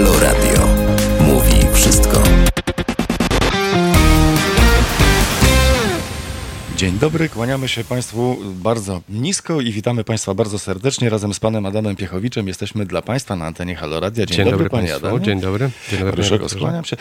Halo 0.00 0.20
Radio. 0.20 0.66
Mówi 1.20 1.74
wszystko. 1.74 2.22
Dzień 6.76 6.98
dobry, 6.98 7.28
kłaniamy 7.28 7.68
się 7.68 7.84
Państwu 7.84 8.36
bardzo 8.42 9.00
nisko 9.08 9.60
i 9.60 9.72
witamy 9.72 10.04
Państwa 10.04 10.34
bardzo 10.34 10.58
serdecznie. 10.58 11.10
Razem 11.10 11.34
z 11.34 11.40
Panem 11.40 11.66
Adamem 11.66 11.96
Piechowiczem 11.96 12.48
jesteśmy 12.48 12.86
dla 12.86 13.02
Państwa 13.02 13.36
na 13.36 13.46
antenie 13.46 13.76
Halo 13.76 14.00
Radia. 14.00 14.26
Dzień, 14.26 14.36
Dzień 14.36 14.44
dobry, 14.44 14.64
dobry 14.64 14.70
Panie 14.70 14.94
Adamie. 14.94 15.20
Dzień 15.20 15.40
dobry. 15.40 15.70
Dzień 15.90 15.98
dobry. 15.98 16.12
Proszę, 16.12 16.48
skłaniam 16.48 16.84
się. 16.84 16.96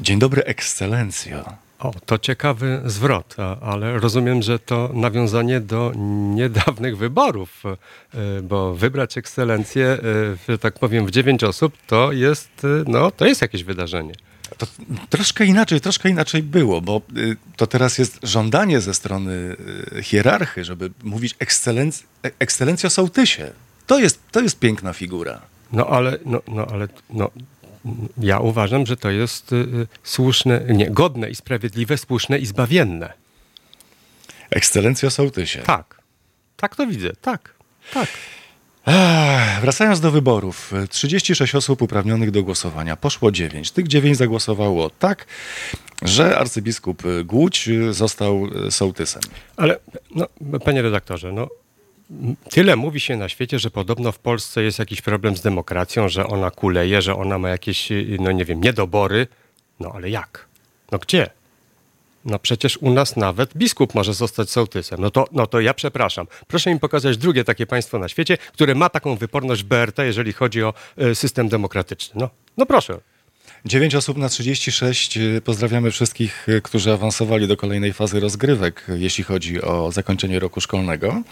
Dzień 0.00 0.18
dobry, 0.18 0.44
ekscelencjo. 0.44 1.67
O, 1.78 1.92
to 2.06 2.18
ciekawy 2.18 2.82
zwrot, 2.84 3.36
ale 3.60 3.98
rozumiem, 3.98 4.42
że 4.42 4.58
to 4.58 4.90
nawiązanie 4.94 5.60
do 5.60 5.92
niedawnych 6.34 6.96
wyborów, 6.96 7.62
e, 7.66 7.76
bo 8.42 8.74
wybrać 8.74 9.18
ekscelencję, 9.18 9.86
e, 9.86 9.98
że 10.48 10.58
tak 10.58 10.78
powiem, 10.78 11.06
w 11.06 11.10
dziewięć 11.10 11.44
osób, 11.44 11.72
to 11.86 12.12
jest, 12.12 12.50
e, 12.64 12.84
no, 12.86 13.10
to 13.10 13.26
jest 13.26 13.42
jakieś 13.42 13.64
wydarzenie. 13.64 14.12
To 14.58 14.66
troszkę 15.10 15.44
inaczej, 15.44 15.80
troszkę 15.80 16.08
inaczej 16.08 16.42
było, 16.42 16.80
bo 16.80 17.00
to 17.56 17.66
teraz 17.66 17.98
jest 17.98 18.18
żądanie 18.22 18.80
ze 18.80 18.94
strony 18.94 19.56
hierarchy, 20.02 20.64
żeby 20.64 20.90
mówić 21.02 21.34
ekscelenc 21.38 22.02
ekscelencjo 22.22 22.90
sołtysie. 22.90 23.50
To 23.86 23.98
jest, 23.98 24.20
to 24.30 24.40
jest 24.40 24.58
piękna 24.58 24.92
figura. 24.92 25.40
No 25.72 25.86
ale, 25.86 26.18
no, 26.24 26.42
no, 26.48 26.66
ale 26.72 26.88
no, 27.10 27.30
ja 28.18 28.38
uważam, 28.38 28.86
że 28.86 28.96
to 28.96 29.10
jest 29.10 29.52
y, 29.52 29.56
y, 29.56 29.86
słuszne, 30.02 30.60
nie, 30.68 30.90
godne 30.90 31.30
i 31.30 31.34
sprawiedliwe, 31.34 31.98
słuszne 31.98 32.38
i 32.38 32.46
zbawienne. 32.46 33.12
Ekscelencjo 34.50 35.10
sołtysie. 35.10 35.62
Tak. 35.62 35.98
Tak 36.56 36.76
to 36.76 36.86
widzę, 36.86 37.10
tak. 37.20 37.54
Tak. 37.94 38.08
Ech, 38.86 39.60
wracając 39.60 40.00
do 40.00 40.10
wyborów, 40.10 40.72
36 40.90 41.54
osób 41.54 41.82
uprawnionych 41.82 42.30
do 42.30 42.42
głosowania, 42.42 42.96
poszło 42.96 43.30
9. 43.32 43.70
Tych 43.70 43.88
9 43.88 44.16
zagłosowało 44.16 44.90
tak, 44.90 45.26
że 46.02 46.38
arcybiskup 46.38 47.02
Głódź 47.24 47.68
został 47.90 48.48
sołtysem. 48.70 49.22
Ale, 49.56 49.78
no, 50.14 50.26
panie 50.64 50.82
redaktorze, 50.82 51.32
no, 51.32 51.48
Tyle 52.50 52.76
mówi 52.76 53.00
się 53.00 53.16
na 53.16 53.28
świecie, 53.28 53.58
że 53.58 53.70
podobno 53.70 54.12
w 54.12 54.18
Polsce 54.18 54.62
jest 54.62 54.78
jakiś 54.78 55.02
problem 55.02 55.36
z 55.36 55.40
demokracją, 55.40 56.08
że 56.08 56.26
ona 56.26 56.50
kuleje, 56.50 57.02
że 57.02 57.16
ona 57.16 57.38
ma 57.38 57.48
jakieś, 57.48 57.88
no 58.18 58.32
nie 58.32 58.44
wiem, 58.44 58.60
niedobory. 58.60 59.26
No 59.80 59.92
ale 59.94 60.10
jak? 60.10 60.46
No 60.92 60.98
gdzie? 60.98 61.30
No 62.24 62.38
przecież 62.38 62.76
u 62.76 62.90
nas 62.90 63.16
nawet 63.16 63.56
biskup 63.56 63.94
może 63.94 64.14
zostać 64.14 64.50
sołtysem. 64.50 65.00
No 65.00 65.10
to, 65.10 65.26
no 65.32 65.46
to 65.46 65.60
ja 65.60 65.74
przepraszam. 65.74 66.26
Proszę 66.46 66.74
mi 66.74 66.80
pokazać 66.80 67.16
drugie 67.16 67.44
takie 67.44 67.66
państwo 67.66 67.98
na 67.98 68.08
świecie, 68.08 68.36
które 68.36 68.74
ma 68.74 68.88
taką 68.88 69.16
wyporność 69.16 69.62
BRT, 69.62 69.98
jeżeli 69.98 70.32
chodzi 70.32 70.62
o 70.62 70.74
y, 71.02 71.14
system 71.14 71.48
demokratyczny. 71.48 72.20
No, 72.20 72.30
no 72.56 72.66
proszę. 72.66 72.98
9 73.68 73.94
osób 73.94 74.16
na 74.16 74.28
36. 74.28 75.18
Pozdrawiamy 75.44 75.90
wszystkich, 75.90 76.46
którzy 76.62 76.92
awansowali 76.92 77.48
do 77.48 77.56
kolejnej 77.56 77.92
fazy 77.92 78.20
rozgrywek, 78.20 78.86
jeśli 78.96 79.24
chodzi 79.24 79.62
o 79.62 79.92
zakończenie 79.92 80.38
roku 80.38 80.60
szkolnego. 80.60 81.22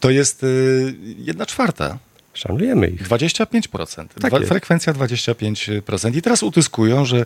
To 0.00 0.10
jest 0.10 0.42
y, 0.42 0.94
jedna 1.18 1.46
czwarta 1.46 1.98
Szanujemy 2.36 2.88
ich. 2.88 3.08
25%. 3.08 4.06
Tak 4.20 4.30
Dwa, 4.30 4.46
frekwencja 4.46 4.92
25%. 4.92 6.16
I 6.16 6.22
teraz 6.22 6.42
utyskują, 6.42 7.04
że 7.04 7.24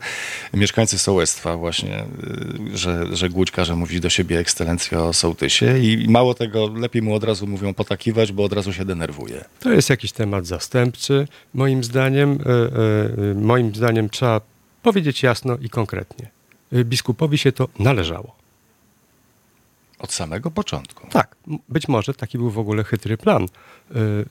mieszkańcy 0.54 0.98
sołectwa 0.98 1.56
właśnie, 1.56 2.04
y, 2.74 2.78
że, 2.78 3.16
że 3.16 3.28
Głódź 3.28 3.50
każe 3.50 3.76
mówić 3.76 4.00
do 4.00 4.10
siebie 4.10 4.38
ekscelencja 4.38 5.02
o 5.02 5.12
sołtysie 5.12 5.78
i 5.78 6.06
mało 6.08 6.34
tego, 6.34 6.68
lepiej 6.74 7.02
mu 7.02 7.14
od 7.14 7.24
razu 7.24 7.46
mówią 7.46 7.74
potakiwać, 7.74 8.32
bo 8.32 8.44
od 8.44 8.52
razu 8.52 8.72
się 8.72 8.84
denerwuje. 8.84 9.44
To 9.60 9.72
jest 9.72 9.90
jakiś 9.90 10.12
temat 10.12 10.46
zastępczy, 10.46 11.28
moim 11.54 11.84
zdaniem. 11.84 12.30
E, 12.30 13.30
e, 13.30 13.34
moim 13.34 13.74
zdaniem 13.74 14.10
trzeba 14.10 14.40
powiedzieć 14.82 15.22
jasno 15.22 15.58
i 15.60 15.70
konkretnie. 15.70 16.30
Biskupowi 16.72 17.38
się 17.38 17.52
to 17.52 17.68
należało. 17.78 18.39
Od 20.00 20.12
samego 20.12 20.50
początku. 20.50 21.06
Tak, 21.10 21.36
być 21.68 21.88
może 21.88 22.14
taki 22.14 22.38
był 22.38 22.50
w 22.50 22.58
ogóle 22.58 22.84
chytry 22.84 23.16
plan 23.16 23.44
y, 23.44 23.48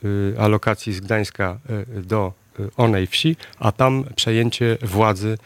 y, 0.05 0.35
alokacji 0.39 0.93
z 0.93 0.99
Gdańska 0.99 1.59
y, 1.97 2.01
do 2.01 2.33
onej 2.77 3.07
wsi, 3.07 3.35
a 3.59 3.71
tam 3.71 4.05
przejęcie 4.15 4.77
władzy 4.81 5.37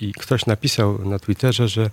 i 0.00 0.12
ktoś 0.18 0.46
napisał 0.46 1.04
na 1.04 1.18
Twitterze, 1.18 1.68
że 1.68 1.90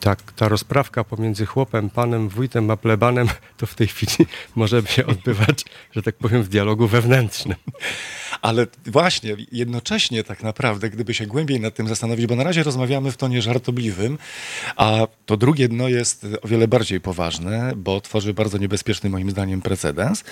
tak, 0.00 0.32
ta 0.32 0.48
rozprawka 0.48 1.04
pomiędzy 1.04 1.46
chłopem, 1.46 1.90
panem, 1.90 2.28
wójtem 2.28 2.70
a 2.70 2.76
plebanem 2.76 3.28
to 3.58 3.66
w 3.66 3.74
tej 3.74 3.86
chwili 3.86 4.26
może 4.54 4.82
się 4.86 5.06
odbywać, 5.06 5.64
że 5.92 6.02
tak 6.02 6.16
powiem, 6.16 6.42
w 6.42 6.48
dialogu 6.48 6.88
wewnętrznym. 6.88 7.56
Ale 8.42 8.66
właśnie, 8.86 9.36
jednocześnie 9.52 10.24
tak 10.24 10.42
naprawdę, 10.42 10.90
gdyby 10.90 11.14
się 11.14 11.26
głębiej 11.26 11.60
nad 11.60 11.74
tym 11.74 11.88
zastanowić, 11.88 12.26
bo 12.26 12.36
na 12.36 12.44
razie 12.44 12.62
rozmawiamy 12.62 13.12
w 13.12 13.16
tonie 13.16 13.42
żartobliwym, 13.42 14.18
a 14.76 15.06
to 15.26 15.36
drugie 15.36 15.68
dno 15.68 15.88
jest 15.88 16.26
o 16.42 16.48
wiele 16.48 16.68
bardziej 16.68 17.00
poważne, 17.00 17.72
bo 17.76 18.00
tworzy 18.00 18.34
bardzo 18.34 18.58
niebezpieczny 18.58 19.10
moim 19.10 19.30
zdaniem 19.30 19.62
precedens, 19.62 20.24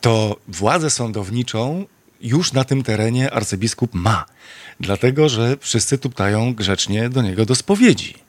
to 0.00 0.36
władzę 0.48 0.90
sądowniczą 0.90 1.86
już 2.20 2.52
na 2.52 2.64
tym 2.64 2.82
terenie 2.82 3.30
arcybiskup 3.30 3.94
ma. 3.94 4.24
Dlatego, 4.80 5.28
że 5.28 5.56
wszyscy 5.60 5.98
tuptają 5.98 6.54
grzecznie 6.54 7.08
do 7.08 7.22
niego 7.22 7.46
do 7.46 7.54
spowiedzi. 7.54 8.25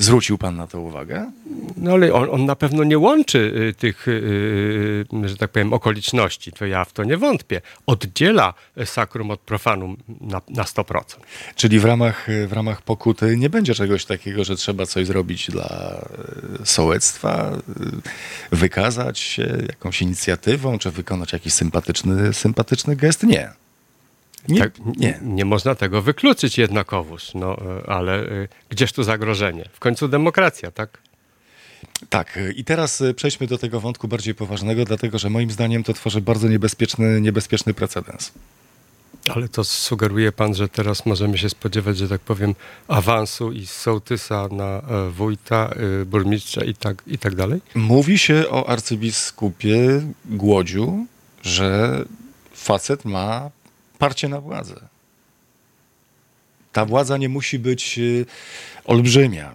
Zwrócił 0.00 0.38
pan 0.38 0.56
na 0.56 0.66
to 0.66 0.80
uwagę? 0.80 1.30
No 1.76 1.92
ale 1.92 2.12
on, 2.12 2.28
on 2.30 2.44
na 2.44 2.56
pewno 2.56 2.84
nie 2.84 2.98
łączy 2.98 3.38
y, 3.38 3.74
tych, 3.74 4.08
y, 4.08 4.10
y, 5.24 5.28
że 5.28 5.36
tak 5.36 5.50
powiem, 5.50 5.72
okoliczności. 5.72 6.52
To 6.52 6.66
ja 6.66 6.84
w 6.84 6.92
to 6.92 7.04
nie 7.04 7.16
wątpię. 7.16 7.60
Oddziela 7.86 8.54
sakrum 8.84 9.30
od 9.30 9.40
profanum 9.40 9.96
na, 10.20 10.40
na 10.48 10.62
100%. 10.62 11.02
Czyli 11.54 11.80
w 11.80 11.84
ramach, 11.84 12.26
w 12.46 12.52
ramach 12.52 12.82
pokuty 12.82 13.36
nie 13.36 13.50
będzie 13.50 13.74
czegoś 13.74 14.04
takiego, 14.04 14.44
że 14.44 14.56
trzeba 14.56 14.86
coś 14.86 15.06
zrobić 15.06 15.50
dla 15.50 16.00
sołectwa, 16.64 17.50
wykazać 18.52 19.18
się 19.18 19.58
jakąś 19.68 20.02
inicjatywą, 20.02 20.78
czy 20.78 20.90
wykonać 20.90 21.32
jakiś 21.32 21.52
sympatyczny, 21.52 22.32
sympatyczny 22.34 22.96
gest? 22.96 23.22
Nie. 23.22 23.50
Nie, 24.48 24.60
tak, 24.60 24.72
nie. 24.96 25.18
nie 25.22 25.44
można 25.44 25.74
tego 25.74 26.02
wykluczyć 26.02 26.58
jednakowoż, 26.58 27.34
no, 27.34 27.56
e, 27.58 27.90
ale 27.90 28.14
e, 28.22 28.48
gdzież 28.68 28.92
tu 28.92 29.02
zagrożenie? 29.02 29.64
W 29.72 29.78
końcu 29.78 30.08
demokracja, 30.08 30.70
tak? 30.70 30.98
Tak, 32.08 32.38
i 32.56 32.64
teraz 32.64 33.00
e, 33.00 33.14
przejdźmy 33.14 33.46
do 33.46 33.58
tego 33.58 33.80
wątku 33.80 34.08
bardziej 34.08 34.34
poważnego, 34.34 34.84
dlatego 34.84 35.18
że 35.18 35.30
moim 35.30 35.50
zdaniem 35.50 35.84
to 35.84 35.92
tworzy 35.92 36.20
bardzo 36.20 36.48
niebezpieczny, 36.48 37.20
niebezpieczny 37.20 37.74
precedens. 37.74 38.32
Ale 39.28 39.48
to 39.48 39.64
sugeruje 39.64 40.32
pan, 40.32 40.54
że 40.54 40.68
teraz 40.68 41.06
możemy 41.06 41.38
się 41.38 41.48
spodziewać, 41.48 41.98
że 41.98 42.08
tak 42.08 42.20
powiem, 42.20 42.54
awansu 42.88 43.52
i 43.52 43.66
sołtysa 43.66 44.48
na 44.50 44.82
wójta, 45.10 45.74
burmistrza 46.06 46.64
i 46.64 46.74
tak, 46.74 47.02
i 47.06 47.18
tak 47.18 47.34
dalej? 47.34 47.60
Mówi 47.74 48.18
się 48.18 48.44
o 48.50 48.68
arcybiskupie 48.68 50.02
Głodziu, 50.24 51.06
że 51.42 52.04
facet 52.52 53.04
ma 53.04 53.50
parcie 54.00 54.28
na 54.28 54.40
władzę. 54.40 54.76
Ta 56.72 56.84
władza 56.84 57.16
nie 57.16 57.28
musi 57.28 57.58
być 57.58 57.98
y, 57.98 58.26
olbrzymia. 58.84 59.54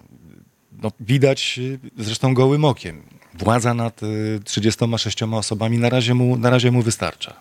No, 0.82 0.92
widać 1.00 1.58
y, 1.58 1.78
zresztą 1.98 2.34
gołym 2.34 2.64
okiem. 2.64 3.02
Władza 3.34 3.74
nad 3.74 4.00
36 4.44 5.22
y, 5.22 5.26
osobami 5.26 5.78
na 5.78 5.88
razie 5.88 6.14
mu, 6.14 6.36
na 6.36 6.50
razie 6.50 6.70
mu 6.70 6.82
wystarcza. 6.82 7.34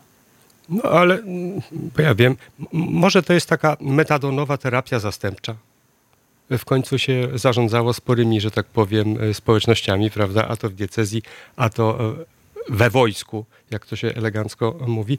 No 0.69 0.83
ale, 0.83 1.23
bo 1.71 2.01
ja 2.01 2.15
wiem, 2.15 2.38
może 2.73 3.23
to 3.23 3.33
jest 3.33 3.49
taka 3.49 3.77
metadonowa 3.79 4.57
terapia 4.57 4.99
zastępcza. 4.99 5.55
W 6.49 6.65
końcu 6.65 6.97
się 6.97 7.27
zarządzało 7.33 7.94
sporymi, 7.94 8.41
że 8.41 8.51
tak 8.51 8.65
powiem, 8.65 9.17
społecznościami, 9.33 10.11
prawda? 10.11 10.47
A 10.47 10.55
to 10.55 10.69
w 10.69 10.73
diecezji, 10.73 11.21
a 11.55 11.69
to 11.69 12.15
we 12.69 12.89
wojsku, 12.89 13.45
jak 13.71 13.85
to 13.85 13.95
się 13.95 14.07
elegancko 14.07 14.77
mówi, 14.88 15.17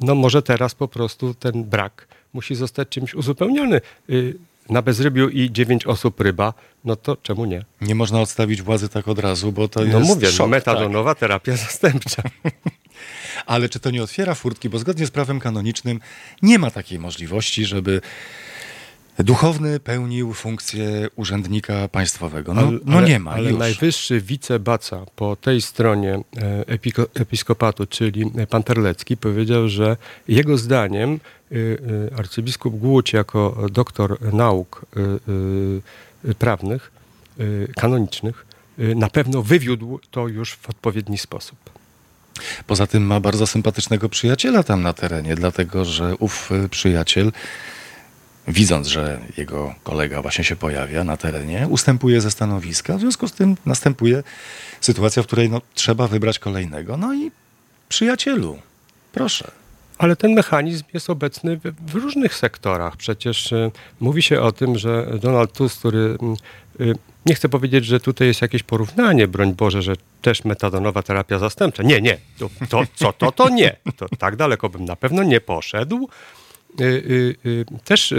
no 0.00 0.14
może 0.14 0.42
teraz 0.42 0.74
po 0.74 0.88
prostu 0.88 1.34
ten 1.34 1.64
brak 1.64 2.08
musi 2.32 2.54
zostać 2.54 2.88
czymś 2.88 3.14
uzupełniony. 3.14 3.80
Y, 4.10 4.34
na 4.70 4.82
bezrybiu 4.82 5.28
i 5.28 5.52
dziewięć 5.52 5.86
osób 5.86 6.20
ryba, 6.20 6.54
no 6.84 6.96
to 6.96 7.16
czemu 7.16 7.44
nie? 7.44 7.64
Nie 7.80 7.94
można 7.94 8.20
odstawić 8.20 8.62
władzy 8.62 8.88
tak 8.88 9.08
od 9.08 9.18
razu, 9.18 9.52
bo 9.52 9.68
to 9.68 9.80
no 9.80 9.86
jest 9.86 9.98
No 9.98 10.14
mówię, 10.14 10.32
szok, 10.32 10.50
metadonowa 10.50 11.10
tak. 11.10 11.18
terapia 11.18 11.56
zastępcza. 11.66 12.22
Ale 13.46 13.68
czy 13.68 13.80
to 13.80 13.90
nie 13.90 14.02
otwiera 14.02 14.34
furtki, 14.34 14.68
bo 14.68 14.78
zgodnie 14.78 15.06
z 15.06 15.10
prawem 15.10 15.40
kanonicznym 15.40 16.00
nie 16.42 16.58
ma 16.58 16.70
takiej 16.70 16.98
możliwości, 16.98 17.64
żeby 17.64 18.00
duchowny 19.18 19.80
pełnił 19.80 20.34
funkcję 20.34 21.08
urzędnika 21.16 21.88
państwowego. 21.88 22.54
No, 22.54 22.70
no 22.84 22.98
ale, 22.98 23.08
nie 23.08 23.18
ma. 23.18 23.30
Ale 23.30 23.50
już. 23.50 23.58
najwyższy 23.58 24.20
wicebaca 24.20 25.06
po 25.16 25.36
tej 25.36 25.62
stronie 25.62 26.14
e, 26.14 26.66
epiko, 26.66 27.06
episkopatu, 27.14 27.86
czyli 27.86 28.30
pan 28.50 28.62
Terlecki, 28.62 29.16
powiedział, 29.16 29.68
że 29.68 29.96
jego 30.28 30.58
zdaniem 30.58 31.20
y, 31.52 31.56
y, 31.56 32.16
arcybiskup 32.16 32.78
Głódź 32.78 33.12
jako 33.12 33.66
doktor 33.72 34.34
nauk 34.34 34.86
prawnych, 36.38 36.90
kanonicznych, 37.76 38.46
na 38.78 39.10
pewno 39.10 39.42
wywiódł 39.42 40.00
to 40.10 40.28
już 40.28 40.54
w 40.54 40.70
odpowiedni 40.70 41.18
sposób. 41.18 41.58
Poza 42.66 42.86
tym 42.86 43.02
ma 43.02 43.20
bardzo 43.20 43.46
sympatycznego 43.46 44.08
przyjaciela 44.08 44.62
tam 44.62 44.82
na 44.82 44.92
terenie, 44.92 45.34
dlatego 45.34 45.84
że 45.84 46.16
ów 46.16 46.50
przyjaciel 46.70 47.32
widząc, 48.48 48.86
że 48.86 49.20
jego 49.36 49.74
kolega 49.82 50.22
właśnie 50.22 50.44
się 50.44 50.56
pojawia 50.56 51.04
na 51.04 51.16
terenie, 51.16 51.66
ustępuje 51.68 52.20
ze 52.20 52.30
stanowiska. 52.30 52.96
W 52.96 53.00
związku 53.00 53.28
z 53.28 53.32
tym 53.32 53.56
następuje 53.66 54.22
sytuacja, 54.80 55.22
w 55.22 55.26
której 55.26 55.50
no, 55.50 55.60
trzeba 55.74 56.08
wybrać 56.08 56.38
kolejnego. 56.38 56.96
No 56.96 57.14
i 57.14 57.30
przyjacielu, 57.88 58.58
proszę. 59.12 59.50
Ale 59.98 60.16
ten 60.16 60.32
mechanizm 60.32 60.84
jest 60.94 61.10
obecny 61.10 61.56
w, 61.56 61.90
w 61.92 61.94
różnych 61.94 62.34
sektorach. 62.34 62.96
Przecież 62.96 63.52
y, 63.52 63.70
mówi 64.00 64.22
się 64.22 64.40
o 64.40 64.52
tym, 64.52 64.78
że 64.78 65.06
Donald 65.20 65.52
Tusk, 65.52 65.78
który 65.78 66.18
y, 66.80 66.84
y, 66.84 66.94
nie 67.26 67.34
chcę 67.34 67.48
powiedzieć, 67.48 67.84
że 67.84 68.00
tutaj 68.00 68.28
jest 68.28 68.42
jakieś 68.42 68.62
porównanie, 68.62 69.28
broń 69.28 69.54
Boże, 69.54 69.82
że 69.82 69.92
też 70.22 70.44
metadonowa 70.44 71.02
terapia 71.02 71.38
zastępcza. 71.38 71.82
Nie, 71.82 72.00
nie. 72.00 72.18
To, 72.38 72.50
to, 72.68 72.82
co 72.94 73.12
to, 73.12 73.32
to 73.32 73.48
nie. 73.48 73.76
To 73.96 74.06
tak 74.18 74.36
daleko 74.36 74.68
bym 74.68 74.84
na 74.84 74.96
pewno 74.96 75.22
nie 75.22 75.40
poszedł. 75.40 76.08
Y, 76.80 76.84
y, 76.84 77.36
y, 77.46 77.64
też 77.84 78.14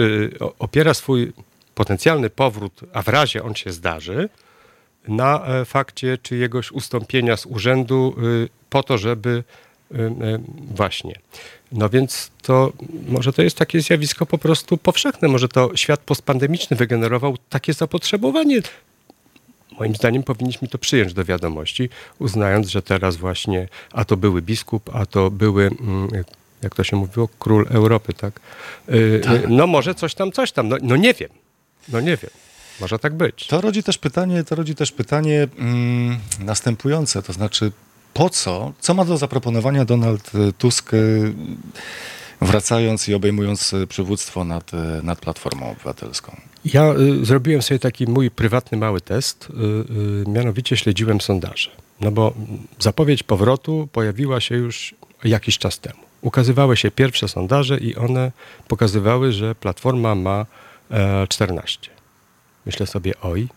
opiera 0.58 0.94
swój 0.94 1.32
potencjalny 1.74 2.30
powrót, 2.30 2.80
a 2.92 3.02
w 3.02 3.08
razie 3.08 3.42
on 3.42 3.54
się 3.54 3.72
zdarzy, 3.72 4.28
na 5.08 5.46
e, 5.46 5.64
fakcie 5.64 6.18
czyjegoś 6.18 6.72
ustąpienia 6.72 7.36
z 7.36 7.46
urzędu 7.46 8.16
po 8.70 8.82
to, 8.82 8.98
żeby 8.98 9.44
właśnie. 10.74 11.14
No 11.72 11.88
więc 11.88 12.30
to 12.42 12.72
może 13.08 13.32
to 13.32 13.42
jest 13.42 13.56
takie 13.56 13.80
zjawisko 13.80 14.26
po 14.26 14.38
prostu 14.38 14.76
powszechne. 14.76 15.28
Może 15.28 15.48
to 15.48 15.76
świat 15.76 16.00
postpandemiczny 16.00 16.76
wygenerował 16.76 17.36
takie 17.48 17.72
zapotrzebowanie. 17.72 18.60
Moim 19.78 19.94
zdaniem 19.94 20.22
powinniśmy 20.22 20.68
to 20.68 20.78
przyjąć 20.78 21.14
do 21.14 21.24
wiadomości, 21.24 21.88
uznając, 22.18 22.68
że 22.68 22.82
teraz 22.82 23.16
właśnie 23.16 23.68
a 23.92 24.04
to 24.04 24.16
były 24.16 24.42
biskup, 24.42 24.90
a 24.94 25.06
to 25.06 25.30
były 25.30 25.66
mm, 25.66 26.08
jak 26.62 26.74
to 26.74 26.84
się 26.84 26.96
mówiło, 26.96 27.28
król 27.38 27.66
Europy, 27.70 28.12
tak? 28.12 28.40
Yy, 28.88 29.20
tak. 29.24 29.48
No 29.48 29.66
może 29.66 29.94
coś 29.94 30.14
tam, 30.14 30.32
coś 30.32 30.52
tam. 30.52 30.68
No, 30.68 30.76
no, 30.82 30.96
nie 30.96 31.14
wiem. 31.14 31.30
No 31.88 32.00
nie 32.00 32.16
wiem. 32.16 32.30
Może 32.80 32.98
tak 32.98 33.14
być. 33.14 33.46
To 33.46 33.60
rodzi 33.60 33.82
też 33.82 33.98
pytanie, 33.98 34.44
to 34.44 34.54
rodzi 34.54 34.74
też 34.74 34.92
pytanie 34.92 35.48
mm, 35.58 36.18
następujące, 36.40 37.22
to 37.22 37.32
znaczy 37.32 37.72
po 38.14 38.30
co, 38.30 38.72
co 38.80 38.94
ma 38.94 39.04
do 39.04 39.16
zaproponowania 39.16 39.84
Donald 39.84 40.30
Tusk 40.58 40.94
y, 40.94 41.32
wracając 42.40 43.08
i 43.08 43.14
obejmując 43.14 43.74
przywództwo 43.88 44.44
nad, 44.44 44.70
nad 45.02 45.20
Platformą 45.20 45.70
Obywatelską? 45.70 46.36
Ja 46.64 46.94
y, 47.22 47.24
zrobiłem 47.24 47.62
sobie 47.62 47.78
taki 47.78 48.06
mój 48.06 48.30
prywatny 48.30 48.78
mały 48.78 49.00
test, 49.00 49.48
y, 49.50 49.54
y, 50.26 50.30
mianowicie 50.30 50.76
śledziłem 50.76 51.20
sondaże. 51.20 51.70
No 52.00 52.10
bo 52.10 52.34
zapowiedź 52.78 53.22
powrotu 53.22 53.88
pojawiła 53.92 54.40
się 54.40 54.54
już 54.54 54.94
jakiś 55.24 55.58
czas 55.58 55.78
temu 55.78 56.09
ukazywały 56.22 56.76
się 56.76 56.90
pierwsze 56.90 57.28
sondaże 57.28 57.78
i 57.78 57.96
one 57.96 58.32
pokazywały, 58.68 59.32
że 59.32 59.54
Platforma 59.54 60.14
ma 60.14 60.46
14. 61.28 61.90
E, 61.90 61.94
Myślę 62.66 62.86
sobie, 62.86 63.12
oj, 63.22 63.48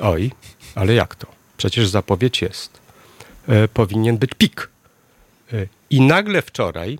oj, 0.00 0.30
ale 0.74 0.94
jak 0.94 1.14
to? 1.14 1.26
Przecież 1.56 1.88
zapowiedź 1.88 2.42
jest. 2.42 2.80
E, 3.48 3.68
powinien 3.68 4.18
być 4.18 4.30
pik. 4.34 4.70
E, 5.52 5.66
I 5.90 6.00
nagle 6.00 6.42
wczoraj 6.42 6.98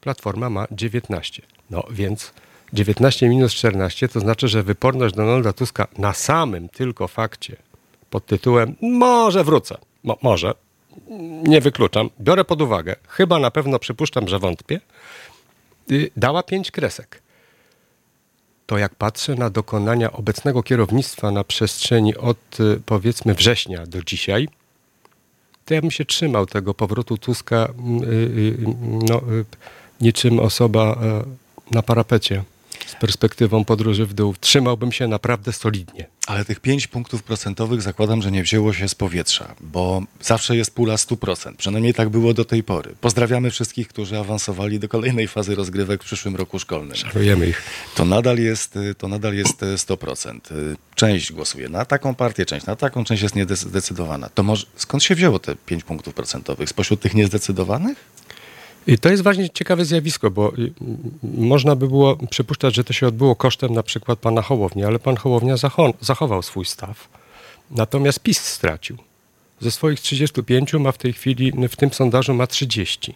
Platforma 0.00 0.50
ma 0.50 0.66
19. 0.70 1.42
No 1.70 1.84
więc 1.90 2.32
19 2.72 3.28
minus 3.28 3.54
14 3.54 4.08
to 4.08 4.20
znaczy, 4.20 4.48
że 4.48 4.62
wyporność 4.62 5.14
Donalda 5.14 5.52
Tuska 5.52 5.86
na 5.98 6.12
samym 6.12 6.68
tylko 6.68 7.08
fakcie 7.08 7.56
pod 8.10 8.26
tytułem 8.26 8.76
może 8.80 9.44
wrócę, 9.44 9.78
Mo 10.04 10.18
może, 10.22 10.54
nie 11.42 11.60
wykluczam, 11.60 12.10
biorę 12.20 12.44
pod 12.44 12.62
uwagę, 12.62 12.96
chyba 13.08 13.38
na 13.38 13.50
pewno 13.50 13.78
przypuszczam, 13.78 14.28
że 14.28 14.38
wątpię, 14.38 14.80
y, 15.90 16.10
dała 16.16 16.42
pięć 16.42 16.70
kresek. 16.70 17.22
To 18.66 18.78
jak 18.78 18.94
patrzę 18.94 19.34
na 19.34 19.50
dokonania 19.50 20.12
obecnego 20.12 20.62
kierownictwa 20.62 21.30
na 21.30 21.44
przestrzeni 21.44 22.16
od 22.16 22.60
y, 22.60 22.80
powiedzmy 22.86 23.34
września 23.34 23.86
do 23.86 24.02
dzisiaj, 24.02 24.48
to 25.64 25.74
ja 25.74 25.80
bym 25.80 25.90
się 25.90 26.04
trzymał 26.04 26.46
tego 26.46 26.74
powrotu 26.74 27.18
Tuska 27.18 27.68
y, 28.04 28.56
no, 29.08 29.20
niczym 30.00 30.40
osoba 30.40 30.98
na 31.70 31.82
parapecie 31.82 32.44
z 32.86 32.94
perspektywą 32.94 33.64
podróży 33.64 34.06
w 34.06 34.14
dół. 34.14 34.34
Trzymałbym 34.40 34.92
się 34.92 35.08
naprawdę 35.08 35.52
solidnie. 35.52 36.06
Ale 36.26 36.44
tych 36.44 36.60
5 36.60 36.86
punktów 36.86 37.22
procentowych 37.22 37.82
zakładam, 37.82 38.22
że 38.22 38.30
nie 38.30 38.42
wzięło 38.42 38.72
się 38.72 38.88
z 38.88 38.94
powietrza, 38.94 39.54
bo 39.60 40.02
zawsze 40.20 40.56
jest 40.56 40.74
pula 40.74 40.94
100%. 40.94 41.56
Przynajmniej 41.56 41.94
tak 41.94 42.08
było 42.08 42.34
do 42.34 42.44
tej 42.44 42.62
pory. 42.62 42.94
Pozdrawiamy 43.00 43.50
wszystkich, 43.50 43.88
którzy 43.88 44.18
awansowali 44.18 44.78
do 44.78 44.88
kolejnej 44.88 45.28
fazy 45.28 45.54
rozgrywek 45.54 46.02
w 46.02 46.06
przyszłym 46.06 46.36
roku 46.36 46.58
szkolnym. 46.58 46.96
Szanujemy 46.96 47.48
ich. 47.48 47.62
To 47.94 48.04
nadal 48.04 48.38
jest, 48.38 48.78
to 48.98 49.08
nadal 49.08 49.34
jest 49.34 49.60
100%. 49.60 50.40
Część 50.94 51.32
głosuje 51.32 51.68
na 51.68 51.84
taką 51.84 52.14
partię, 52.14 52.46
część 52.46 52.66
na 52.66 52.76
taką, 52.76 53.04
część 53.04 53.22
jest 53.22 53.34
niezdecydowana. 53.34 54.28
To 54.28 54.42
może, 54.42 54.66
skąd 54.76 55.02
się 55.02 55.14
wzięło 55.14 55.38
te 55.38 55.56
5 55.56 55.84
punktów 55.84 56.14
procentowych? 56.14 56.68
Spośród 56.68 57.00
tych 57.00 57.14
niezdecydowanych? 57.14 57.98
I 58.86 58.98
to 58.98 59.08
jest 59.08 59.22
właśnie 59.22 59.50
ciekawe 59.50 59.84
zjawisko, 59.84 60.30
bo 60.30 60.52
można 61.22 61.76
by 61.76 61.88
było 61.88 62.16
przypuszczać, 62.16 62.74
że 62.74 62.84
to 62.84 62.92
się 62.92 63.06
odbyło 63.06 63.36
kosztem 63.36 63.72
na 63.72 63.82
przykład 63.82 64.18
pana 64.18 64.42
Hołowni, 64.42 64.84
ale 64.84 64.98
pan 64.98 65.16
Hołownia 65.16 65.54
zachował 66.00 66.42
swój 66.42 66.64
staw. 66.64 67.08
Natomiast 67.70 68.20
PiS 68.20 68.38
stracił. 68.38 68.96
Ze 69.60 69.70
swoich 69.70 70.00
35 70.00 70.72
ma 70.72 70.92
w 70.92 70.98
tej 70.98 71.12
chwili, 71.12 71.52
w 71.68 71.76
tym 71.76 71.92
sondażu 71.92 72.34
ma 72.34 72.46
30. 72.46 73.14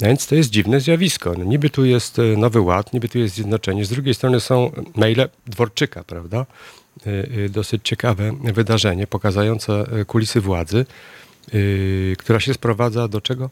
No 0.00 0.06
więc 0.08 0.26
to 0.26 0.34
jest 0.34 0.50
dziwne 0.50 0.80
zjawisko. 0.80 1.34
No 1.38 1.44
niby 1.44 1.70
tu 1.70 1.84
jest 1.84 2.18
e, 2.18 2.22
Nowy 2.22 2.60
Ład, 2.60 2.92
niby 2.92 3.08
tu 3.08 3.18
jest 3.18 3.34
Zjednoczenie. 3.34 3.84
Z 3.84 3.88
drugiej 3.88 4.14
strony 4.14 4.40
są 4.40 4.70
maile 4.96 5.28
Dworczyka, 5.46 6.04
prawda? 6.04 6.46
E, 7.06 7.10
e, 7.44 7.48
dosyć 7.48 7.80
ciekawe 7.84 8.32
wydarzenie 8.42 9.06
pokazujące 9.06 9.86
kulisy 10.06 10.40
władzy, 10.40 10.86
która 12.18 12.40
się 12.40 12.54
sprowadza 12.54 13.08
do 13.08 13.20
czego? 13.20 13.50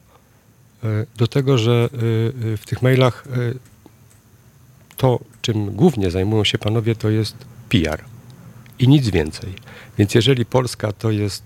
E, 0.85 1.07
do 1.17 1.27
tego, 1.27 1.59
że 1.59 1.73
e, 1.73 2.53
e, 2.53 2.57
w 2.57 2.67
tych 2.67 2.83
mailach 2.83 3.25
to, 4.97 5.19
czym 5.43 5.71
głównie 5.71 6.11
zajmują 6.11 6.45
się 6.45 6.59
panowie, 6.59 6.95
to 6.95 7.11
jest 7.11 7.37
PR 7.69 8.05
i 8.79 8.89
nic 8.89 9.11
więcej. 9.11 9.53
Więc 9.99 10.15
jeżeli 10.15 10.45
Polska 10.45 10.93
to 10.93 11.11
jest 11.11 11.45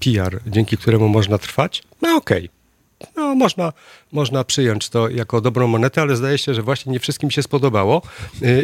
PR, 0.00 0.40
dzięki 0.46 0.76
któremu 0.76 1.08
można 1.08 1.38
trwać, 1.38 1.82
no 2.02 2.16
okej. 2.16 2.38
Okay. 2.44 3.12
No, 3.16 3.34
można, 3.34 3.72
można 4.12 4.44
przyjąć 4.44 4.88
to 4.88 5.08
jako 5.08 5.40
dobrą 5.40 5.66
monetę, 5.66 6.02
ale 6.02 6.16
zdaje 6.16 6.38
się, 6.38 6.54
że 6.54 6.62
właśnie 6.62 6.92
nie 6.92 7.00
wszystkim 7.00 7.30
się 7.30 7.42
spodobało. 7.42 8.02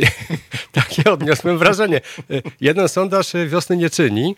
Takie 0.73 1.13
odniosłem 1.13 1.59
wrażenie. 1.59 2.01
Jeden 2.61 2.89
sondaż 2.89 3.33
wiosny 3.47 3.77
nie 3.77 3.91
czyni. 3.91 4.37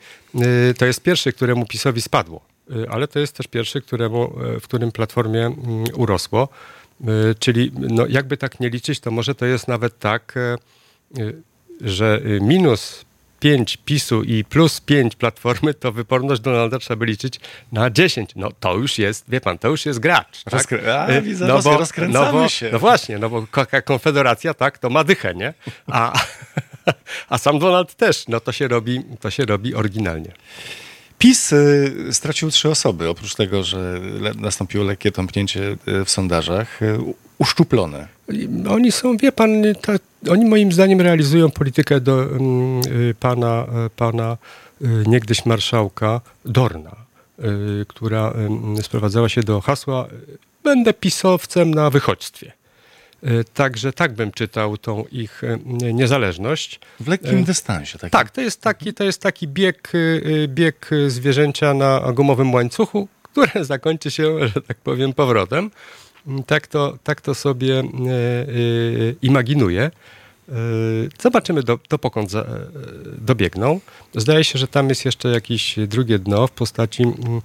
To 0.79 0.87
jest 0.87 1.03
pierwszy, 1.03 1.33
któremu 1.33 1.67
PiSowi 1.67 2.03
spadło 2.03 2.41
ale 2.91 3.09
to 3.09 3.19
jest 3.19 3.37
też 3.37 3.47
pierwszy, 3.47 3.81
któremu, 3.81 4.41
y, 4.57 4.61
w 4.61 4.65
którym 4.65 4.93
Platformie 4.93 5.47
mm, 5.47 5.85
urosło. 5.95 6.49
Y, 7.01 7.35
czyli 7.39 7.73
no, 7.75 8.07
jakby 8.07 8.37
tak 8.37 8.61
nie 8.61 8.69
liczyć, 8.69 9.01
to 9.01 9.11
może 9.11 9.35
to 9.35 9.47
jest 9.47 9.69
nawet 9.69 9.99
tak, 9.99 10.35
że 11.81 12.21
minus 12.41 13.05
5 13.41 13.77
PiSu 13.77 14.23
i 14.23 14.45
plus 14.45 14.81
5 14.81 15.17
Platformy, 15.17 15.75
to 15.75 15.93
wyporność 15.93 16.43
Donalda 16.43 16.79
trzeba 16.79 16.99
by 16.99 17.07
liczyć 17.07 17.41
na 17.73 17.91
10. 17.91 18.31
No 18.37 18.49
to 18.61 18.75
już 18.75 18.99
jest, 18.99 19.25
wie 19.29 19.41
pan, 19.41 19.59
to 19.59 19.69
już 19.69 19.87
jest 19.87 19.99
gracz. 19.99 20.45
Tak? 20.45 20.55
Rozkry- 20.55 20.89
a, 20.89 21.21
widzę, 21.21 21.47
no 21.47 21.63
bo, 21.63 21.79
rozkręcamy 21.79 22.27
no 22.27 22.33
bo, 22.33 22.49
się. 22.49 22.71
No 22.73 22.79
właśnie, 22.79 23.19
no 23.19 23.31
bo 23.31 23.47
Konfederacja, 23.85 24.55
tak, 24.55 24.79
to 24.79 24.91
ma 24.91 25.05
dychę, 25.05 25.35
nie? 25.35 25.55
A, 25.87 26.21
a 27.29 27.39
sam 27.39 27.59
Donald 27.59 27.95
też, 27.95 28.29
no 28.29 28.41
to 28.41 28.53
się 28.53 28.69
robi, 28.69 29.03
to 29.21 29.31
się 29.31 29.45
robi 29.45 29.75
oryginalnie. 29.75 30.33
PiS 31.19 31.53
y, 31.53 32.09
stracił 32.13 32.51
trzy 32.51 32.69
osoby, 32.69 33.09
oprócz 33.09 33.35
tego, 33.35 33.63
że 33.63 34.01
nastąpiło 34.37 34.85
lekkie 34.85 35.13
tąpnięcie 35.13 35.77
y, 35.89 36.05
w 36.05 36.11
sondażach, 36.11 36.83
y, 36.83 36.99
uszczuplone. 37.39 38.09
Oni 38.71 38.93
są, 38.93 39.17
wie 39.17 39.33
pan, 39.33 39.63
ta, 39.83 39.93
oni 40.31 40.45
moim 40.45 40.73
zdaniem 40.73 41.01
realizują 41.01 41.51
politykę 41.51 42.01
do 42.01 42.17
um, 42.17 42.81
pana, 43.21 43.67
pana 43.97 44.37
niegdyś 45.07 45.47
marszałka 45.47 46.21
Dorna, 46.45 46.97
która 47.89 48.33
sprowadzała 48.83 49.29
się 49.29 49.43
do 49.43 49.61
hasła 49.61 50.09
będę 50.65 50.95
pisowcem 50.95 51.75
na 51.75 51.91
wychodźstwie. 51.91 52.53
E, 53.23 53.45
także 53.45 53.93
tak 53.93 54.13
bym 54.13 54.33
czytał 54.33 54.77
tą 54.77 55.05
ich 55.13 55.45
e, 55.45 55.59
niezależność. 55.93 56.81
W 57.01 57.09
lekkim 57.09 57.39
e, 57.39 57.43
dystansie. 57.43 57.99
Taki. 57.99 58.11
Tak, 58.11 58.31
to 58.31 58.41
jest 58.41 58.61
taki, 58.61 58.95
to 58.95 59.05
jest 59.05 59.23
taki 59.23 59.49
bieg, 59.49 59.93
bieg 60.49 60.91
zwierzęcia 61.09 61.75
na 61.75 62.13
gumowym 62.13 62.55
łańcuchu, 62.55 63.09
który 63.23 63.65
zakończy 63.65 64.11
się, 64.11 64.49
że 64.49 64.63
tak 64.63 64.77
powiem, 64.77 65.13
powrotem. 65.13 65.71
Mm, 66.27 66.43
tak 66.43 66.67
to, 66.67 66.99
tak 67.05 67.21
to 67.21 67.35
sobie 67.35 67.83
imaginuję. 69.23 69.91
Zobaczymy, 71.23 71.63
do, 71.63 71.79
do 71.89 71.99
pokąd 71.99 72.33
dobiegną. 73.19 73.81
Zdaje 74.15 74.45
się, 74.45 74.59
że 74.59 74.69
tam 74.69 74.89
jest 74.89 75.05
jeszcze 75.05 75.29
jakieś 75.29 75.79
drugie 75.79 76.19
dno 76.19 76.47
w 76.47 76.51
postaci 76.51 77.03
mm, 77.03 77.41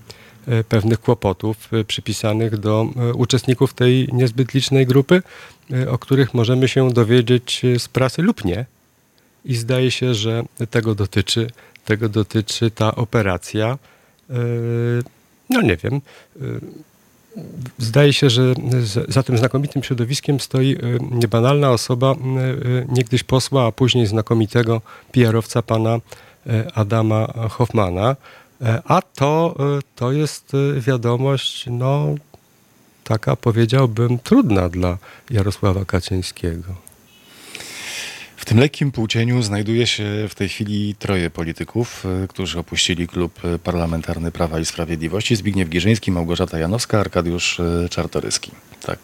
pewnych 0.69 0.99
kłopotów 1.01 1.69
przypisanych 1.87 2.57
do 2.57 2.87
uczestników 3.15 3.73
tej 3.73 4.09
niezbyt 4.11 4.53
licznej 4.53 4.85
grupy, 4.85 5.21
o 5.89 5.97
których 5.97 6.33
możemy 6.33 6.67
się 6.67 6.91
dowiedzieć 6.91 7.61
z 7.77 7.87
prasy 7.87 8.21
lub 8.21 8.45
nie. 8.45 8.65
I 9.45 9.55
zdaje 9.55 9.91
się, 9.91 10.13
że 10.13 10.43
tego 10.69 10.95
dotyczy, 10.95 11.47
tego 11.85 12.09
dotyczy 12.09 12.71
ta 12.71 12.95
operacja. 12.95 13.77
No 15.49 15.61
nie 15.61 15.77
wiem 15.77 16.01
Zdaje 17.77 18.13
się, 18.13 18.29
że 18.29 18.53
za 19.07 19.23
tym 19.23 19.37
znakomitym 19.37 19.83
środowiskiem 19.83 20.39
stoi 20.39 20.77
niebanalna 21.11 21.71
osoba, 21.71 22.15
niegdyś 22.89 23.23
posła, 23.23 23.67
a 23.67 23.71
później 23.71 24.07
znakomitego 24.07 24.81
PR-owca 25.11 25.61
pana 25.61 25.99
Adama 26.73 27.27
Hoffmana. 27.49 28.15
A 28.85 29.01
to, 29.01 29.55
to 29.95 30.11
jest 30.11 30.51
wiadomość, 30.79 31.65
no, 31.69 32.15
taka 33.03 33.35
powiedziałbym, 33.35 34.19
trudna 34.19 34.69
dla 34.69 34.97
Jarosława 35.29 35.85
Kaczyńskiego. 35.85 36.75
W 38.43 38.45
tym 38.45 38.59
lekkim 38.59 38.91
półcieniu 38.91 39.41
znajduje 39.43 39.87
się 39.87 40.03
w 40.29 40.35
tej 40.35 40.49
chwili 40.49 40.95
troje 40.95 41.29
polityków, 41.29 42.05
y, 42.23 42.27
którzy 42.27 42.59
opuścili 42.59 43.07
klub 43.07 43.39
parlamentarny 43.63 44.31
Prawa 44.31 44.59
i 44.59 44.65
Sprawiedliwości. 44.65 45.35
Zbigniew 45.35 45.69
Giżyński, 45.69 46.11
Małgorzata 46.11 46.59
Janowska, 46.59 46.99
Arkadiusz 46.99 47.59
y, 47.59 47.87
Czartoryski. 47.89 48.51
Tak 48.85 48.99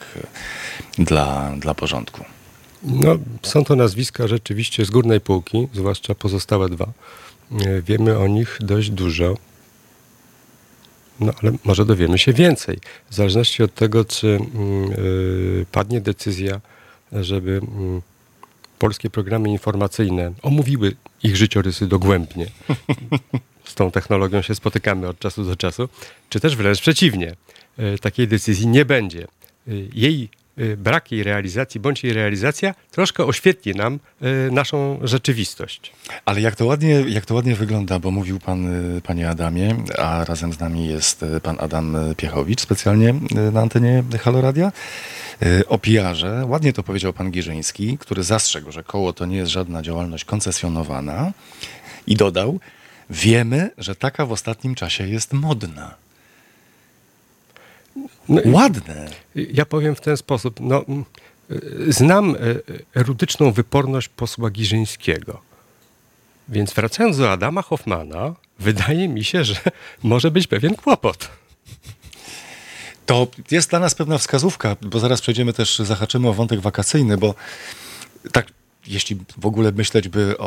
y, 1.00 1.04
dla, 1.04 1.52
dla 1.60 1.74
porządku. 1.74 2.26
No, 2.84 3.16
są 3.44 3.64
to 3.64 3.76
nazwiska 3.76 4.28
rzeczywiście 4.28 4.86
z 4.86 4.90
górnej 4.90 5.22
półki, 5.22 5.68
zwłaszcza 5.74 6.16
pozostałe 6.16 6.70
dwa. 6.70 6.88
Wiemy 7.84 8.18
o 8.18 8.28
nich 8.28 8.58
dość 8.62 8.90
dużo. 8.90 9.38
No 11.20 11.34
ale 11.44 11.52
może 11.64 11.86
dowiemy 11.86 12.18
się 12.18 12.34
więcej. 12.34 12.78
W 13.10 13.16
zależności 13.16 13.64
od 13.64 13.74
tego, 13.74 14.06
czy 14.06 14.40
yy, 14.98 15.66
padnie 15.72 16.02
decyzja, 16.02 16.62
żeby 17.12 17.52
yy, 17.52 18.02
polskie 18.80 19.10
programy 19.10 19.50
informacyjne 19.50 20.34
omówiły 20.42 20.96
ich 21.24 21.38
życiorysy 21.38 21.88
dogłębnie. 21.88 22.46
Z 23.64 23.76
tą 23.76 23.92
technologią 23.92 24.42
się 24.42 24.56
spotykamy 24.56 25.08
od 25.08 25.20
czasu 25.20 25.46
do 25.46 25.56
czasu, 25.56 25.90
czy 26.30 26.40
też 26.40 26.56
wręcz 26.56 26.82
przeciwnie. 26.82 27.36
E, 27.78 27.98
takiej 27.98 28.28
decyzji 28.28 28.68
nie 28.68 28.86
będzie. 28.86 29.24
E, 29.24 29.28
jej 29.94 30.30
brak 30.78 31.12
jej 31.12 31.24
realizacji 31.24 31.80
bądź 31.80 32.04
jej 32.04 32.14
realizacja 32.14 32.76
troszkę 32.92 33.26
oświetli 33.26 33.76
nam 33.76 34.00
naszą 34.52 35.00
rzeczywistość. 35.02 35.92
Ale 36.26 36.42
jak 36.42 36.56
to 36.56 36.66
ładnie, 36.66 37.04
jak 37.08 37.26
to 37.26 37.36
ładnie 37.36 37.56
wygląda, 37.56 38.00
bo 38.00 38.12
mówił 38.12 38.40
pan, 38.40 38.68
panie 39.04 39.30
Adamie, 39.30 39.76
a 39.98 40.26
razem 40.26 40.54
z 40.54 40.60
nami 40.60 40.88
jest 40.88 41.26
pan 41.44 41.56
Adam 41.60 41.98
Piechowicz, 42.18 42.62
specjalnie 42.62 43.14
na 43.52 43.62
antenie 43.62 44.04
Haloradia. 44.20 44.72
Y, 45.46 45.68
o 45.68 45.78
PR-ze. 45.78 46.46
Ładnie 46.46 46.74
to 46.74 46.84
powiedział 46.84 47.14
pan 47.14 47.32
Giżyński, 47.32 47.98
który 47.98 48.24
zastrzegł, 48.24 48.72
że 48.72 48.84
koło 48.84 49.14
to 49.14 49.26
nie 49.26 49.38
jest 49.38 49.52
żadna 49.52 49.82
działalność 49.82 50.26
koncesjonowana 50.26 51.32
i 52.08 52.16
dodał, 52.16 52.60
wiemy, 53.10 53.70
że 53.78 53.96
taka 53.96 54.26
w 54.26 54.32
ostatnim 54.32 54.76
czasie 54.76 55.08
jest 55.08 55.34
modna. 55.34 55.96
No, 58.30 58.42
Ładne. 58.46 59.10
Ja 59.36 59.66
powiem 59.66 59.96
w 59.96 60.02
ten 60.02 60.18
sposób. 60.18 60.60
No, 60.60 60.86
y, 61.52 61.94
znam 61.94 62.36
y, 62.36 62.62
erudyczną 62.96 63.52
wyporność 63.52 64.10
posła 64.10 64.50
Giżyńskiego. 64.50 65.42
Więc 66.50 66.74
wracając 66.74 67.18
do 67.18 67.32
Adama 67.32 67.62
Hoffmana, 67.62 68.36
wydaje 68.60 69.08
mi 69.08 69.24
się, 69.24 69.44
że 69.44 69.56
może 70.04 70.32
być 70.32 70.48
pewien 70.48 70.76
kłopot. 70.76 71.30
To 73.06 73.28
jest 73.52 73.70
dla 73.70 73.80
nas 73.80 73.96
pewna 73.96 74.18
wskazówka, 74.18 74.76
bo 74.82 75.00
zaraz 75.00 75.22
przejdziemy 75.22 75.54
też, 75.54 75.80
zahaczymy 75.80 76.30
o 76.30 76.34
wątek 76.34 76.60
wakacyjny, 76.60 77.18
bo 77.18 77.36
tak 78.32 78.48
jeśli 78.88 79.18
w 79.38 79.46
ogóle 79.46 79.72
myśleć 79.72 80.08
by 80.10 80.38
o, 80.38 80.46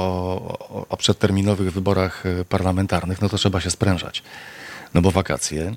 o, 0.71 0.87
o, 0.89 0.97
przedterminowych 0.97 1.73
wyborach 1.73 2.27
e, 2.27 2.45
parlamentarnych, 2.45 3.21
no 3.21 3.29
to 3.29 3.39
trzeba 3.39 3.61
się 3.61 3.71
sprężać. 3.71 4.23
No 4.95 5.03
bo 5.03 5.11
wakacje, 5.11 5.75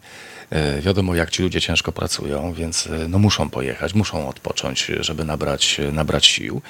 e, 0.50 0.82
wiadomo 0.82 1.16
jak 1.16 1.30
ci 1.30 1.44
ludzie 1.44 1.62
ciężko 1.62 1.92
pracują, 1.92 2.54
więc 2.54 2.88
e, 2.88 3.08
no 3.08 3.20
muszą 3.20 3.50
pojechać, 3.50 3.94
muszą 3.94 4.30
odpocząć, 4.30 4.92
żeby 5.00 5.26
nabrać, 5.26 5.82
nabrać 5.92 6.26
sił. 6.26 6.62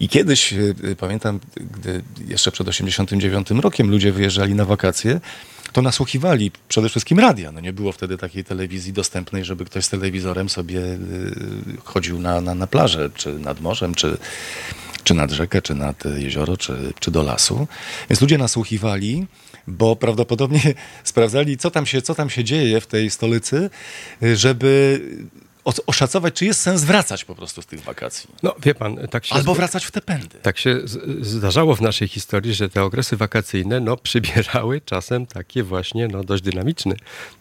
I 0.00 0.08
kiedyś, 0.08 0.54
pamiętam, 0.98 1.40
gdy 1.56 2.02
jeszcze 2.28 2.52
przed 2.52 2.68
89 2.68 3.50
rokiem 3.50 3.90
ludzie 3.90 4.12
wyjeżdżali 4.12 4.54
na 4.54 4.64
wakacje, 4.64 5.20
to 5.72 5.82
nasłuchiwali 5.82 6.50
przede 6.68 6.88
wszystkim 6.88 7.20
radia. 7.20 7.52
No 7.52 7.60
nie 7.60 7.72
było 7.72 7.92
wtedy 7.92 8.18
takiej 8.18 8.44
telewizji 8.44 8.92
dostępnej, 8.92 9.44
żeby 9.44 9.64
ktoś 9.64 9.84
z 9.84 9.88
telewizorem 9.88 10.48
sobie 10.48 10.82
chodził 11.84 12.18
na, 12.18 12.40
na, 12.40 12.54
na 12.54 12.66
plażę, 12.66 13.10
czy 13.14 13.38
nad 13.38 13.60
morzem, 13.60 13.94
czy, 13.94 14.18
czy 15.04 15.14
nad 15.14 15.30
rzekę, 15.30 15.62
czy 15.62 15.74
nad 15.74 16.04
jezioro, 16.16 16.56
czy, 16.56 16.92
czy 17.00 17.10
do 17.10 17.22
lasu. 17.22 17.66
Więc 18.10 18.20
ludzie 18.20 18.38
nasłuchiwali, 18.38 19.26
bo 19.66 19.96
prawdopodobnie 19.96 20.60
sprawdzali, 21.04 21.56
co 21.56 21.70
tam, 21.70 21.86
się, 21.86 22.02
co 22.02 22.14
tam 22.14 22.30
się 22.30 22.44
dzieje 22.44 22.80
w 22.80 22.86
tej 22.86 23.10
stolicy, 23.10 23.70
żeby 24.34 25.00
oszacować, 25.86 26.34
czy 26.34 26.44
jest 26.44 26.60
sens 26.60 26.84
wracać 26.84 27.24
po 27.24 27.34
prostu 27.34 27.62
z 27.62 27.66
tych 27.66 27.80
wakacji. 27.80 28.30
No 28.42 28.54
wie 28.62 28.74
pan, 28.74 29.08
tak 29.10 29.26
się... 29.26 29.34
Albo 29.34 29.54
wracać 29.54 29.84
w 29.84 29.90
te 29.90 30.00
pędy. 30.00 30.38
Tak 30.42 30.58
się 30.58 30.80
zdarzało 31.20 31.76
w 31.76 31.80
naszej 31.80 32.08
historii, 32.08 32.54
że 32.54 32.68
te 32.68 32.82
okresy 32.82 33.16
wakacyjne 33.16 33.80
no, 33.80 33.96
przybierały 33.96 34.80
czasem 34.80 35.26
takie 35.26 35.62
właśnie 35.62 36.08
no, 36.08 36.24
dość 36.24 36.42
dynamiczne, 36.42 36.94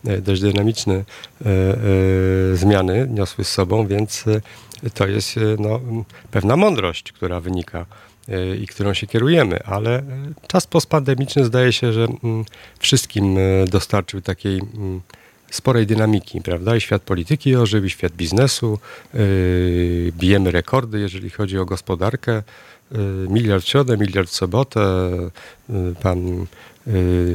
e, 0.05 0.21
dość 0.21 0.41
dynamiczne 0.41 0.93
e, 0.93 1.03
e, 1.45 2.55
zmiany 2.55 3.07
niosły 3.09 3.43
z 3.43 3.49
sobą, 3.49 3.87
więc 3.87 4.25
e, 4.27 4.89
to 4.89 5.07
jest 5.07 5.39
no, 5.59 5.81
pewna 6.31 6.57
mądrość, 6.57 7.11
która 7.11 7.39
wynika 7.39 7.85
i 8.61 8.67
którą 8.67 8.93
się 8.93 9.07
kierujemy, 9.07 9.63
ale 9.63 10.03
czas 10.47 10.67
postpandemiczny 10.67 11.45
zdaje 11.45 11.73
się, 11.73 11.93
że 11.93 12.07
mm, 12.23 12.45
wszystkim 12.79 13.37
dostarczył 13.67 14.21
takiej 14.21 14.57
mm, 14.57 15.01
sporej 15.51 15.87
dynamiki, 15.87 16.41
prawda? 16.41 16.75
I 16.75 16.81
świat 16.81 17.01
polityki 17.01 17.55
ożył, 17.55 17.85
i 17.85 17.89
świat 17.89 18.13
biznesu. 18.13 18.79
Bijemy 20.11 20.51
rekordy, 20.51 20.99
jeżeli 20.99 21.29
chodzi 21.29 21.59
o 21.59 21.65
gospodarkę. 21.65 22.43
Miliard 23.29 23.63
w 23.63 23.67
środę, 23.67 23.97
miliard 23.97 24.29
w 24.29 24.35
sobotę. 24.35 24.79
Pan 26.01 26.45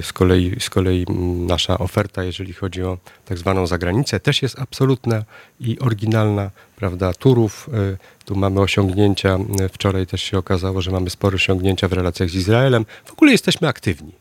z 0.02 0.12
kolei, 0.12 0.61
z 0.61 0.70
kolei 0.70 1.06
nasza 1.47 1.78
oferta, 1.78 2.25
jeżeli 2.25 2.52
chodzi 2.52 2.82
o 2.82 2.99
tak 3.25 3.38
zwaną 3.38 3.66
zagranicę, 3.66 4.20
też 4.20 4.42
jest 4.42 4.59
absolutna 4.59 5.25
i 5.61 5.78
oryginalna, 5.78 6.50
prawda? 6.80 7.12
Turów, 7.12 7.68
yy, 7.72 7.99
tu 8.25 8.37
mamy 8.37 8.60
osiągnięcia. 8.60 9.38
Wczoraj 9.72 10.06
też 10.06 10.22
się 10.22 10.38
okazało, 10.38 10.82
że 10.82 10.90
mamy 10.90 11.10
spore 11.10 11.34
osiągnięcia 11.34 11.88
w 11.88 11.92
relacjach 11.92 12.30
z 12.30 12.34
Izraelem. 12.34 12.87
W 13.04 13.12
ogóle 13.12 13.32
jesteśmy 13.32 13.68
aktywni. 13.68 14.12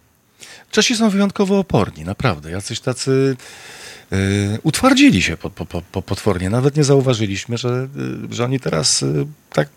Czesi 0.72 0.96
są 0.96 1.10
wyjątkowo 1.10 1.60
oporni, 1.60 2.04
naprawdę. 2.04 2.52
Jacyś 2.52 2.80
tacy 2.80 3.38
Y, 4.14 4.60
utwardzili 4.64 5.22
się 5.22 5.38
po, 5.38 5.50
po, 5.50 5.66
po, 5.66 6.02
potwornie. 6.02 6.50
Nawet 6.50 6.78
nie 6.78 6.84
zauważyliśmy, 6.84 7.58
że, 7.58 7.88
y, 8.30 8.34
że 8.34 8.46
oni 8.46 8.60
teraz 8.60 9.04
y, 9.04 9.28
tak 9.54 9.70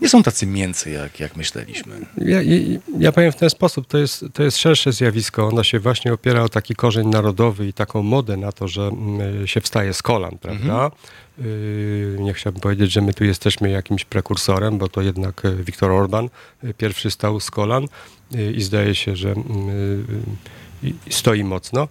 nie 0.00 0.08
są 0.08 0.22
tacy 0.22 0.46
mięcy, 0.46 0.90
jak, 0.90 1.20
jak 1.20 1.36
myśleliśmy. 1.36 2.00
Ja, 2.16 2.42
ja, 2.42 2.56
ja 2.98 3.12
powiem 3.12 3.32
w 3.32 3.36
ten 3.36 3.50
sposób, 3.50 3.86
to 3.86 3.98
jest, 3.98 4.24
to 4.32 4.42
jest 4.42 4.56
szersze 4.56 4.92
zjawisko. 4.92 5.48
Ono 5.48 5.64
się 5.64 5.78
właśnie 5.78 6.12
opiera 6.12 6.42
o 6.42 6.48
taki 6.48 6.74
korzeń 6.74 7.08
narodowy 7.08 7.66
i 7.66 7.72
taką 7.72 8.02
modę 8.02 8.36
na 8.36 8.52
to, 8.52 8.68
że 8.68 8.82
mm, 8.82 9.46
się 9.46 9.60
wstaje 9.60 9.94
z 9.94 10.02
kolan, 10.02 10.38
prawda? 10.38 10.74
Mhm. 10.74 10.90
Nie 12.18 12.34
chciałbym 12.34 12.60
powiedzieć, 12.60 12.92
że 12.92 13.00
my 13.00 13.14
tu 13.14 13.24
jesteśmy 13.24 13.70
jakimś 13.70 14.04
prekursorem, 14.04 14.78
bo 14.78 14.88
to 14.88 15.02
jednak 15.02 15.42
Viktor 15.64 15.90
Orban 15.90 16.28
pierwszy 16.78 17.10
stał 17.10 17.40
z 17.40 17.50
kolan 17.50 17.86
i 18.54 18.62
zdaje 18.62 18.94
się, 18.94 19.16
że 19.16 19.30
mm, 19.30 20.06
stoi 21.10 21.44
mocno. 21.44 21.88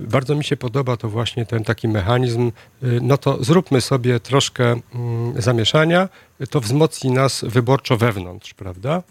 Bardzo 0.00 0.34
mi 0.34 0.44
się 0.44 0.56
podoba 0.56 0.96
to 0.96 1.08
właśnie 1.08 1.46
ten 1.46 1.64
taki 1.64 1.88
mechanizm, 1.88 2.52
no 2.82 3.18
to 3.18 3.44
zróbmy 3.44 3.80
sobie 3.80 4.20
troszkę 4.20 4.80
mm, 4.94 5.42
zamieszania, 5.42 6.08
to 6.50 6.60
wzmocni 6.60 7.10
nas 7.10 7.44
wyborczo 7.48 7.96
wewnątrz, 7.96 8.54
prawda? 8.54 9.02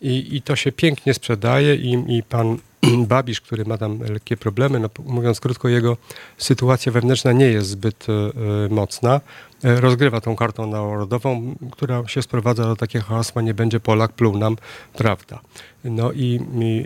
I, 0.00 0.36
i 0.36 0.42
to 0.42 0.56
się 0.56 0.72
pięknie 0.72 1.14
sprzedaje 1.14 1.74
i, 1.74 2.16
i 2.16 2.22
pan 2.22 2.58
Babisz, 3.06 3.40
który 3.40 3.64
ma 3.64 3.78
tam 3.78 3.98
lekkie 4.02 4.36
problemy, 4.36 4.80
no, 4.80 4.88
mówiąc 5.04 5.40
krótko, 5.40 5.68
jego 5.68 5.96
sytuacja 6.38 6.92
wewnętrzna 6.92 7.32
nie 7.32 7.46
jest 7.46 7.68
zbyt 7.68 8.06
y, 8.08 8.74
mocna. 8.74 9.20
Rozgrywa 9.62 10.20
tą 10.20 10.36
kartą 10.36 10.66
narodową, 10.66 11.54
która 11.70 12.08
się 12.08 12.22
sprowadza 12.22 12.64
do 12.64 12.76
takiego 12.76 13.04
hasła, 13.04 13.42
nie 13.42 13.54
będzie 13.54 13.80
Polak, 13.80 14.12
pluł 14.12 14.38
nam, 14.38 14.56
prawda. 14.94 15.40
No 15.84 16.12
i, 16.12 16.40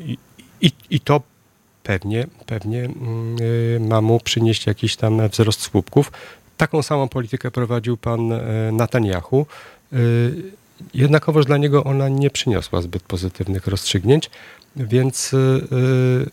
i, 0.06 0.18
i, 0.60 0.72
i 0.90 1.00
to 1.00 1.20
pewnie, 1.82 2.26
pewnie 2.46 2.84
mm, 2.84 3.86
ma 3.86 4.00
mu 4.00 4.20
przynieść 4.20 4.66
jakiś 4.66 4.96
tam 4.96 5.28
wzrost 5.28 5.60
słupków. 5.60 6.12
Taką 6.56 6.82
samą 6.82 7.08
politykę 7.08 7.50
prowadził 7.50 7.96
pan 7.96 8.32
e, 8.32 8.72
Netanyahu. 8.72 9.46
Y, 10.80 10.84
jednakowoż 10.94 11.46
dla 11.46 11.56
niego 11.56 11.84
ona 11.84 12.08
nie 12.08 12.30
przyniosła 12.30 12.82
zbyt 12.82 13.02
pozytywnych 13.02 13.66
rozstrzygnięć, 13.66 14.30
więc 14.76 15.34
y, 15.34 16.30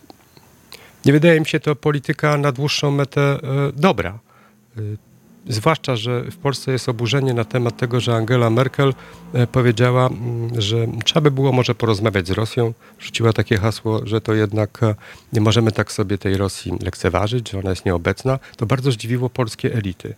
Nie 1.04 1.12
wydaje 1.12 1.40
mi 1.40 1.46
się 1.46 1.60
to 1.60 1.76
polityka 1.76 2.38
na 2.38 2.52
dłuższą 2.52 2.90
metę 2.90 3.20
e, 3.20 3.38
dobra. 3.76 4.18
Zwłaszcza, 5.48 5.96
że 5.96 6.22
w 6.22 6.36
Polsce 6.36 6.72
jest 6.72 6.88
oburzenie 6.88 7.34
na 7.34 7.44
temat 7.44 7.76
tego, 7.76 8.00
że 8.00 8.14
Angela 8.14 8.50
Merkel 8.50 8.94
powiedziała, 9.52 10.06
mm, 10.06 10.60
że 10.60 10.86
trzeba 11.04 11.20
by 11.20 11.30
było 11.30 11.52
może 11.52 11.74
porozmawiać 11.74 12.28
z 12.28 12.30
Rosją. 12.30 12.72
Rzuciła 12.98 13.32
takie 13.32 13.58
hasło, 13.58 14.00
że 14.04 14.20
to 14.20 14.34
jednak 14.34 14.80
nie 15.32 15.40
możemy 15.40 15.72
tak 15.72 15.92
sobie 15.92 16.18
tej 16.18 16.36
Rosji 16.36 16.72
lekceważyć, 16.80 17.50
że 17.50 17.58
ona 17.58 17.70
jest 17.70 17.84
nieobecna. 17.84 18.38
To 18.56 18.66
bardzo 18.66 18.92
zdziwiło 18.92 19.30
polskie 19.30 19.74
elity. 19.74 20.14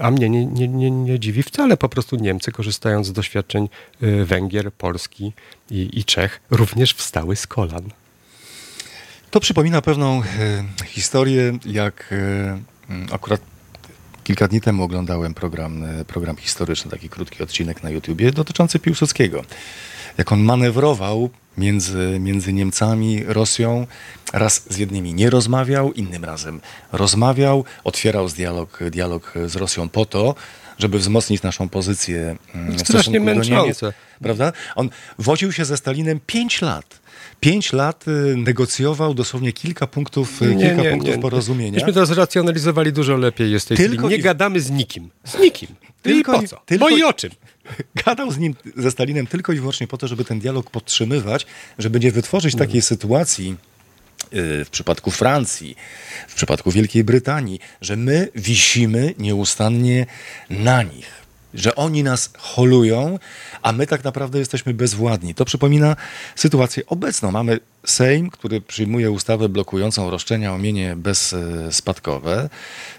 A 0.00 0.10
mnie 0.10 0.30
nie, 0.30 0.46
nie, 0.46 0.68
nie, 0.68 0.90
nie 0.90 1.20
dziwi 1.20 1.42
wcale. 1.42 1.76
Po 1.76 1.88
prostu 1.88 2.16
Niemcy, 2.16 2.52
korzystając 2.52 3.06
z 3.06 3.12
doświadczeń 3.12 3.68
Węgier, 4.24 4.72
Polski 4.72 5.32
i, 5.70 5.98
i 5.98 6.04
Czech, 6.04 6.40
również 6.50 6.94
wstały 6.94 7.36
z 7.36 7.46
kolan. 7.46 7.90
To 9.34 9.40
przypomina 9.40 9.82
pewną 9.82 10.22
e, 10.22 10.24
historię, 10.86 11.58
jak 11.66 12.12
e, 12.12 13.14
akurat 13.14 13.40
kilka 14.24 14.48
dni 14.48 14.60
temu 14.60 14.82
oglądałem 14.82 15.34
program, 15.34 15.84
e, 15.84 16.04
program 16.04 16.36
historyczny, 16.36 16.90
taki 16.90 17.08
krótki 17.08 17.42
odcinek 17.42 17.82
na 17.82 17.90
YouTubie 17.90 18.32
dotyczący 18.32 18.78
Piłsudskiego. 18.78 19.44
Jak 20.18 20.32
on 20.32 20.40
manewrował 20.40 21.30
między, 21.58 22.16
między 22.20 22.52
Niemcami, 22.52 23.24
Rosją, 23.26 23.86
raz 24.32 24.62
z 24.70 24.76
jednymi 24.76 25.14
nie 25.14 25.30
rozmawiał, 25.30 25.92
innym 25.92 26.24
razem 26.24 26.60
rozmawiał, 26.92 27.64
otwierał 27.84 28.28
dialog, 28.28 28.78
dialog 28.90 29.34
z 29.46 29.56
Rosją 29.56 29.88
po 29.88 30.04
to, 30.04 30.34
żeby 30.78 30.98
wzmocnić 30.98 31.42
naszą 31.42 31.68
pozycję 31.68 32.36
mm, 32.54 32.78
Strasznie 32.78 33.20
męczące. 33.20 33.92
prawda? 34.22 34.52
On 34.74 34.90
wodził 35.18 35.52
się 35.52 35.64
ze 35.64 35.76
Stalinem 35.76 36.20
pięć 36.26 36.62
lat 36.62 37.04
pięć 37.40 37.72
lat 37.72 38.08
y, 38.08 38.36
negocjował 38.36 39.14
dosłownie 39.14 39.52
kilka 39.52 39.86
punktów, 39.86 40.42
y, 40.42 40.54
nie, 40.54 40.66
kilka 40.66 40.82
nie, 40.82 40.90
punktów 40.90 41.16
nie, 41.16 41.22
porozumienia. 41.22 41.74
Myśmy 41.74 41.92
to 41.92 42.06
zracjonalizowali 42.06 42.92
dużo 42.92 43.16
lepiej 43.16 43.52
jest 43.52 43.68
tylko 43.68 44.08
Nie 44.08 44.16
i... 44.16 44.22
gadamy 44.22 44.60
z 44.60 44.70
nikim. 44.70 45.10
Z 45.24 45.38
nikim. 45.38 45.68
Tylko, 46.04 46.36
I 46.36 46.42
po 46.42 46.48
co? 46.48 46.60
Tylko, 46.66 46.84
Bo 46.84 46.96
i 46.96 47.02
o 47.02 47.12
czym? 47.12 47.30
Gadał 48.06 48.30
z 48.30 48.38
nim, 48.38 48.54
ze 48.76 48.90
Stalinem 48.90 49.26
tylko 49.26 49.52
i 49.52 49.56
wyłącznie 49.56 49.86
po 49.86 49.98
to, 49.98 50.08
żeby 50.08 50.24
ten 50.24 50.40
dialog 50.40 50.70
podtrzymywać, 50.70 51.46
żeby 51.78 52.00
nie 52.00 52.12
wytworzyć 52.12 52.54
takiej 52.56 52.82
sytuacji, 52.82 53.56
y, 54.34 54.64
w 54.64 54.70
przypadku 54.70 55.10
Francji, 55.10 55.76
w 56.28 56.34
przypadku 56.34 56.70
Wielkiej 56.70 57.04
Brytanii, 57.04 57.60
że 57.80 57.96
my 57.96 58.28
wisimy 58.34 59.14
nieustannie 59.18 60.06
na 60.50 60.82
nich 60.82 61.23
że 61.54 61.74
oni 61.74 62.02
nas 62.02 62.30
holują, 62.38 63.18
a 63.62 63.72
my 63.72 63.86
tak 63.86 64.04
naprawdę 64.04 64.38
jesteśmy 64.38 64.74
bezwładni. 64.74 65.34
To 65.34 65.44
przypomina 65.44 65.96
sytuację 66.36 66.86
obecną. 66.86 67.30
Mamy 67.30 67.60
Sejm, 67.86 68.30
który 68.30 68.60
przyjmuje 68.60 69.10
ustawę 69.10 69.48
blokującą 69.48 70.10
roszczenia 70.10 70.54
o 70.54 70.58
mienie 70.58 70.96
bezspadkowe. 70.96 72.48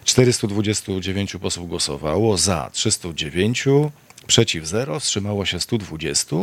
429 0.05 1.35
posłów 1.41 1.69
głosowało 1.69 2.37
za, 2.37 2.69
309 2.73 3.67
przeciw 4.27 4.67
0, 4.67 4.99
wstrzymało 4.99 5.45
się 5.45 5.59
120 5.59 6.35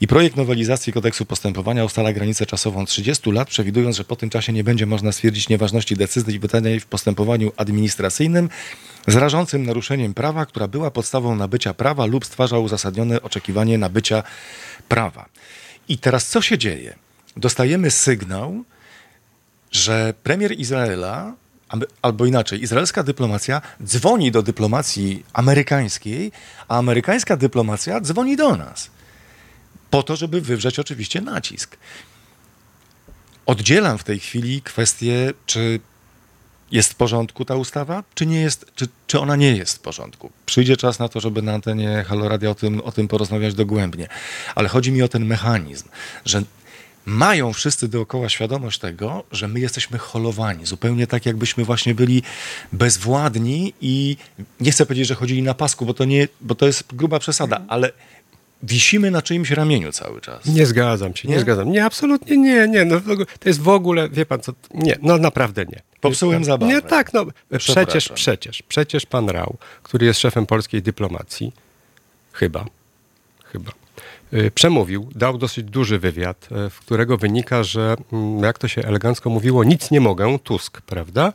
i 0.00 0.06
projekt 0.06 0.36
nowelizacji 0.36 0.92
kodeksu 0.92 1.24
postępowania 1.24 1.84
ustala 1.84 2.12
granicę 2.12 2.46
czasową 2.46 2.86
30 2.86 3.32
lat, 3.32 3.48
przewidując, 3.48 3.96
że 3.96 4.04
po 4.04 4.16
tym 4.16 4.30
czasie 4.30 4.52
nie 4.52 4.64
będzie 4.64 4.86
można 4.86 5.12
stwierdzić 5.12 5.48
nieważności 5.48 5.96
decyzji 5.96 6.38
wydanej 6.38 6.80
w 6.80 6.86
postępowaniu 6.86 7.52
administracyjnym 7.56 8.48
z 9.06 9.16
rażącym 9.16 9.66
naruszeniem 9.66 10.14
prawa, 10.14 10.46
która 10.46 10.68
była 10.68 10.90
podstawą 10.90 11.36
nabycia 11.36 11.74
prawa 11.74 12.06
lub 12.06 12.26
stwarza 12.26 12.58
uzasadnione 12.58 13.22
oczekiwanie 13.22 13.78
nabycia 13.78 14.22
prawa. 14.88 15.28
I 15.88 15.98
teraz 15.98 16.28
co 16.28 16.42
się 16.42 16.58
dzieje? 16.58 16.94
Dostajemy 17.36 17.90
sygnał, 17.90 18.64
że 19.70 20.14
premier 20.22 20.58
Izraela 20.58 21.34
albo 22.02 22.26
inaczej, 22.26 22.62
izraelska 22.62 23.02
dyplomacja 23.02 23.62
dzwoni 23.84 24.30
do 24.30 24.42
dyplomacji 24.42 25.24
amerykańskiej, 25.32 26.32
a 26.68 26.78
amerykańska 26.78 27.36
dyplomacja 27.36 28.00
dzwoni 28.00 28.36
do 28.36 28.56
nas. 28.56 28.90
Po 29.90 30.02
to, 30.02 30.16
żeby 30.16 30.40
wywrzeć 30.40 30.78
oczywiście 30.78 31.20
nacisk. 31.20 31.76
Oddzielam 33.46 33.98
w 33.98 34.04
tej 34.04 34.20
chwili 34.20 34.62
kwestię, 34.62 35.32
czy 35.46 35.80
jest 36.72 36.92
w 36.92 36.94
porządku 36.94 37.44
ta 37.44 37.56
ustawa, 37.56 38.04
czy, 38.14 38.26
nie 38.26 38.40
jest, 38.40 38.66
czy, 38.74 38.88
czy 39.06 39.20
ona 39.20 39.36
nie 39.36 39.56
jest 39.56 39.76
w 39.76 39.80
porządku. 39.80 40.30
Przyjdzie 40.46 40.76
czas 40.76 40.98
na 40.98 41.08
to, 41.08 41.20
żeby 41.20 41.42
na 41.42 41.52
antenie 41.52 42.04
Halo 42.08 42.28
Radio 42.28 42.50
o 42.50 42.54
tym, 42.54 42.80
o 42.80 42.92
tym 42.92 43.08
porozmawiać 43.08 43.54
dogłębnie. 43.54 44.08
Ale 44.54 44.68
chodzi 44.68 44.92
mi 44.92 45.02
o 45.02 45.08
ten 45.08 45.24
mechanizm, 45.24 45.88
że 46.24 46.42
mają 47.06 47.52
wszyscy 47.52 47.88
dookoła 47.88 48.28
świadomość 48.28 48.78
tego, 48.78 49.24
że 49.32 49.48
my 49.48 49.60
jesteśmy 49.60 49.98
holowani, 49.98 50.66
zupełnie 50.66 51.06
tak 51.06 51.26
jakbyśmy 51.26 51.64
właśnie 51.64 51.94
byli 51.94 52.22
bezwładni 52.72 53.74
i 53.80 54.16
nie 54.60 54.72
chcę 54.72 54.86
powiedzieć, 54.86 55.08
że 55.08 55.14
chodzili 55.14 55.42
na 55.42 55.54
pasku, 55.54 55.86
bo 55.86 55.94
to, 55.94 56.04
nie, 56.04 56.28
bo 56.40 56.54
to 56.54 56.66
jest 56.66 56.94
gruba 56.94 57.18
przesada, 57.18 57.60
ale 57.68 57.92
wisimy 58.62 59.10
na 59.10 59.22
czyimś 59.22 59.50
ramieniu 59.50 59.92
cały 59.92 60.20
czas. 60.20 60.46
Nie 60.46 60.66
zgadzam 60.66 61.16
się, 61.16 61.28
nie, 61.28 61.34
nie 61.34 61.40
zgadzam. 61.40 61.72
Nie, 61.72 61.84
absolutnie 61.84 62.36
nie, 62.36 62.68
nie. 62.68 62.84
No, 62.84 63.00
to 63.40 63.48
jest 63.48 63.60
w 63.60 63.68
ogóle, 63.68 64.08
wie 64.08 64.26
pan 64.26 64.40
co, 64.40 64.52
nie, 64.74 64.98
no 65.02 65.18
naprawdę 65.18 65.64
nie. 65.64 65.82
Popsułem 66.00 66.44
zabawę. 66.44 66.72
Nie, 66.72 66.82
tak, 66.82 67.12
no 67.12 67.26
przecież, 67.58 68.08
przecież, 68.08 68.62
przecież 68.62 69.06
pan 69.06 69.28
Rał, 69.28 69.56
który 69.82 70.06
jest 70.06 70.20
szefem 70.20 70.46
polskiej 70.46 70.82
dyplomacji, 70.82 71.52
chyba, 72.32 72.64
chyba, 73.44 73.72
przemówił, 74.54 75.08
dał 75.14 75.38
dosyć 75.38 75.64
duży 75.64 75.98
wywiad, 75.98 76.48
y, 76.66 76.70
w 76.70 76.80
którego 76.80 77.16
wynika, 77.16 77.62
że 77.62 77.96
mm, 78.12 78.38
jak 78.38 78.58
to 78.58 78.68
się 78.68 78.82
elegancko 78.82 79.30
mówiło, 79.30 79.64
nic 79.64 79.90
nie 79.90 80.00
mogę, 80.00 80.38
Tusk, 80.38 80.80
prawda? 80.80 81.32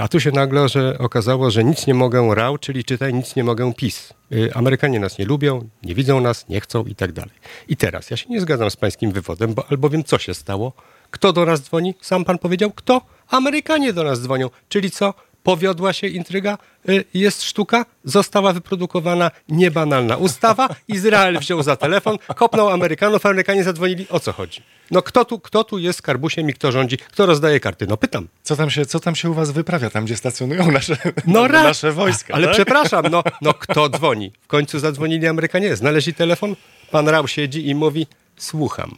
A 0.00 0.08
tu 0.08 0.20
się 0.20 0.30
nagle 0.30 0.68
że 0.68 0.98
okazało, 0.98 1.50
że 1.50 1.64
nic 1.64 1.86
nie 1.86 1.94
mogę 1.94 2.34
RAW, 2.34 2.60
czyli 2.60 2.84
czytaj, 2.84 3.14
nic 3.14 3.36
nie 3.36 3.44
mogę 3.44 3.74
PiS. 3.74 4.14
Y, 4.32 4.54
Amerykanie 4.54 5.00
nas 5.00 5.18
nie 5.18 5.24
lubią, 5.24 5.68
nie 5.82 5.94
widzą 5.94 6.20
nas, 6.20 6.48
nie 6.48 6.60
chcą 6.60 6.84
i 6.84 6.94
tak 6.94 7.12
dalej. 7.12 7.34
I 7.68 7.76
teraz, 7.76 8.10
ja 8.10 8.16
się 8.16 8.26
nie 8.30 8.40
zgadzam 8.40 8.70
z 8.70 8.76
pańskim 8.76 9.12
wywodem, 9.12 9.54
bo 9.54 9.64
albowiem 9.70 10.04
co 10.04 10.18
się 10.18 10.34
stało? 10.34 10.72
Kto 11.10 11.32
do 11.32 11.46
nas 11.46 11.62
dzwoni? 11.62 11.94
Sam 12.00 12.24
pan 12.24 12.38
powiedział, 12.38 12.70
kto? 12.70 13.00
Amerykanie 13.28 13.92
do 13.92 14.04
nas 14.04 14.20
dzwonią. 14.20 14.50
Czyli 14.68 14.90
co? 14.90 15.14
Powiodła 15.48 15.92
się 15.92 16.06
intryga, 16.06 16.58
y, 16.88 17.04
jest 17.14 17.42
sztuka, 17.42 17.86
została 18.04 18.52
wyprodukowana 18.52 19.30
niebanalna 19.48 20.16
ustawa. 20.16 20.68
Izrael 20.88 21.38
wziął 21.38 21.62
za 21.62 21.76
telefon, 21.76 22.18
kopnął 22.36 22.68
Amerykanów, 22.68 23.26
Amerykanie 23.26 23.64
zadzwonili. 23.64 24.06
O 24.10 24.20
co 24.20 24.32
chodzi? 24.32 24.62
No 24.90 25.02
kto 25.02 25.24
tu, 25.24 25.40
kto 25.40 25.64
tu 25.64 25.78
jest 25.78 25.98
skarbusiem 25.98 26.50
i 26.50 26.52
kto 26.54 26.72
rządzi, 26.72 26.98
kto 26.98 27.26
rozdaje 27.26 27.60
karty? 27.60 27.86
No 27.86 27.96
pytam. 27.96 28.28
Co 28.42 28.56
tam 28.56 28.70
się, 28.70 28.86
co 28.86 29.00
tam 29.00 29.14
się 29.14 29.30
u 29.30 29.34
was 29.34 29.50
wyprawia, 29.50 29.90
tam 29.90 30.04
gdzie 30.04 30.16
stacjonują 30.16 30.70
nasze, 30.72 30.96
no, 31.26 31.48
nasze 31.48 31.92
wojska? 31.92 32.34
Ale 32.34 32.46
tak? 32.46 32.54
przepraszam, 32.54 33.04
no, 33.10 33.22
no 33.42 33.54
kto 33.54 33.88
dzwoni? 33.88 34.32
W 34.42 34.46
końcu 34.46 34.78
zadzwonili 34.78 35.26
Amerykanie, 35.26 35.76
znaleźli 35.76 36.14
telefon, 36.14 36.56
pan 36.90 37.08
Rał 37.08 37.28
siedzi 37.28 37.68
i 37.68 37.74
mówi, 37.74 38.06
słucham. 38.36 38.96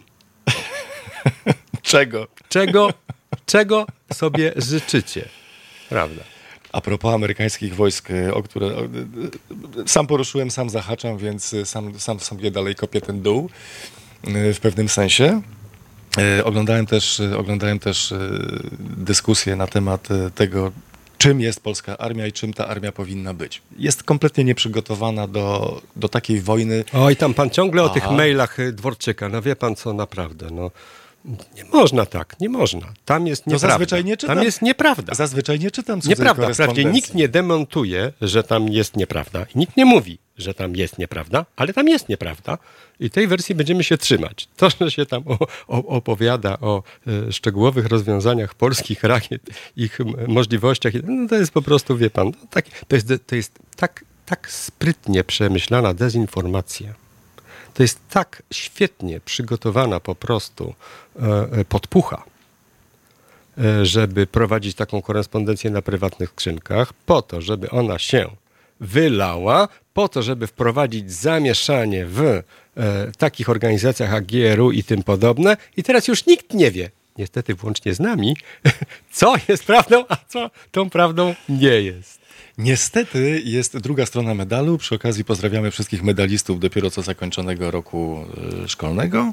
Czego? 1.83 2.27
Czego, 2.49 2.93
czego 3.47 3.87
sobie 4.13 4.53
życzycie? 4.57 5.29
Prawda. 5.89 6.30
A 6.73 6.81
propos 6.81 7.15
amerykańskich 7.15 7.75
wojsk, 7.75 8.11
e, 8.11 8.35
o 8.35 8.43
które 8.43 8.67
o, 8.67 8.83
e, 8.83 8.89
sam 9.87 10.07
poruszyłem, 10.07 10.51
sam 10.51 10.71
zahaczam, 10.71 11.19
więc 11.19 11.55
e, 11.55 11.67
sam, 11.67 12.01
sam 12.01 12.21
sobie 12.21 12.51
dalej 12.51 12.75
kopię 12.75 13.01
ten 13.01 13.23
dół 13.23 13.51
w 14.55 14.59
pewnym 14.63 14.89
sensie. 14.89 15.43
Oglądałem 16.45 16.87
też, 16.87 17.23
oglądałem 17.39 17.79
też 17.79 18.15
dyskusję 18.81 19.57
na 19.57 19.67
temat 19.67 20.09
tego, 20.35 20.73
czym 21.19 21.41
jest 21.41 21.63
polska 21.63 21.99
armia 21.99 22.27
i 22.27 22.33
czym 22.33 22.53
ta 22.53 22.69
armia 22.69 22.93
powinna 22.93 23.35
być. 23.35 23.63
Jest 23.79 24.03
kompletnie 24.03 24.45
nieprzygotowana 24.45 25.27
do, 25.27 25.81
do 25.97 26.09
takiej 26.09 26.41
wojny. 26.41 26.85
Oj, 26.93 27.17
tam 27.17 27.35
pan 27.35 27.51
ciągle 27.51 27.83
Aha. 27.83 27.91
o 27.91 27.95
tych 27.95 28.11
mailach 28.11 28.57
Dworczyka, 28.73 29.29
no 29.29 29.43
wie 29.43 29.57
pan 29.57 29.77
co, 29.77 29.93
naprawdę, 29.93 30.47
no. 30.51 30.71
Nie 31.25 31.65
można 31.65 32.07
tak, 32.07 32.41
nie 32.41 32.49
można. 32.49 32.93
Tam 33.05 33.27
jest 33.27 33.47
nieprawda. 33.47 33.67
No 33.67 33.73
zazwyczaj 33.73 34.05
nie 34.05 34.17
czytam. 34.17 34.37
Tam 34.37 34.45
jest 34.45 34.63
nieprawda. 34.63 35.15
Zazwyczaj 35.15 35.61
nie 35.61 35.71
czytam 35.71 36.01
Nieprawda. 36.07 36.55
Wprawdzie 36.55 36.85
nikt 36.85 37.15
nie 37.15 37.29
demontuje, 37.29 38.13
że 38.23 38.43
tam 38.43 38.69
jest 38.69 38.97
nieprawda. 38.97 39.47
Nikt 39.55 39.77
nie 39.77 39.85
mówi, 39.85 40.19
że 40.39 40.55
tam 40.55 40.77
jest 40.77 40.99
nieprawda, 40.99 41.47
ale 41.57 41.73
tam 41.73 41.89
jest 41.89 42.09
nieprawda. 42.09 42.59
I 43.01 43.11
tej 43.11 43.27
wersji 43.27 43.55
będziemy 43.55 43.85
się 43.85 43.99
trzymać. 43.99 44.49
To, 44.57 44.69
że 44.81 44.91
się 44.91 45.07
tam 45.07 45.23
o, 45.27 45.39
o, 45.69 45.87
opowiada 45.87 46.59
o 46.61 46.83
e, 47.07 47.33
szczegółowych 47.33 47.87
rozwiązaniach 47.87 48.55
polskich 48.55 49.03
rakiet, 49.03 49.43
ich 49.77 49.99
możliwościach, 50.29 50.93
no 51.03 51.29
to 51.29 51.35
jest 51.35 51.53
po 51.53 51.63
prostu, 51.63 51.97
wie 51.97 52.11
pan, 52.11 52.27
no, 52.27 52.47
tak, 52.51 52.65
to 52.89 52.97
jest, 52.97 53.09
to 53.27 53.37
jest 53.37 53.59
tak, 53.77 54.05
tak 54.27 54.51
sprytnie 54.51 55.25
przemyślana 55.25 55.95
dezinformacja 55.95 56.95
to 57.75 57.83
jest 57.83 58.01
tak 58.11 58.43
świetnie 58.53 59.21
przygotowana 59.21 60.01
po 60.01 60.15
prostu 60.15 60.75
e, 61.23 61.27
e, 61.53 61.65
podpucha, 61.65 62.25
e, 63.59 63.87
żeby 63.87 64.27
prowadzić 64.27 64.75
taką 64.75 65.03
korespondencję 65.03 65.71
na 65.71 65.83
prywatnych 65.83 66.31
skrzynkach, 66.31 66.93
po 66.93 67.23
to, 67.23 67.41
żeby 67.41 67.71
ona 67.71 67.99
się 67.99 68.31
wylała, 68.81 69.69
po 69.95 70.09
to, 70.09 70.23
żeby 70.23 70.47
wprowadzić 70.47 71.13
zamieszanie 71.13 72.07
w 72.07 72.43
takich 73.19 73.49
organizacjach 73.49 74.13
jak 74.13 74.25
GRU 74.27 74.71
i 74.73 74.85
tym 74.85 75.03
podobne. 75.03 75.57
I 75.77 75.83
teraz 75.83 76.09
już 76.09 76.27
nikt 76.27 76.55
nie 76.55 76.71
wie, 76.71 76.91
niestety 77.19 77.55
włącznie 77.55 77.95
z 77.95 78.01
nami, 78.01 78.37
co 79.13 79.35
jest 79.49 79.65
prawdą, 79.65 80.05
a 80.09 80.17
co 80.29 80.51
tą 80.73 80.91
prawdą 80.91 81.35
nie 81.49 81.83
jest. 81.83 82.20
Niestety 82.59 83.43
jest 83.45 83.79
druga 83.79 84.07
strona 84.07 84.35
medalu. 84.35 84.79
Przy 84.79 84.95
okazji 84.95 85.25
pozdrawiamy 85.25 85.71
wszystkich 85.71 86.03
medalistów 86.03 86.61
dopiero 86.61 86.91
co 86.91 87.03
zakończonego 87.03 87.71
roku 87.71 88.25
y, 88.65 88.69
szkolnego. 88.69 89.33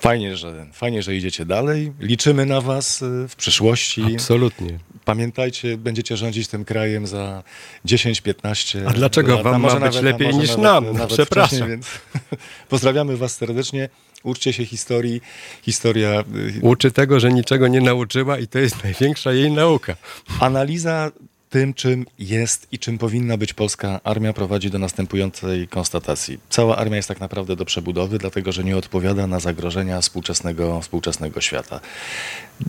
Fajnie, 0.00 0.36
że, 0.36 0.66
fajnie, 0.72 1.02
że 1.02 1.16
idziecie 1.16 1.46
dalej. 1.46 1.92
Liczymy 2.00 2.46
na 2.46 2.60
Was 2.60 3.02
y, 3.02 3.28
w 3.28 3.36
przyszłości. 3.36 4.02
Absolutnie. 4.14 4.78
Pamiętajcie, 5.04 5.76
będziecie 5.76 6.16
rządzić 6.16 6.48
tym 6.48 6.64
krajem 6.64 7.06
za 7.06 7.42
10-15 7.86 8.78
A 8.86 8.92
dlaczego 8.92 9.42
wam 9.42 9.62
ma 9.62 9.80
być 9.80 10.00
lepiej 10.00 10.34
niż 10.34 10.56
nam? 10.56 10.92
Nawet 10.92 11.08
Przepraszam. 11.12 11.68
Więc 11.68 11.86
pozdrawiamy 12.68 13.16
Was 13.16 13.36
serdecznie. 13.36 13.88
Uczcie 14.22 14.52
się 14.52 14.66
historii. 14.66 15.20
Historia, 15.62 16.24
y, 16.56 16.60
Uczy 16.62 16.90
tego, 16.90 17.20
że 17.20 17.32
niczego 17.32 17.68
nie 17.68 17.80
nauczyła 17.80 18.38
i 18.38 18.46
to 18.46 18.58
jest 18.58 18.82
największa 18.84 19.32
jej 19.32 19.52
nauka. 19.52 19.96
analiza 20.40 21.12
tym, 21.54 21.74
czym 21.74 22.06
jest 22.18 22.66
i 22.72 22.78
czym 22.78 22.98
powinna 22.98 23.36
być 23.36 23.52
polska 23.52 24.00
armia, 24.04 24.32
prowadzi 24.32 24.70
do 24.70 24.78
następującej 24.78 25.68
konstatacji. 25.68 26.38
Cała 26.50 26.76
armia 26.76 26.96
jest 26.96 27.08
tak 27.08 27.20
naprawdę 27.20 27.56
do 27.56 27.64
przebudowy, 27.64 28.18
dlatego 28.18 28.52
że 28.52 28.64
nie 28.64 28.76
odpowiada 28.76 29.26
na 29.26 29.40
zagrożenia 29.40 30.00
współczesnego, 30.00 30.80
współczesnego 30.80 31.40
świata. 31.40 31.80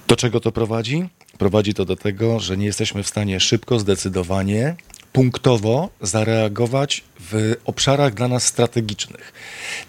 Do 0.07 0.15
czego 0.15 0.39
to 0.39 0.51
prowadzi? 0.51 1.09
Prowadzi 1.37 1.73
to 1.73 1.85
do 1.85 1.95
tego, 1.95 2.39
że 2.39 2.57
nie 2.57 2.65
jesteśmy 2.65 3.03
w 3.03 3.07
stanie 3.07 3.39
szybko, 3.39 3.79
zdecydowanie, 3.79 4.75
punktowo 5.15 5.89
zareagować 6.01 7.03
w 7.19 7.55
obszarach 7.65 8.13
dla 8.13 8.27
nas 8.27 8.43
strategicznych. 8.43 9.33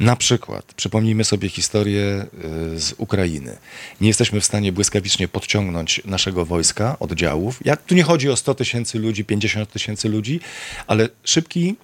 Na 0.01 0.17
przykład, 0.17 0.75
przypomnijmy 0.77 1.25
sobie 1.25 1.49
historię 1.49 2.27
y, 2.75 2.81
z 2.81 2.95
Ukrainy. 2.99 3.57
Nie 4.01 4.09
jesteśmy 4.09 4.41
w 4.41 4.45
stanie 4.45 4.73
błyskawicznie 4.73 5.29
podciągnąć 5.29 6.03
naszego 6.05 6.45
wojska, 6.45 6.97
oddziałów. 7.01 7.61
Jak, 7.65 7.83
tu 7.83 7.95
nie 7.95 8.03
chodzi 8.03 8.31
o 8.31 8.37
100 8.37 8.55
tysięcy 8.55 8.99
ludzi, 8.99 9.25
50 9.25 9.73
tysięcy 9.73 10.09
ludzi, 10.09 10.41
ale 10.87 11.09
szybki, 11.25 11.77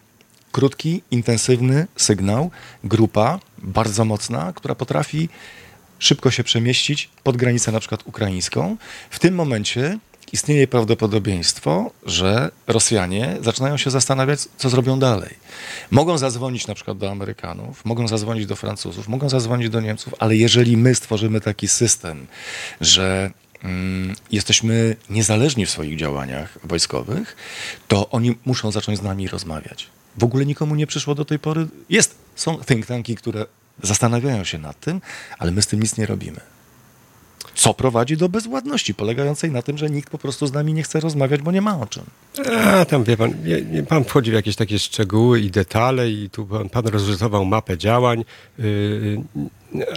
krótki, 0.53 1.03
intensywny 1.11 1.87
sygnał, 1.97 2.51
grupa 2.85 3.41
bardzo 3.59 4.05
mocna, 4.05 4.53
która 4.53 4.75
potrafi 4.75 5.29
szybko 5.99 6.31
się 6.31 6.45
przemieścić 6.45 7.09
pod 7.23 7.37
granicę 7.37 7.73
na 7.73 7.81
przykład 7.81 8.07
ukraińską. 8.07 8.77
W 9.11 9.19
tym 9.19 9.35
momencie 9.35 9.99
istnieje 10.33 10.69
prawdopodobieństwo, 10.69 11.91
że 12.07 12.51
Rosjanie 12.67 13.37
zaczynają 13.41 13.77
się 13.77 13.91
zastanawiać, 13.91 14.41
co 14.57 14.71
zrobią 14.71 14.99
dalej. 14.99 15.35
Mogą 15.91 16.19
zadzwonić 16.19 16.67
na 16.67 16.75
przykład 16.75 16.99
do 16.99 17.11
Amerykanów, 17.11 17.85
mogą 17.85 18.09
zadzwonić 18.09 18.47
do 18.47 18.57
Francuzów, 18.57 19.09
mogą 19.09 19.29
zadzwonić 19.29 19.69
do 19.69 19.81
Niemców, 19.81 20.15
ale 20.19 20.37
jeżeli 20.37 20.77
my 20.77 20.95
stworzymy 20.95 21.41
taki 21.41 21.69
system, 21.69 22.27
że 22.81 23.31
mm, 23.63 24.15
jesteśmy 24.31 24.97
niezależni 25.11 25.67
w 25.67 25.71
swoich 25.71 25.99
działaniach 25.99 26.59
wojskowych, 26.65 27.37
to 27.89 28.11
oni 28.11 28.35
muszą 28.45 28.71
zacząć 28.71 28.99
z 28.99 29.03
nami 29.03 29.29
rozmawiać. 29.29 29.89
W 30.19 30.25
ogóle 30.25 30.47
nikomu 30.47 30.75
nie 30.75 30.87
przyszło 30.87 31.15
do 31.15 31.25
tej 31.25 31.39
pory. 31.39 31.67
Jest, 31.89 32.15
są 32.35 32.59
think 32.59 32.87
tanki, 32.87 33.15
które 33.15 33.47
zastanawiają 33.83 34.45
się 34.45 34.59
nad 34.59 34.81
tym, 34.81 35.01
ale 35.39 35.53
my 35.53 35.63
z 35.63 35.67
tym 35.67 35.83
nic 35.83 35.97
nie 35.97 36.07
robimy. 36.07 36.52
Co 37.55 37.75
prowadzi 37.75 38.17
do 38.17 38.29
bezwładności, 38.29 38.95
polegającej 38.95 39.51
na 39.51 39.63
tym, 39.63 39.79
że 39.79 39.91
nikt 39.91 40.11
po 40.11 40.19
prostu 40.19 40.47
z 40.47 40.53
nami 40.53 40.75
nie 40.75 40.83
chce 40.83 41.01
rozmawiać, 41.01 41.43
bo 41.43 41.53
nie 41.53 41.61
ma 41.61 41.81
o 41.81 41.87
czym. 41.87 42.03
A, 42.65 42.85
tam 42.85 43.05
wie 43.05 43.17
pan, 43.17 43.35
nie, 43.71 43.83
pan 43.83 44.05
wchodzi 44.05 44.31
w 44.31 44.35
jakieś 44.35 44.57
takie 44.57 44.79
szczegóły 44.79 45.41
i 45.41 45.51
detale 45.51 46.11
i 46.11 46.31
tu 46.31 46.47
pan, 46.47 46.69
pan 46.69 46.87
rozrysował 46.87 47.45
mapę 47.45 47.79
działań, 47.79 48.25
yy, 48.59 49.23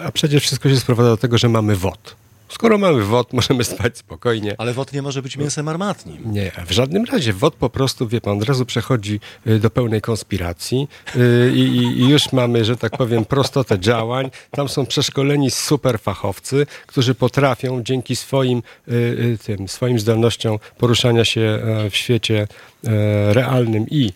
a 0.03 0.11
przecież 0.11 0.43
wszystko 0.43 0.69
się 0.69 0.77
sprowadza 0.77 1.09
do 1.09 1.17
tego, 1.17 1.37
że 1.37 1.49
mamy 1.49 1.75
WOT. 1.75 2.15
Skoro 2.49 2.77
mamy 2.77 3.03
WOT, 3.03 3.34
możemy 3.34 3.63
spać 3.63 3.97
spokojnie. 3.97 4.55
Ale 4.58 4.73
WOT 4.73 4.93
nie 4.93 5.01
może 5.01 5.21
być 5.21 5.38
mięsem 5.38 5.67
armatnim. 5.67 6.34
Nie, 6.34 6.51
w 6.67 6.71
żadnym 6.71 7.05
razie. 7.05 7.34
WOT 7.34 7.55
po 7.55 7.69
prostu, 7.69 8.08
wie 8.08 8.21
pan, 8.21 8.38
od 8.38 8.43
razu 8.43 8.65
przechodzi 8.65 9.19
y, 9.47 9.60
do 9.60 9.69
pełnej 9.69 10.01
konspiracji 10.01 10.88
y, 11.15 11.51
i, 11.55 11.60
i- 11.60 12.01
i 12.01 12.10
już 12.10 12.31
mamy, 12.31 12.65
że 12.65 12.77
tak 12.77 12.97
powiem, 12.97 13.25
prostotę 13.25 13.79
działań. 13.79 14.29
Tam 14.51 14.69
są 14.69 14.86
przeszkoleni 14.86 15.51
super 15.51 15.99
fachowcy, 15.99 16.65
którzy 16.88 17.15
potrafią 17.15 17.84
dzięki 17.84 18.15
swoim, 18.15 18.62
y, 18.88 19.38
tym, 19.45 19.67
swoim 19.67 19.99
zdolnościom 19.99 20.60
poruszania 20.77 21.25
się 21.25 21.41
e, 21.41 21.89
w 21.89 21.95
świecie 21.95 22.47
e, 22.84 23.34
realnym 23.34 23.86
i 23.91 24.13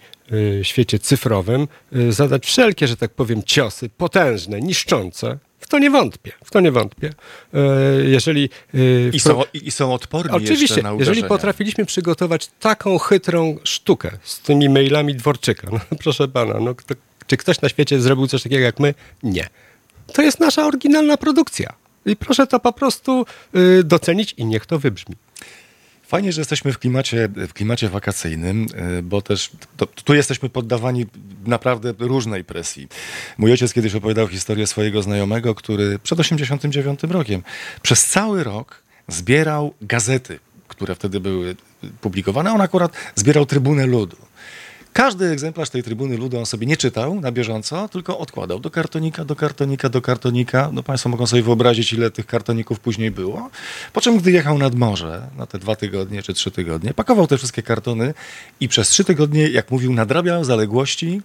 świecie 0.63 1.00
cyfrowym 1.00 1.68
zadać 2.10 2.46
wszelkie, 2.46 2.88
że 2.88 2.98
tak 2.98 3.12
powiem, 3.12 3.44
ciosy 3.44 3.89
potężne, 3.89 4.60
niszczące. 4.62 5.38
W 5.60 5.67
to 5.67 5.80
nie 5.80 5.89
wątpię, 5.89 6.32
w 6.45 6.52
to 6.52 6.60
nie 6.60 6.72
wątpię. 6.72 7.13
E, 7.54 7.60
Jeżeli 8.04 8.50
y, 8.76 9.12
I 9.13 9.19
są, 9.19 9.43
i, 9.54 9.72
są 9.72 9.93
odporni 9.93 10.32
Oczywiście, 10.38 10.84
na 10.84 10.93
uderzenia. 10.93 11.15
jeżeli 11.15 11.30
potrafiliśmy 11.30 11.86
przygotować 11.86 12.50
taką 12.60 12.98
chytrą 12.98 13.58
sztukę 13.63 14.12
z 14.24 14.39
tymi 14.39 14.69
mailami 14.69 15.15
Dworczyka, 15.15 15.67
no, 15.72 15.80
proszę 16.04 16.28
pana, 16.28 16.60
no, 16.60 16.76
czy 17.28 17.38
ktoś 17.38 17.62
na 17.62 17.69
świecie 17.69 18.02
zrobił 18.02 18.28
coś 18.28 18.43
takiego 18.43 18.63
jak 18.63 18.80
my? 18.80 18.93
Nie. 19.24 19.50
To 20.13 20.22
jest 20.22 20.39
nasza 20.39 20.65
oryginalna 20.67 21.17
produkcja. 21.17 21.74
I 22.06 22.15
proszę 22.15 22.48
to 22.48 22.60
po 22.60 22.74
prostu 22.74 23.26
y, 23.56 23.84
docenić 23.84 24.34
i 24.38 24.45
niech 24.45 24.65
to 24.65 24.80
wybrzmi. 24.80 25.15
Fajnie, 26.10 26.34
że 26.34 26.41
jesteśmy 26.41 26.74
w 26.74 26.80
klimacie, 26.80 27.30
w 27.48 27.54
klimacie 27.54 27.89
wakacyjnym, 27.89 28.67
y, 29.00 29.04
bo 29.04 29.22
też 29.22 29.52
to, 29.78 29.86
tu 29.86 30.13
jesteśmy 30.13 30.50
poddawani 30.50 31.06
naprawdę 31.45 31.93
różnej 32.00 32.43
presji. 32.43 32.88
Mój 33.38 33.52
ojciec 33.52 33.74
kiedyś 33.74 33.95
opowiadał 33.95 34.28
historię 34.28 34.67
swojego 34.67 35.02
znajomego, 35.02 35.56
który 35.56 36.00
przed 36.00 36.19
89 36.19 37.00
rokiem 37.04 37.43
przez 37.82 38.06
cały 38.06 38.43
rok 38.43 38.82
zbierał 39.08 39.74
gazety, 39.82 40.39
które 40.67 40.95
wtedy 40.95 41.19
były 41.19 41.56
publikowane. 42.02 42.54
On 42.54 42.62
akurat 42.62 42.91
zbierał 43.15 43.45
Trybunę 43.45 43.86
Ludu. 43.86 44.17
Każdy 44.93 45.25
egzemplarz 45.25 45.69
tej 45.69 45.84
trybuny 45.84 46.17
ludu 46.17 46.39
on 46.39 46.45
sobie 46.45 46.67
nie 46.67 46.78
czytał 46.78 47.21
na 47.21 47.32
bieżąco, 47.32 47.89
tylko 47.89 48.17
odkładał 48.17 48.60
do 48.60 48.71
kartonika, 48.71 49.25
do 49.25 49.36
kartonika, 49.36 49.89
do 49.89 50.02
kartonika. 50.02 50.69
No 50.73 50.84
Państwo 50.84 51.10
mogą 51.10 51.28
sobie 51.28 51.43
wyobrazić, 51.43 51.93
ile 51.93 52.12
tych 52.12 52.25
kartoników 52.25 52.80
później 52.80 53.12
było. 53.12 53.49
Po 53.93 54.02
czym, 54.02 54.17
gdy 54.17 54.32
jechał 54.32 54.58
nad 54.58 54.75
morze 54.75 55.21
na 55.38 55.45
te 55.45 55.60
dwa 55.60 55.75
tygodnie 55.75 56.23
czy 56.23 56.34
trzy 56.34 56.52
tygodnie, 56.52 56.93
pakował 56.93 57.28
te 57.28 57.38
wszystkie 57.38 57.63
kartony 57.63 58.13
i 58.60 58.67
przez 58.67 58.89
trzy 58.89 59.04
tygodnie, 59.04 59.49
jak 59.49 59.71
mówił, 59.71 59.93
nadrabiał 59.93 60.43
zaległości 60.43 61.21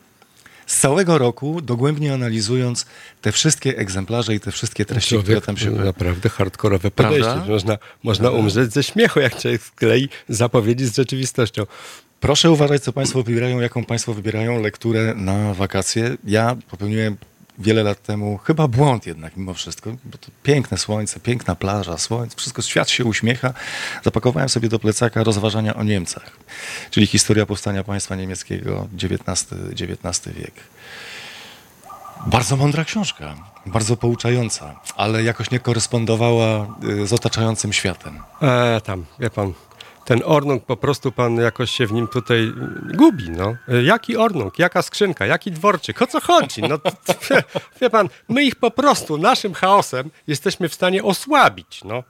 z 0.66 0.80
całego 0.80 1.18
roku, 1.18 1.60
dogłębnie 1.60 2.14
analizując 2.14 2.86
te 3.22 3.32
wszystkie 3.32 3.78
egzemplarze 3.78 4.34
i 4.34 4.40
te 4.40 4.50
wszystkie 4.50 4.84
treści, 4.84 5.18
które 5.18 5.40
tam 5.40 5.56
się... 5.56 5.70
naprawdę 5.70 6.28
hardkorowe 6.28 6.90
Prawda? 6.90 7.18
podejście. 7.18 7.50
Można, 7.50 7.78
można 8.02 8.30
umrzeć 8.30 8.72
ze 8.72 8.82
śmiechu, 8.82 9.20
jak 9.20 9.40
człowiek 9.40 9.62
sklei 9.62 10.08
zapowiedzi 10.28 10.86
z 10.86 10.96
rzeczywistością. 10.96 11.66
Proszę 12.24 12.50
uważać, 12.50 12.82
co 12.82 12.92
Państwo 12.92 13.22
wybierają, 13.22 13.60
jaką 13.60 13.84
Państwo 13.84 14.14
wybierają 14.14 14.62
lekturę 14.62 15.14
na 15.16 15.54
wakacje. 15.54 16.16
Ja 16.24 16.56
popełniłem 16.70 17.16
wiele 17.58 17.82
lat 17.82 18.02
temu 18.02 18.38
chyba 18.38 18.68
błąd 18.68 19.06
jednak 19.06 19.36
mimo 19.36 19.54
wszystko, 19.54 19.90
bo 20.04 20.18
to 20.18 20.28
piękne 20.42 20.78
słońce, 20.78 21.20
piękna 21.20 21.54
plaża, 21.54 21.98
słońce, 21.98 22.36
wszystko, 22.36 22.62
świat 22.62 22.90
się 22.90 23.04
uśmiecha. 23.04 23.54
Zapakowałem 24.02 24.48
sobie 24.48 24.68
do 24.68 24.78
plecaka 24.78 25.24
rozważania 25.24 25.74
o 25.74 25.82
Niemcach, 25.82 26.36
czyli 26.90 27.06
historia 27.06 27.46
powstania 27.46 27.84
państwa 27.84 28.16
niemieckiego 28.16 28.88
XIX, 29.02 29.46
XIX 29.70 30.36
wiek. 30.36 30.54
Bardzo 32.26 32.56
mądra 32.56 32.84
książka, 32.84 33.34
bardzo 33.66 33.96
pouczająca, 33.96 34.80
ale 34.96 35.22
jakoś 35.22 35.50
nie 35.50 35.58
korespondowała 35.58 36.66
y, 36.84 37.06
z 37.06 37.12
otaczającym 37.12 37.72
światem. 37.72 38.18
E, 38.42 38.80
tam, 38.80 39.04
wie 39.20 39.30
pan, 39.30 39.52
ten 40.04 40.20
ornung 40.24 40.64
po 40.64 40.76
prostu 40.76 41.12
pan 41.12 41.36
jakoś 41.36 41.70
się 41.70 41.86
w 41.86 41.92
nim 41.92 42.08
tutaj 42.08 42.38
mm, 42.42 42.90
gubi, 42.94 43.30
no. 43.30 43.56
E, 43.68 43.82
Jaki 43.82 44.16
ornung, 44.16 44.58
jaka 44.58 44.82
skrzynka, 44.82 45.26
jaki 45.26 45.50
dworczyk, 45.50 46.02
o 46.02 46.06
co 46.06 46.20
chodzi? 46.20 46.62
No, 46.62 46.78
wie, 47.80 47.90
pan, 47.90 48.08
my 48.28 48.44
ich 48.44 48.56
po 48.56 48.70
prostu 48.70 49.18
naszym 49.18 49.54
chaosem 49.54 50.10
jesteśmy 50.26 50.68
w 50.68 50.74
stanie 50.74 51.02
osłabić, 51.02 51.80
no. 51.84 52.02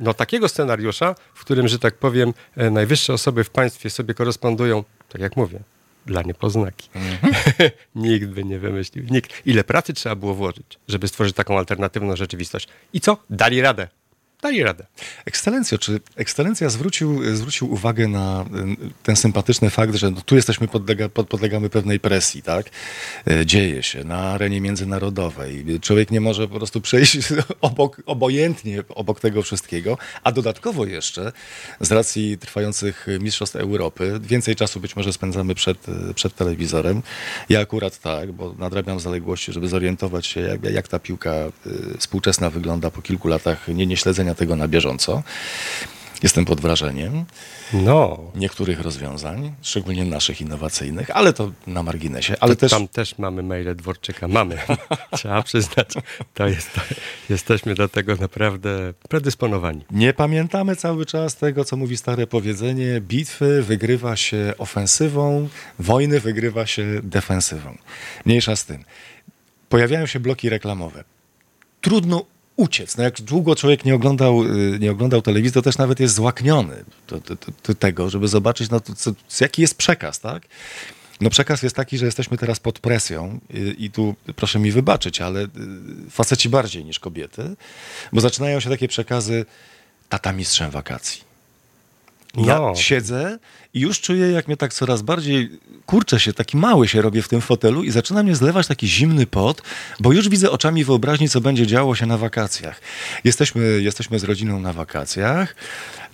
No 0.00 0.14
takiego 0.14 0.48
scenariusza, 0.48 1.14
w 1.34 1.40
którym, 1.40 1.68
że 1.68 1.78
tak 1.78 1.94
powiem, 1.94 2.34
e, 2.56 2.70
najwyższe 2.70 3.12
osoby 3.12 3.44
w 3.44 3.50
państwie 3.50 3.90
sobie 3.90 4.14
korespondują, 4.14 4.84
tak 5.08 5.20
jak 5.20 5.36
mówię, 5.36 5.60
dla 6.06 6.22
niepoznaki. 6.22 6.88
nikt 7.94 8.26
by 8.26 8.44
nie 8.44 8.58
wymyślił. 8.58 9.04
Nikt. 9.10 9.46
Ile 9.46 9.64
pracy 9.64 9.94
trzeba 9.94 10.14
było 10.14 10.34
włożyć, 10.34 10.78
żeby 10.88 11.08
stworzyć 11.08 11.36
taką 11.36 11.58
alternatywną 11.58 12.16
rzeczywistość. 12.16 12.68
I 12.92 13.00
co? 13.00 13.16
Dali 13.30 13.60
radę. 13.60 13.88
Dali 14.42 14.62
radę. 14.62 14.86
Ekscelencjo, 15.24 15.78
czy 15.78 16.00
ekscelencja 16.16 16.68
zwrócił, 16.70 17.36
zwrócił 17.36 17.72
uwagę 17.72 18.08
na 18.08 18.42
y, 18.42 18.90
ten 19.02 19.16
sympatyczny 19.16 19.70
fakt, 19.70 19.94
że 19.94 20.10
no, 20.10 20.20
tu 20.20 20.36
jesteśmy, 20.36 20.68
podlega, 20.68 21.08
pod, 21.08 21.28
podlegamy 21.28 21.70
pewnej 21.70 22.00
presji, 22.00 22.42
tak? 22.42 22.70
E, 23.30 23.46
Dzieje 23.46 23.82
się 23.82 24.04
na 24.04 24.18
arenie 24.18 24.60
międzynarodowej. 24.60 25.64
Człowiek 25.80 26.10
nie 26.10 26.20
może 26.20 26.48
po 26.48 26.56
prostu 26.56 26.80
przejść 26.80 27.18
obok, 27.60 28.02
obojętnie 28.06 28.82
obok 28.88 29.20
tego 29.20 29.42
wszystkiego, 29.42 29.98
a 30.22 30.32
dodatkowo 30.32 30.86
jeszcze 30.86 31.32
z 31.80 31.92
racji 31.92 32.38
trwających 32.38 33.06
Mistrzostw 33.20 33.56
Europy 33.56 34.20
więcej 34.22 34.56
czasu 34.56 34.80
być 34.80 34.96
może 34.96 35.12
spędzamy 35.12 35.54
przed, 35.54 35.88
y, 35.88 36.14
przed 36.14 36.34
telewizorem. 36.34 37.02
Ja 37.48 37.60
akurat 37.60 37.98
tak, 37.98 38.32
bo 38.32 38.54
nadrabiam 38.58 39.00
zaległości, 39.00 39.52
żeby 39.52 39.68
zorientować 39.68 40.26
się, 40.26 40.40
jak, 40.40 40.64
jak 40.64 40.88
ta 40.88 40.98
piłka 40.98 41.34
y, 41.66 41.98
współczesna 41.98 42.50
wygląda 42.50 42.90
po 42.90 43.02
kilku 43.02 43.28
latach 43.28 43.68
nie, 43.68 43.86
nie 43.86 43.96
śledzenia 43.96 44.27
tego 44.34 44.56
na 44.56 44.68
bieżąco. 44.68 45.22
Jestem 46.22 46.44
pod 46.44 46.60
wrażeniem 46.60 47.24
No, 47.72 48.18
niektórych 48.34 48.80
rozwiązań, 48.80 49.54
szczególnie 49.62 50.04
naszych 50.04 50.40
innowacyjnych, 50.40 51.10
ale 51.10 51.32
to 51.32 51.52
na 51.66 51.82
marginesie. 51.82 52.36
Ale 52.40 52.54
to 52.54 52.60
też 52.60 52.70
tam 52.70 52.88
też 52.88 53.18
mamy 53.18 53.42
maile 53.42 53.74
Dworczyka. 53.76 54.28
Mamy, 54.28 54.58
trzeba 55.16 55.42
przyznać. 55.42 55.94
To 56.34 56.48
jest, 56.48 56.74
to, 56.74 56.80
jesteśmy 57.30 57.74
do 57.74 57.88
tego 57.88 58.16
naprawdę 58.16 58.94
predysponowani. 59.08 59.84
nie 59.90 60.12
pamiętamy 60.12 60.76
cały 60.76 61.06
czas 61.06 61.36
tego, 61.36 61.64
co 61.64 61.76
mówi 61.76 61.96
stare 61.96 62.26
powiedzenie: 62.26 63.00
bitwy 63.00 63.62
wygrywa 63.62 64.16
się 64.16 64.52
ofensywą, 64.58 65.48
wojny 65.78 66.20
wygrywa 66.20 66.66
się 66.66 67.00
defensywą. 67.02 67.78
Mniejsza 68.24 68.56
z 68.56 68.64
tym. 68.64 68.84
Pojawiają 69.68 70.06
się 70.06 70.20
bloki 70.20 70.48
reklamowe. 70.48 71.04
Trudno 71.80 72.24
uciec. 72.58 72.96
No 72.96 73.04
jak 73.04 73.20
długo 73.20 73.56
człowiek 73.56 73.84
nie 73.84 73.94
oglądał, 73.94 74.44
y, 74.44 74.78
nie 74.80 74.90
oglądał 74.90 75.22
telewizji, 75.22 75.52
to 75.52 75.62
też 75.62 75.78
nawet 75.78 76.00
jest 76.00 76.14
złakniony 76.14 76.84
do, 77.08 77.20
do, 77.20 77.36
do, 77.66 77.74
tego, 77.74 78.10
żeby 78.10 78.28
zobaczyć, 78.28 78.70
no, 78.70 78.80
co, 78.80 79.12
jaki 79.40 79.62
jest 79.62 79.74
przekaz, 79.74 80.20
tak? 80.20 80.42
No 81.20 81.30
przekaz 81.30 81.62
jest 81.62 81.76
taki, 81.76 81.98
że 81.98 82.06
jesteśmy 82.06 82.38
teraz 82.38 82.60
pod 82.60 82.78
presją 82.78 83.40
i, 83.50 83.84
i 83.84 83.90
tu 83.90 84.14
proszę 84.36 84.58
mi 84.58 84.72
wybaczyć, 84.72 85.20
ale 85.20 85.42
y, 85.42 85.48
faceci 86.10 86.48
bardziej 86.48 86.84
niż 86.84 86.98
kobiety, 86.98 87.56
bo 88.12 88.20
zaczynają 88.20 88.60
się 88.60 88.70
takie 88.70 88.88
przekazy 88.88 89.46
tata 90.08 90.32
mistrzem 90.32 90.70
wakacji. 90.70 91.27
Ja 92.36 92.58
No. 92.58 92.72
siedzę 92.76 93.38
i 93.74 93.80
już 93.80 94.00
czuję, 94.00 94.30
jak 94.30 94.48
mnie 94.48 94.56
tak 94.56 94.74
coraz 94.74 95.02
bardziej 95.02 95.50
kurczę 95.86 96.20
się, 96.20 96.32
taki 96.32 96.56
mały 96.56 96.88
się 96.88 97.02
robię 97.02 97.22
w 97.22 97.28
tym 97.28 97.40
fotelu 97.40 97.82
i 97.82 97.90
zaczyna 97.90 98.22
mnie 98.22 98.36
zlewać 98.36 98.66
taki 98.66 98.88
zimny 98.88 99.26
pot, 99.26 99.62
bo 100.00 100.12
już 100.12 100.28
widzę 100.28 100.50
oczami 100.50 100.84
wyobraźni, 100.84 101.28
co 101.28 101.40
będzie 101.40 101.66
działo 101.66 101.94
się 101.94 102.06
na 102.06 102.18
wakacjach. 102.18 102.80
Jesteśmy, 103.24 103.80
jesteśmy 103.82 104.18
z 104.18 104.24
rodziną 104.24 104.60
na 104.60 104.72
wakacjach, 104.72 105.56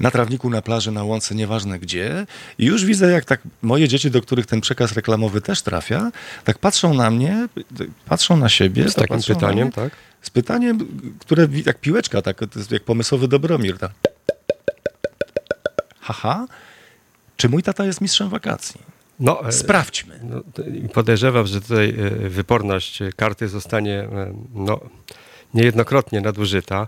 na 0.01 0.11
trawniku, 0.11 0.51
na 0.51 0.63
plaży, 0.63 0.91
na 0.93 1.05
łące, 1.05 1.35
nieważne 1.35 1.79
gdzie 1.79 2.27
i 2.59 2.65
już 2.65 2.85
widzę, 2.85 3.11
jak 3.13 3.25
tak 3.25 3.41
moje 3.63 3.89
dzieci, 3.89 4.11
do 4.11 4.23
których 4.23 4.47
ten 4.47 4.61
przekaz 4.61 4.93
reklamowy 4.93 5.41
też 5.41 5.63
trafia, 5.63 6.11
tak 6.45 6.59
patrzą 6.59 6.95
na 6.95 7.11
mnie, 7.11 7.49
patrzą 8.07 8.37
na 8.37 8.49
siebie. 8.49 8.89
Z 8.89 8.95
tak 8.95 9.09
takim 9.09 9.35
pytaniem, 9.35 9.65
mnie, 9.65 9.73
tak? 9.73 9.93
Z 10.23 10.31
pytaniem, 10.31 10.79
które 11.19 11.49
jak 11.67 11.81
piłeczka, 11.81 12.23
tak, 12.23 12.41
jak 12.71 12.83
pomysłowy 12.83 13.29
Dobromir. 13.29 13.79
Tak. 13.79 13.93
Haha, 16.05 16.47
czy 17.37 17.49
mój 17.49 17.63
tata 17.63 17.85
jest 17.85 18.01
mistrzem 18.01 18.29
wakacji? 18.29 18.81
No, 19.21 19.49
e, 19.49 19.53
Sprawdźmy. 19.53 20.21
No, 20.23 20.41
podejrzewam, 20.93 21.47
że 21.47 21.61
tutaj 21.61 21.91
e, 21.91 22.29
wyporność 22.29 23.03
e, 23.03 23.13
karty 23.13 23.49
zostanie 23.49 24.09
no, 24.55 24.81
niejednokrotnie 25.55 26.21
nadużyta, 26.21 26.87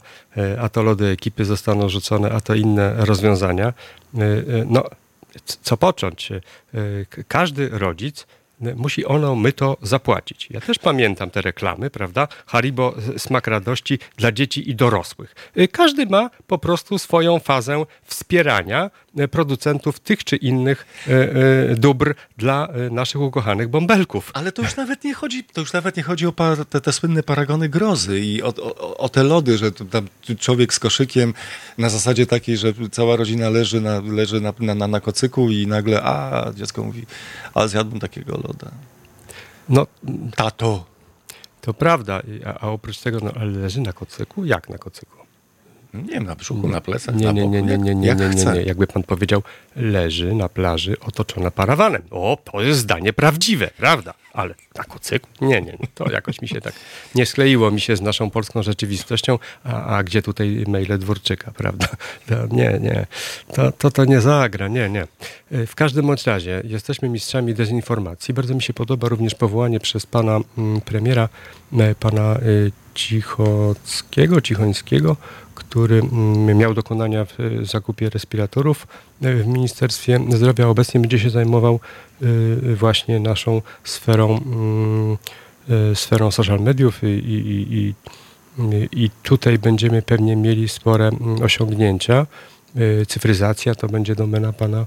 a 0.61 0.69
to 0.69 0.83
lody 0.83 1.07
ekipy 1.07 1.45
zostaną 1.45 1.89
rzucone, 1.89 2.33
a 2.33 2.41
to 2.41 2.55
inne 2.55 2.95
rozwiązania. 2.97 3.73
No, 4.67 4.85
co 5.63 5.77
począć? 5.77 6.33
Każdy 7.29 7.69
rodzic 7.69 8.27
musi 8.61 9.05
ono 9.05 9.35
my 9.35 9.53
to 9.53 9.77
zapłacić. 9.83 10.49
Ja 10.51 10.61
też 10.61 10.79
pamiętam 10.79 11.31
te 11.31 11.43
reklamy, 11.43 11.91
prawda? 11.91 12.29
Haribo 12.47 12.95
e, 13.15 13.19
smak 13.19 13.47
radości 13.47 13.99
dla 14.17 14.33
dzieci 14.33 14.71
i 14.71 14.75
dorosłych. 14.75 15.35
E, 15.57 15.69
Każdy 15.69 16.07
ma 16.07 16.31
po 16.47 16.59
prostu 16.59 16.99
swoją 16.99 17.39
fazę 17.39 17.85
wspierania 18.05 18.91
e, 19.19 19.29
producentów 19.29 20.01
tych 20.01 20.25
czy 20.25 20.37
innych 20.37 20.87
dóbr 21.77 22.15
dla 22.39 22.69
naszych 22.91 23.21
ukochanych 23.21 23.69
bąbelków. 23.69 24.31
Ale 24.35 24.53
to 24.53 24.63
już 24.63 24.77
nawet 24.77 25.05
nie 25.05 25.15
chodzi, 25.15 25.45
to 25.45 25.61
już 25.61 25.73
nawet 25.73 25.97
nie 25.97 26.03
chodzi 26.03 26.27
o 26.27 26.33
pa, 26.33 26.57
te, 26.57 26.81
te 26.81 26.93
słynne 26.93 27.23
paragony 27.23 27.69
grozy 27.69 28.21
i 28.21 28.43
o, 28.43 28.49
o, 28.49 28.97
o 28.97 29.09
te 29.09 29.23
lody, 29.23 29.59
że 29.59 29.73
tam 29.73 30.09
człowiek 30.39 30.75
z 30.75 30.79
koszykiem 30.79 31.35
na 31.79 31.89
zasadzie 31.89 32.27
takiej, 32.27 32.57
że 32.57 32.73
cała 32.91 33.17
rodzina 33.17 33.51
leży 33.51 33.81
na, 33.81 34.01
leży 34.01 34.41
na, 34.41 34.53
na, 34.61 34.75
na, 34.75 34.89
na 34.89 35.01
kocyku 35.01 35.51
i 35.51 35.67
nagle, 35.67 36.03
a 36.03 36.47
dziecko 36.55 36.85
mówi, 36.85 37.07
a 37.55 37.69
zjadłbym 37.69 38.01
takiego 38.01 38.39
No, 39.69 39.87
Tato. 40.37 40.85
to 41.61 41.75
prawda, 41.75 42.23
a, 42.45 42.59
a 42.59 42.69
oprócz 42.69 42.99
tego, 42.99 43.19
no, 43.23 43.31
ale 43.35 43.47
leży 43.47 43.81
na 43.81 43.93
kocyku? 43.93 44.45
Jak 44.45 44.69
na 44.69 44.79
kocyku? 44.79 45.26
Nie 46.03 46.13
wiem, 46.13 46.25
na 46.25 46.35
brzuchu, 46.35 46.69
na 46.69 46.81
plecach, 46.81 47.15
Nie, 47.15 47.27
na 47.27 47.33
nie, 47.33 47.43
boku, 47.43 47.53
nie, 47.55 47.63
nie, 47.63 47.79
nie, 47.79 47.95
nie, 47.95 48.09
jak 48.09 48.19
nie, 48.19 48.29
nie, 48.29 48.33
chce. 48.33 48.55
nie. 48.55 48.63
Jakby 48.63 48.87
pan 48.87 49.03
powiedział, 49.03 49.43
leży 49.77 50.35
na 50.35 50.49
plaży 50.49 50.97
otoczona 51.01 51.51
parawanem. 51.51 52.03
O, 52.11 52.39
to 52.45 52.63
jest 52.63 52.81
zdanie 52.81 53.13
prawdziwe, 53.13 53.71
prawda? 53.77 54.15
Ale 54.33 54.55
na 54.79 54.85
kocyku? 54.85 55.29
Nie, 55.41 55.61
nie, 55.63 55.73
nie. 55.73 55.87
To 55.95 56.11
jakoś 56.11 56.43
mi 56.43 56.49
się 56.49 56.61
tak 56.61 56.75
nie 57.15 57.27
skleiło 57.27 57.71
mi 57.71 57.81
się 57.81 57.97
z 57.97 58.01
naszą 58.01 58.31
polską 58.31 58.63
rzeczywistością, 58.63 59.39
a, 59.65 59.97
a 59.97 60.03
gdzie 60.03 60.23
tutaj 60.23 60.65
maile 60.69 60.99
Dworczyka, 60.99 61.51
prawda? 61.51 61.89
To, 62.27 62.47
nie, 62.47 62.79
nie. 62.83 63.07
To, 63.55 63.73
to 63.73 63.91
to 63.91 64.05
nie 64.05 64.21
zagra, 64.21 64.69
nie, 64.69 64.91
nie. 64.91 65.07
W 65.67 65.75
każdym 65.75 66.07
bądź 66.07 66.27
razie 66.27 66.63
jesteśmy 66.65 67.09
mistrzami 67.09 67.55
dezinformacji. 67.55 68.35
Bardzo 68.35 68.55
mi 68.55 68.63
się 68.63 68.75
podoba 68.75 69.09
również 69.09 69.35
powołanie 69.35 69.81
przez 69.81 70.07
pana 70.07 70.41
mm, 70.59 70.81
premiera, 70.81 71.29
e, 71.79 71.95
pana 71.95 72.37
y, 72.43 72.73
Cichockiego, 72.95 74.41
Cichońskiego, 74.41 75.17
który 75.57 75.99
mm, 75.99 76.59
miał 76.59 76.75
dokonania 76.75 77.25
w 77.25 77.41
y, 77.41 77.67
zakupie 77.67 78.11
respiratorów 78.11 78.87
y, 79.25 79.35
w 79.35 79.47
Ministerstwie 79.47 80.21
Zdrowia. 80.29 80.69
Obecnie 80.69 81.01
będzie 81.01 81.19
się 81.19 81.31
zajmował 81.31 81.81
y, 82.23 82.77
właśnie 82.77 83.21
naszą 83.21 83.63
sferą, 83.85 84.41
mm, 84.47 85.17
sferą 85.95 86.31
social 86.31 86.61
mediów 86.61 87.03
i, 87.03 87.07
i, 87.07 87.77
i, 87.79 87.95
i, 89.05 89.11
tutaj 89.23 89.59
będziemy 89.59 90.03
pewnie 90.03 90.37
mieli 90.37 90.69
spore 90.69 91.09
mm, 91.09 91.43
osiągnięcia. 91.43 92.27
Cyfryzacja 93.09 93.75
to 93.75 93.89
będzie 93.89 94.15
domena 94.15 94.53
pana 94.53 94.87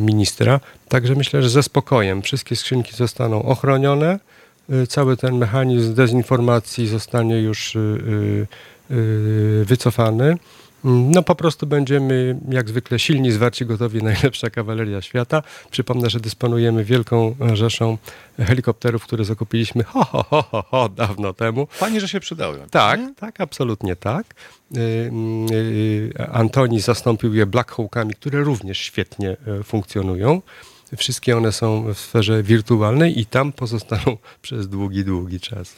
ministra. 0.00 0.60
Także 0.88 1.14
myślę, 1.14 1.42
że 1.42 1.50
ze 1.50 1.62
spokojem 1.62 2.22
wszystkie 2.22 2.56
skrzynki 2.56 2.96
zostaną 2.96 3.42
ochronione. 3.42 4.18
Cały 4.88 5.16
ten 5.16 5.38
mechanizm 5.38 5.94
dezinformacji 5.94 6.86
zostanie 6.86 7.40
już 7.40 7.76
wycofany. 9.64 10.36
Mm, 10.84 11.10
No 11.10 11.22
po 11.22 11.34
prostu 11.34 11.66
będziemy 11.66 12.38
jak 12.48 12.68
zwykle 12.68 12.98
silni, 12.98 13.32
zwarci, 13.32 13.66
gotowi, 13.66 14.02
najlepsza 14.12 14.50
kawaleria 14.50 15.02
świata. 15.02 15.42
Przypomnę, 15.70 16.10
że 16.10 16.20
dysponujemy 16.20 16.84
wielką 16.84 17.36
rzeszą 17.54 17.98
helikopterów, 18.38 19.04
które 19.04 19.24
zakupiliśmy 19.24 19.84
ho, 19.84 20.04
ho, 20.04 20.22
ho, 20.22 20.42
ho, 20.42 20.64
ho 20.70 20.88
dawno 20.88 21.32
temu. 21.32 21.66
Fajnie, 21.70 22.00
że 22.00 22.08
się 22.08 22.20
przydały. 22.20 22.58
Tak, 22.70 23.00
nie? 23.00 23.14
tak, 23.14 23.40
absolutnie 23.40 23.96
tak. 23.96 24.26
Y, 24.76 24.80
y, 24.80 25.54
y, 25.54 26.28
Antoni 26.32 26.80
zastąpił 26.80 27.34
je 27.34 27.46
Black 27.46 27.70
Hawkami, 27.72 28.14
które 28.14 28.40
również 28.44 28.78
świetnie 28.78 29.36
y, 29.60 29.62
funkcjonują. 29.62 30.42
Wszystkie 30.96 31.36
one 31.36 31.52
są 31.52 31.94
w 31.94 31.98
sferze 31.98 32.42
wirtualnej 32.42 33.20
i 33.20 33.26
tam 33.26 33.52
pozostaną 33.52 34.16
przez 34.42 34.68
długi, 34.68 35.04
długi 35.04 35.40
czas. 35.40 35.76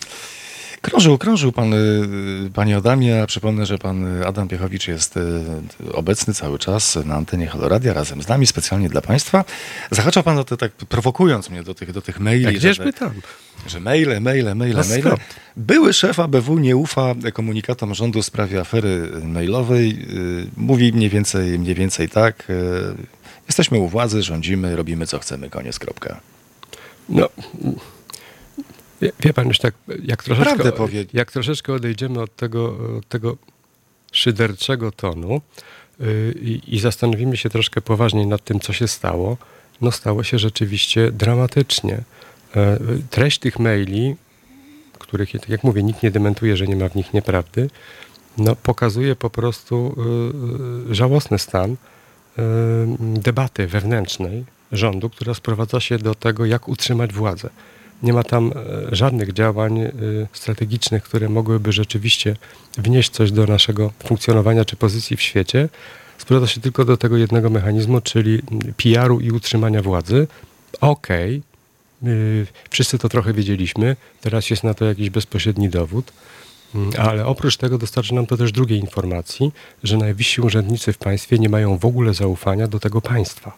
Krążył, 0.83 1.19
krążył 1.19 1.53
pan, 1.53 1.75
y, 1.75 2.51
panie 2.55 2.77
Adamie, 2.77 3.23
a 3.23 3.27
przypomnę, 3.27 3.67
że 3.67 3.79
pan 3.79 4.23
Adam 4.23 4.49
Piechowicz 4.49 4.89
jest 4.89 5.17
y, 5.17 5.21
obecny 5.93 6.35
cały 6.35 6.59
czas 6.59 6.99
na 7.05 7.15
antenie 7.15 7.47
Haloradia 7.47 7.93
razem 7.93 8.23
z 8.23 8.29
nami, 8.29 8.47
specjalnie 8.47 8.89
dla 8.89 9.01
państwa. 9.01 9.45
Zahaczał 9.91 10.23
pan 10.23 10.39
o 10.39 10.45
te, 10.45 10.57
tak 10.57 10.73
prowokując 10.73 11.51
mnie 11.51 11.63
do 11.63 11.75
tych, 11.75 11.93
do 11.93 12.03
tych 12.03 12.21
maili, 12.21 12.47
A 12.47 12.53
gdzież 12.53 12.77
że, 12.77 12.85
my 12.85 12.93
tam? 12.93 13.11
że 13.67 13.81
maile, 13.81 14.21
maile, 14.21 14.55
maile, 14.55 14.81
A 14.81 14.85
maile. 14.85 15.01
skąd? 15.03 15.21
Były 15.57 15.93
szef 15.93 16.21
ABW 16.21 16.59
nie 16.59 16.77
ufa 16.77 17.15
komunikatom 17.33 17.95
rządu 17.95 18.23
w 18.23 18.27
sprawie 18.27 18.61
afery 18.61 19.11
mailowej. 19.25 20.07
Y, 20.11 20.47
Mówi 20.57 20.93
mniej 20.93 21.11
więcej, 21.11 21.59
mniej 21.59 21.75
więcej 21.75 22.09
tak. 22.09 22.47
Jesteśmy 23.49 23.79
u 23.79 23.89
władzy, 23.89 24.23
rządzimy, 24.23 24.77
robimy 24.77 25.07
co 25.07 25.19
chcemy, 25.19 25.51
koniec, 25.51 25.79
kropka. 25.79 26.21
No, 27.09 27.29
wie, 29.21 29.33
pan 29.33 29.49
już 29.49 29.59
tak, 29.59 29.75
jak 30.03 30.25
troszeczkę, 30.25 30.73
jak 31.13 31.33
troszeczkę 31.33 31.73
odejdziemy 31.73 32.21
od 32.21 32.37
tego, 32.37 32.77
od 32.99 33.09
tego 33.09 33.37
szyderczego 34.13 34.93
tonu 34.93 35.41
yy, 36.01 36.35
i, 36.67 36.79
zastanowimy 36.81 37.37
się 37.37 37.51
troszkę 37.51 37.81
poważniej 37.81 38.27
nad 38.27 38.45
tym, 38.45 38.61
co 38.61 38.73
się 38.73 38.89
stało, 38.89 39.37
no 39.81 39.93
stało 39.93 40.23
się 40.23 40.39
rzeczywiście 40.39 41.13
dramatycznie. 41.13 42.03
E, 42.57 42.79
treść 43.11 43.39
tych 43.39 43.59
maili, 43.59 44.17
których, 44.99 45.33
tak 45.33 45.49
jak 45.49 45.65
mówię, 45.65 45.83
nikt 45.83 46.03
nie 46.03 46.11
dementuje, 46.11 46.57
że 46.57 46.67
nie 46.67 46.77
ma 46.77 46.89
w 46.89 46.95
nich 46.95 47.15
nieprawdy, 47.15 47.71
no, 48.39 48.57
pokazuje 48.57 49.17
po 49.17 49.31
prostu 49.31 49.97
yy, 50.89 50.95
żałosny 50.95 51.39
stan 51.39 51.71
yy, 51.71 52.47
debaty 53.01 53.67
wewnętrznej 53.67 54.45
rządu, 54.73 55.11
która 55.11 55.35
sprowadza 55.35 55.81
się 55.81 55.99
do 55.99 56.15
tego, 56.15 56.47
jak 56.47 56.69
utrzymać 56.69 57.13
władzę. 57.13 57.51
Nie 58.03 58.13
ma 58.13 58.23
tam 58.23 58.53
e, 58.53 58.97
żadnych 58.97 59.33
działań 59.33 59.81
e, 59.81 59.93
strategicznych, 60.33 61.03
które 61.03 61.29
mogłyby 61.29 61.73
rzeczywiście 61.73 62.37
wnieść 62.79 63.11
coś 63.11 63.33
do 63.33 63.47
naszego 63.47 63.93
funkcjonowania 64.05 64.65
czy 64.65 64.77
pozycji 64.77 65.17
w 65.17 65.23
świecie. 65.23 65.69
Sprowadza 66.19 66.47
się 66.47 66.61
tylko 66.61 66.85
do 66.85 66.97
tego 66.97 67.17
jednego 67.17 67.51
mechanizmu, 67.51 68.01
czyli 68.01 68.43
PR-u 68.77 69.21
i 69.21 69.31
utrzymania 69.31 69.83
władzy. 69.83 70.27
Okej, 70.81 71.43
y, 72.07 72.47
wszyscy 72.71 72.99
to 72.99 73.09
trochę 73.09 73.33
wiedzieliśmy, 73.33 73.97
teraz 74.21 74.51
jest 74.51 74.65
na 74.65 74.75
to 74.75 74.85
jakiś 74.85 75.11
bezpośredni 75.11 75.69
dowód. 75.69 76.13
Mm, 76.75 76.91
ale 76.99 77.27
oprócz 77.27 77.57
tego 77.57 77.79
dostarczy 77.79 78.15
nam 78.15 78.27
to 78.27 78.37
też 78.37 78.53
drugiej 78.53 78.79
informacji, 78.79 79.53
że 79.83 79.97
najwyżsi 79.97 80.41
urzędnicy 80.41 80.93
w 80.93 80.99
państwie 80.99 81.39
nie 81.39 81.49
mają 81.49 81.79
w 81.79 81.85
ogóle 81.85 82.15
zaufania 82.15 82.67
do 82.69 82.81
tego 82.81 83.01
państwa. 83.01 83.53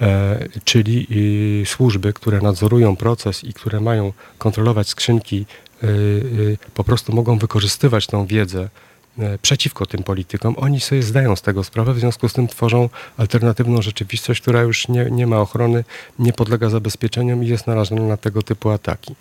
E, 0.00 0.38
czyli 0.64 1.06
y, 1.62 1.66
służby, 1.66 2.12
które 2.12 2.40
nadzorują 2.40 2.96
proces 2.96 3.44
i 3.44 3.52
które 3.52 3.80
mają 3.80 4.12
kontrolować 4.38 4.88
skrzynki, 4.88 5.46
y, 5.82 5.86
y, 5.86 6.58
po 6.74 6.84
prostu 6.84 7.12
mogą 7.12 7.38
wykorzystywać 7.38 8.06
tą 8.06 8.26
wiedzę 8.26 8.68
e, 9.18 9.38
przeciwko 9.38 9.86
tym 9.86 10.02
politykom. 10.02 10.54
Oni 10.58 10.80
sobie 10.80 11.02
zdają 11.02 11.36
z 11.36 11.42
tego 11.42 11.64
sprawę, 11.64 11.94
w 11.94 11.98
związku 11.98 12.28
z 12.28 12.32
tym 12.32 12.48
tworzą 12.48 12.88
alternatywną 13.16 13.82
rzeczywistość, 13.82 14.40
która 14.40 14.62
już 14.62 14.88
nie, 14.88 15.04
nie 15.10 15.26
ma 15.26 15.40
ochrony, 15.40 15.84
nie 16.18 16.32
podlega 16.32 16.68
zabezpieczeniom 16.68 17.44
i 17.44 17.46
jest 17.46 17.66
narażona 17.66 18.02
na 18.02 18.16
tego 18.16 18.42
typu 18.42 18.70
ataki. 18.70 19.14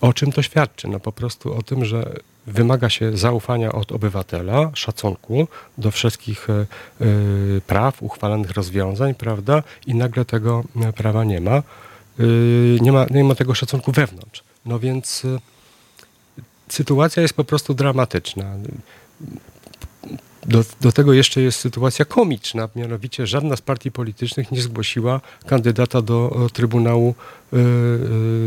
O 0.00 0.12
czym 0.12 0.32
to 0.32 0.42
świadczy? 0.42 0.88
No 0.88 1.00
po 1.00 1.12
prostu 1.12 1.54
o 1.54 1.62
tym, 1.62 1.84
że 1.84 2.16
wymaga 2.46 2.90
się 2.90 3.16
zaufania 3.16 3.72
od 3.72 3.92
obywatela, 3.92 4.70
szacunku 4.74 5.48
do 5.78 5.90
wszystkich 5.90 6.50
e, 6.50 6.52
e, 6.52 6.66
praw, 7.66 8.02
uchwalanych 8.02 8.50
rozwiązań, 8.50 9.14
prawda? 9.14 9.62
I 9.86 9.94
nagle 9.94 10.24
tego 10.24 10.64
e, 10.76 10.92
prawa 10.92 11.24
nie 11.24 11.40
ma. 11.40 11.62
Nie 12.80 12.92
ma, 12.92 13.06
nie 13.10 13.24
ma 13.24 13.34
tego 13.34 13.54
szacunku 13.54 13.92
wewnątrz. 13.92 14.44
No 14.66 14.78
więc 14.78 15.22
sytuacja 16.68 17.22
jest 17.22 17.34
po 17.34 17.44
prostu 17.44 17.74
dramatyczna. 17.74 18.44
Do, 20.46 20.64
do, 20.80 20.92
tego 20.92 21.12
jeszcze 21.12 21.40
jest 21.40 21.60
sytuacja 21.60 22.04
komiczna, 22.04 22.68
mianowicie 22.76 23.26
żadna 23.26 23.56
z 23.56 23.60
partii 23.60 23.90
politycznych 23.90 24.52
nie 24.52 24.60
zgłosiła 24.60 25.20
kandydata 25.46 26.02
do 26.02 26.46
Trybunału 26.52 27.14
y, 27.52 27.56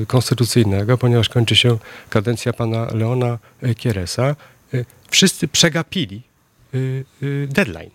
y, 0.02 0.06
Konstytucyjnego, 0.06 0.98
ponieważ 0.98 1.30
kończy 1.30 1.56
się 1.56 1.78
kadencja 2.10 2.54
pana 2.54 2.88
Leona 2.94 3.40
Kieresa. 3.78 4.36
Y, 4.74 4.86
wszyscy 5.10 5.48
przegapili 5.48 6.22
deadline. 7.48 7.90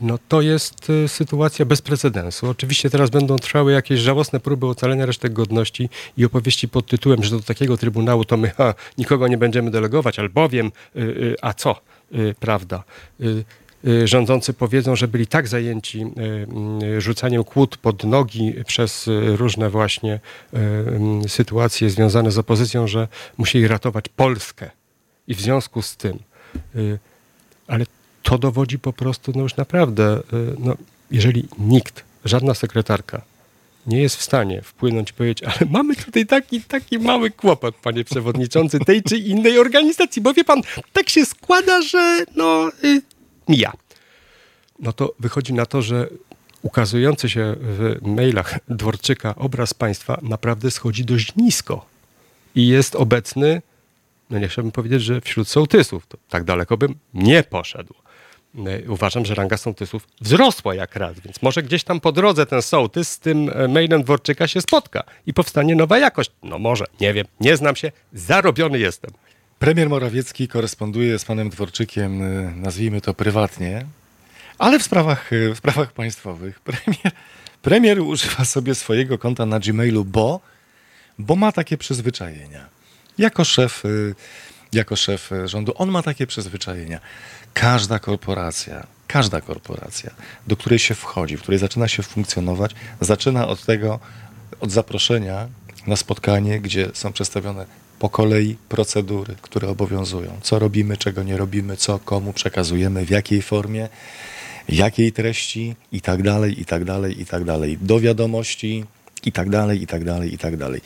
No 0.00 0.18
to 0.28 0.42
jest 0.42 0.86
sytuacja 1.06 1.64
bez 1.64 1.82
precedensu. 1.82 2.48
Oczywiście 2.48 2.90
teraz 2.90 3.10
będą 3.10 3.36
trwały 3.36 3.72
jakieś 3.72 4.00
żałosne 4.00 4.40
próby 4.40 4.66
ocalenia 4.66 5.06
resztek 5.06 5.32
godności 5.32 5.88
i 6.16 6.24
opowieści 6.24 6.68
pod 6.68 6.86
tytułem, 6.86 7.24
że 7.24 7.30
do 7.30 7.42
takiego 7.42 7.76
trybunału 7.76 8.24
to 8.24 8.36
my 8.36 8.50
ha, 8.50 8.74
nikogo 8.98 9.28
nie 9.28 9.38
będziemy 9.38 9.70
delegować, 9.70 10.18
albowiem, 10.18 10.72
a 11.42 11.54
co? 11.54 11.80
Y, 12.14 12.34
prawda. 12.40 12.84
Y, 13.20 13.44
y, 13.84 14.08
rządzący 14.08 14.52
powiedzą, 14.52 14.96
że 14.96 15.08
byli 15.08 15.26
tak 15.26 15.48
zajęci 15.48 16.06
rzucaniem 16.98 17.44
kłód 17.44 17.76
pod 17.76 18.04
nogi 18.04 18.54
przez 18.66 19.06
różne 19.36 19.70
właśnie 19.70 20.20
sytuacje 21.28 21.90
związane 21.90 22.30
z 22.30 22.38
opozycją, 22.38 22.86
że 22.86 23.08
musieli 23.36 23.68
ratować 23.68 24.04
Polskę. 24.08 24.70
I 25.28 25.34
w 25.34 25.40
związku 25.40 25.82
z 25.82 25.96
tym, 25.96 26.18
ale 27.66 27.84
to 28.22 28.38
dowodzi 28.38 28.78
po 28.78 28.92
prostu, 28.92 29.32
no 29.34 29.42
już 29.42 29.56
naprawdę, 29.56 30.20
no, 30.58 30.76
jeżeli 31.10 31.48
nikt, 31.58 32.04
żadna 32.24 32.54
sekretarka 32.54 33.22
nie 33.86 34.02
jest 34.02 34.16
w 34.16 34.22
stanie 34.22 34.62
wpłynąć 34.62 35.10
i 35.10 35.14
powiedzieć, 35.14 35.48
ale 35.48 35.70
mamy 35.70 35.96
tutaj 35.96 36.26
taki, 36.26 36.60
taki 36.60 36.98
mały 36.98 37.30
kłopot, 37.30 37.74
panie 37.74 38.04
przewodniczący, 38.04 38.78
tej 38.78 39.02
czy 39.02 39.18
innej 39.18 39.58
organizacji, 39.58 40.22
bo 40.22 40.34
wie 40.34 40.44
pan, 40.44 40.62
tak 40.92 41.08
się 41.08 41.26
składa, 41.26 41.82
że 41.82 42.24
no 42.36 42.70
y, 42.84 43.02
mija. 43.48 43.72
No 44.78 44.92
to 44.92 45.14
wychodzi 45.18 45.52
na 45.52 45.66
to, 45.66 45.82
że 45.82 46.08
ukazujący 46.62 47.28
się 47.28 47.54
w 47.60 47.96
mailach 48.02 48.58
Dworczyka 48.68 49.34
obraz 49.36 49.74
państwa 49.74 50.18
naprawdę 50.22 50.70
schodzi 50.70 51.04
dość 51.04 51.36
nisko 51.36 51.86
i 52.54 52.66
jest 52.66 52.96
obecny, 52.96 53.62
no 54.30 54.38
nie 54.38 54.48
chciałbym 54.48 54.72
powiedzieć, 54.72 55.02
że 55.02 55.20
wśród 55.20 55.48
sołtysów, 55.48 56.06
to 56.06 56.18
tak 56.28 56.44
daleko 56.44 56.76
bym 56.76 56.94
nie 57.14 57.42
poszedł. 57.42 57.94
E, 58.66 58.90
uważam, 58.90 59.24
że 59.24 59.34
ranga 59.34 59.56
sołtysów 59.56 60.08
wzrosła 60.20 60.74
jak 60.74 60.96
raz, 60.96 61.20
więc 61.20 61.42
może 61.42 61.62
gdzieś 61.62 61.84
tam 61.84 62.00
po 62.00 62.12
drodze 62.12 62.46
ten 62.46 62.62
sołtys 62.62 63.10
z 63.10 63.18
tym 63.18 63.50
e, 63.54 63.68
mailem 63.68 64.02
Dworczyka 64.02 64.48
się 64.48 64.60
spotka 64.60 65.04
i 65.26 65.34
powstanie 65.34 65.76
nowa 65.76 65.98
jakość. 65.98 66.30
No 66.42 66.58
może, 66.58 66.84
nie 67.00 67.14
wiem, 67.14 67.26
nie 67.40 67.56
znam 67.56 67.76
się, 67.76 67.92
zarobiony 68.12 68.78
jestem. 68.78 69.10
Premier 69.58 69.88
Morawiecki 69.88 70.48
koresponduje 70.48 71.18
z 71.18 71.24
panem 71.24 71.50
Dworczykiem, 71.50 72.22
e, 72.22 72.52
nazwijmy 72.56 73.00
to 73.00 73.14
prywatnie, 73.14 73.86
ale 74.58 74.78
w 74.78 74.82
sprawach, 74.82 75.30
w 75.54 75.58
sprawach 75.58 75.92
państwowych. 75.92 76.60
Premier, 76.60 77.12
premier 77.62 78.00
używa 78.00 78.44
sobie 78.44 78.74
swojego 78.74 79.18
konta 79.18 79.46
na 79.46 79.60
Gmailu, 79.60 80.04
bo, 80.04 80.40
bo 81.18 81.36
ma 81.36 81.52
takie 81.52 81.78
przyzwyczajenia. 81.78 82.66
Jako 83.18 83.44
szef, 83.44 83.82
jako 84.72 84.96
szef 84.96 85.30
rządu, 85.44 85.72
on 85.76 85.90
ma 85.90 86.02
takie 86.02 86.26
przyzwyczajenia. 86.26 87.00
Każda 87.54 87.98
korporacja, 87.98 88.86
każda 89.06 89.40
korporacja, 89.40 90.10
do 90.46 90.56
której 90.56 90.78
się 90.78 90.94
wchodzi, 90.94 91.36
w 91.36 91.42
której 91.42 91.58
zaczyna 91.58 91.88
się 91.88 92.02
funkcjonować, 92.02 92.74
zaczyna 93.00 93.48
od 93.48 93.64
tego, 93.64 94.00
od 94.60 94.70
zaproszenia 94.70 95.48
na 95.86 95.96
spotkanie, 95.96 96.60
gdzie 96.60 96.90
są 96.94 97.12
przedstawione 97.12 97.66
po 97.98 98.08
kolei 98.08 98.56
procedury, 98.68 99.34
które 99.42 99.68
obowiązują. 99.68 100.38
Co 100.42 100.58
robimy, 100.58 100.96
czego 100.96 101.22
nie 101.22 101.36
robimy, 101.36 101.76
co 101.76 101.98
komu 101.98 102.32
przekazujemy, 102.32 103.06
w 103.06 103.10
jakiej 103.10 103.42
formie, 103.42 103.88
jakiej 104.68 105.12
treści 105.12 105.76
i 105.92 106.00
tak 106.00 106.22
dalej, 106.22 106.60
i 106.60 106.64
tak 106.64 106.84
dalej, 106.84 107.20
i 107.20 107.26
tak 107.26 107.44
dalej. 107.44 107.78
Do 107.80 108.00
wiadomości 108.00 108.84
i 109.24 109.32
tak 109.32 109.50
dalej, 109.50 109.82
i 109.82 109.86
tak 109.86 110.04
dalej, 110.04 110.34
i 110.34 110.38
tak 110.38 110.56
dalej. 110.56 110.80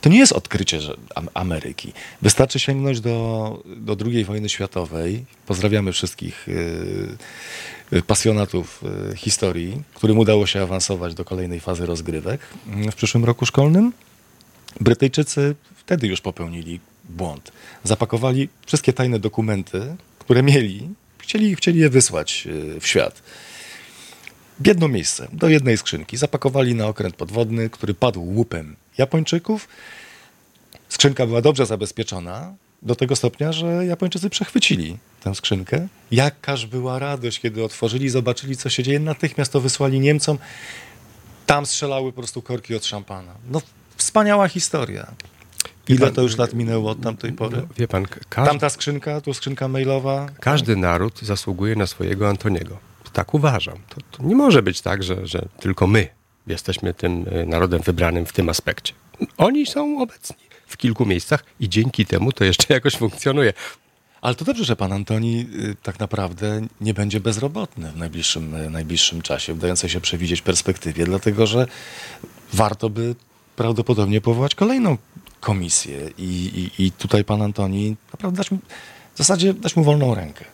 To 0.00 0.08
nie 0.08 0.18
jest 0.18 0.32
odkrycie 0.32 0.80
że 0.80 0.96
Ameryki. 1.34 1.92
Wystarczy 2.22 2.60
sięgnąć 2.60 3.00
do, 3.00 3.62
do 3.66 3.96
II 4.06 4.24
wojny 4.24 4.48
światowej. 4.48 5.24
Pozdrawiamy 5.46 5.92
wszystkich 5.92 6.46
yy, 7.90 8.02
pasjonatów 8.02 8.82
yy, 9.08 9.16
historii, 9.16 9.82
którym 9.94 10.18
udało 10.18 10.46
się 10.46 10.62
awansować 10.62 11.14
do 11.14 11.24
kolejnej 11.24 11.60
fazy 11.60 11.86
rozgrywek 11.86 12.40
w 12.66 12.94
przyszłym 12.94 13.24
roku 13.24 13.46
szkolnym. 13.46 13.92
Brytyjczycy 14.80 15.54
wtedy 15.76 16.06
już 16.06 16.20
popełnili 16.20 16.80
błąd. 17.08 17.52
Zapakowali 17.84 18.48
wszystkie 18.66 18.92
tajne 18.92 19.18
dokumenty, 19.18 19.96
które 20.18 20.42
mieli, 20.42 20.88
chcieli, 21.18 21.56
chcieli 21.56 21.80
je 21.80 21.90
wysłać 21.90 22.48
w 22.80 22.86
świat 22.86 23.22
w 24.60 24.66
jedno 24.66 24.88
miejsce, 24.88 25.28
do 25.32 25.48
jednej 25.48 25.76
skrzynki. 25.76 26.16
Zapakowali 26.16 26.74
na 26.74 26.86
okręt 26.86 27.16
podwodny, 27.16 27.70
który 27.70 27.94
padł 27.94 28.22
łupem 28.22 28.76
Japończyków. 29.00 29.68
Skrzynka 30.88 31.26
była 31.26 31.42
dobrze 31.42 31.66
zabezpieczona, 31.66 32.54
do 32.82 32.94
tego 32.94 33.16
stopnia, 33.16 33.52
że 33.52 33.86
Japończycy 33.86 34.30
przechwycili 34.30 34.98
tę 35.20 35.34
skrzynkę. 35.34 35.88
Jakaż 36.10 36.66
była 36.66 36.98
radość, 36.98 37.40
kiedy 37.40 37.64
otworzyli, 37.64 38.08
zobaczyli, 38.08 38.56
co 38.56 38.70
się 38.70 38.82
dzieje. 38.82 39.00
Natychmiast 39.00 39.52
to 39.52 39.60
wysłali 39.60 40.00
Niemcom. 40.00 40.38
Tam 41.46 41.66
strzelały 41.66 42.12
po 42.12 42.16
prostu 42.16 42.42
korki 42.42 42.74
od 42.74 42.84
szampana. 42.84 43.32
No, 43.50 43.62
wspaniała 43.96 44.48
historia. 44.48 45.06
Ile 45.88 46.06
pan, 46.06 46.14
to 46.14 46.22
już 46.22 46.36
lat 46.36 46.54
minęło 46.54 46.90
od 46.90 47.00
tamtej 47.00 47.32
pory? 47.32 47.56
No, 47.56 47.74
wie 47.76 47.88
pan, 47.88 48.06
Tamta 48.30 48.70
skrzynka, 48.70 49.20
tu 49.20 49.34
skrzynka 49.34 49.68
mailowa. 49.68 50.26
Każdy 50.40 50.76
naród 50.76 51.20
zasługuje 51.22 51.76
na 51.76 51.86
swojego 51.86 52.28
Antoniego. 52.28 52.78
Tak 53.12 53.34
uważam. 53.34 53.78
To, 53.88 53.96
to 54.10 54.22
nie 54.22 54.36
może 54.36 54.62
być 54.62 54.80
tak, 54.80 55.02
że, 55.02 55.26
że 55.26 55.48
tylko 55.60 55.86
my 55.86 56.08
jesteśmy 56.50 56.94
tym 56.94 57.26
y, 57.28 57.46
narodem 57.46 57.82
wybranym 57.82 58.26
w 58.26 58.32
tym 58.32 58.48
aspekcie. 58.48 58.92
Oni 59.38 59.66
są 59.66 60.02
obecni 60.02 60.36
w 60.66 60.76
kilku 60.76 61.06
miejscach 61.06 61.44
i 61.60 61.68
dzięki 61.68 62.06
temu 62.06 62.32
to 62.32 62.44
jeszcze 62.44 62.74
jakoś 62.74 62.96
funkcjonuje. 62.96 63.52
Ale 64.20 64.34
to 64.34 64.44
dobrze, 64.44 64.64
że 64.64 64.76
pan 64.76 64.92
Antoni 64.92 65.46
y, 65.54 65.76
tak 65.82 66.00
naprawdę 66.00 66.60
nie 66.80 66.94
będzie 66.94 67.20
bezrobotny 67.20 67.92
w 67.92 67.96
najbliższym, 67.96 68.54
y, 68.54 68.70
najbliższym 68.70 69.22
czasie, 69.22 69.54
w 69.54 69.58
dającej 69.58 69.90
się 69.90 70.00
przewidzieć 70.00 70.42
perspektywie, 70.42 71.04
dlatego 71.04 71.46
że 71.46 71.66
warto 72.52 72.90
by 72.90 73.14
prawdopodobnie 73.56 74.20
powołać 74.20 74.54
kolejną 74.54 74.96
komisję 75.40 76.10
i, 76.18 76.70
i, 76.78 76.86
i 76.86 76.92
tutaj 76.92 77.24
pan 77.24 77.42
Antoni 77.42 77.96
naprawdę 78.12 78.36
dać 78.36 78.50
mu, 78.50 78.58
w 79.14 79.18
zasadzie 79.18 79.54
dać 79.54 79.76
mu 79.76 79.84
wolną 79.84 80.14
rękę. 80.14 80.44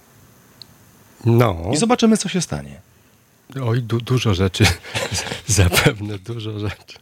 No. 1.25 1.71
I 1.73 1.77
zobaczymy, 1.77 2.17
co 2.17 2.29
się 2.29 2.41
stanie. 2.41 2.81
Oj, 3.63 3.83
du 3.83 4.01
dużo 4.01 4.35
rzeczy. 4.35 4.65
Zapewne 5.47 6.19
dużo 6.19 6.59
rzeczy. 6.59 6.99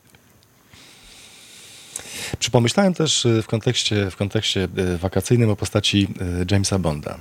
Przypomyślałem 2.38 2.94
też 2.94 3.24
y, 3.24 3.42
w 3.42 3.46
kontekście, 3.46 4.10
w 4.10 4.16
kontekście 4.16 4.68
y, 4.78 4.98
wakacyjnym 4.98 5.50
o 5.50 5.56
postaci 5.56 6.08
y, 6.42 6.46
Jamesa 6.50 6.78
Bonda. 6.78 7.18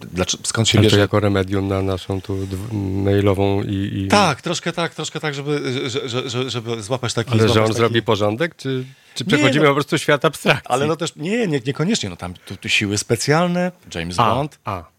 Dlaczego, 0.00 0.42
skąd 0.46 0.68
się 0.68 0.80
bierze? 0.80 0.98
jako 0.98 1.20
remedium 1.20 1.68
na 1.68 1.82
naszą 1.82 2.20
tu 2.20 2.38
mailową 2.72 3.62
i, 3.62 3.90
i... 3.94 4.08
Tak, 4.08 4.42
troszkę 4.42 4.72
tak, 4.72 4.94
troszkę 4.94 5.20
tak, 5.20 5.34
żeby, 5.34 5.90
że, 5.90 6.30
że, 6.30 6.50
żeby 6.50 6.82
złapać 6.82 7.14
taki... 7.14 7.30
Ale 7.30 7.48
że 7.48 7.60
on 7.60 7.66
taki... 7.66 7.76
zrobi 7.76 8.02
porządek, 8.02 8.56
czy, 8.56 8.84
czy 9.14 9.24
przechodzimy 9.24 9.54
nie, 9.54 9.60
no, 9.60 9.70
po 9.70 9.74
prostu 9.74 9.98
świat 9.98 10.24
abstrakcji? 10.24 10.66
Ale 10.68 10.86
no 10.86 10.96
też, 10.96 11.16
nie, 11.16 11.46
nie 11.46 11.60
niekoniecznie, 11.66 12.10
no 12.10 12.16
tam 12.16 12.34
tu, 12.34 12.56
tu 12.56 12.68
siły 12.68 12.98
specjalne, 12.98 13.72
James 13.94 14.18
a, 14.18 14.34
Bond. 14.34 14.58
A 14.64 14.91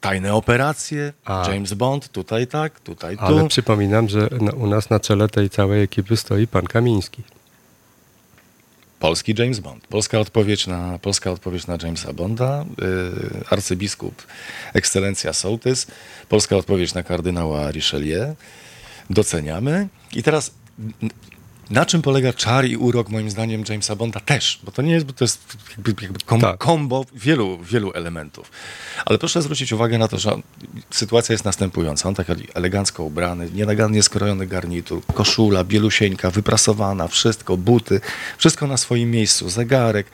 tajne 0.00 0.34
operacje, 0.34 1.12
A. 1.24 1.48
James 1.48 1.74
Bond, 1.74 2.08
tutaj 2.08 2.46
tak, 2.46 2.80
tutaj 2.80 3.16
tu. 3.16 3.24
Ale 3.24 3.48
przypominam, 3.48 4.08
że 4.08 4.28
u 4.56 4.66
nas 4.66 4.90
na 4.90 5.00
czele 5.00 5.28
tej 5.28 5.50
całej 5.50 5.82
ekipy 5.82 6.16
stoi 6.16 6.46
pan 6.46 6.66
Kamiński. 6.66 7.22
polski 8.98 9.34
James 9.38 9.60
Bond. 9.60 9.86
Polska 9.86 10.18
odpowiedź 10.18 10.66
na, 10.66 10.98
polska 10.98 11.30
odpowiedź 11.30 11.66
na 11.66 11.78
Jamesa 11.82 12.12
Bonda, 12.12 12.64
yy, 12.78 13.44
arcybiskup 13.50 14.26
ekscelencja 14.74 15.32
Sołtys, 15.32 15.86
polska 16.28 16.56
odpowiedź 16.56 16.94
na 16.94 17.02
kardynała 17.02 17.70
Richelieu. 17.70 18.34
Doceniamy. 19.10 19.88
I 20.12 20.22
teraz 20.22 20.50
na 21.70 21.86
czym 21.86 22.02
polega 22.02 22.32
czar 22.32 22.64
i 22.64 22.76
urok 22.76 23.08
moim 23.08 23.30
zdaniem 23.30 23.64
Jamesa 23.68 23.96
Bonda 23.96 24.20
też, 24.20 24.60
bo 24.64 24.72
to 24.72 24.82
nie 24.82 24.92
jest, 24.92 25.06
bo 25.06 25.12
to 25.12 25.24
jest 25.24 25.56
jakby, 25.70 26.02
jakby 26.02 26.18
kom, 26.26 26.40
Tak. 26.40 26.58
kombo 26.58 27.04
wielu, 27.14 27.58
wielu 27.58 27.92
elementów. 27.92 28.50
Ale 29.06 29.18
proszę 29.18 29.42
zwrócić 29.42 29.72
uwagę 29.72 29.98
na 29.98 30.08
to, 30.08 30.18
że 30.18 30.32
sytuacja 30.90 31.32
jest 31.32 31.44
następująca. 31.44 32.08
On 32.08 32.14
tak 32.14 32.26
elegancko 32.54 33.04
ubrany, 33.04 33.50
nienagannie 33.50 34.02
skrojony 34.02 34.46
garnitur, 34.46 35.02
koszula, 35.14 35.64
bielusieńka, 35.64 36.30
wyprasowana, 36.30 37.08
wszystko, 37.08 37.56
buty, 37.56 38.00
wszystko 38.38 38.66
na 38.66 38.76
swoim 38.76 39.10
miejscu, 39.10 39.48
zegarek. 39.50 40.06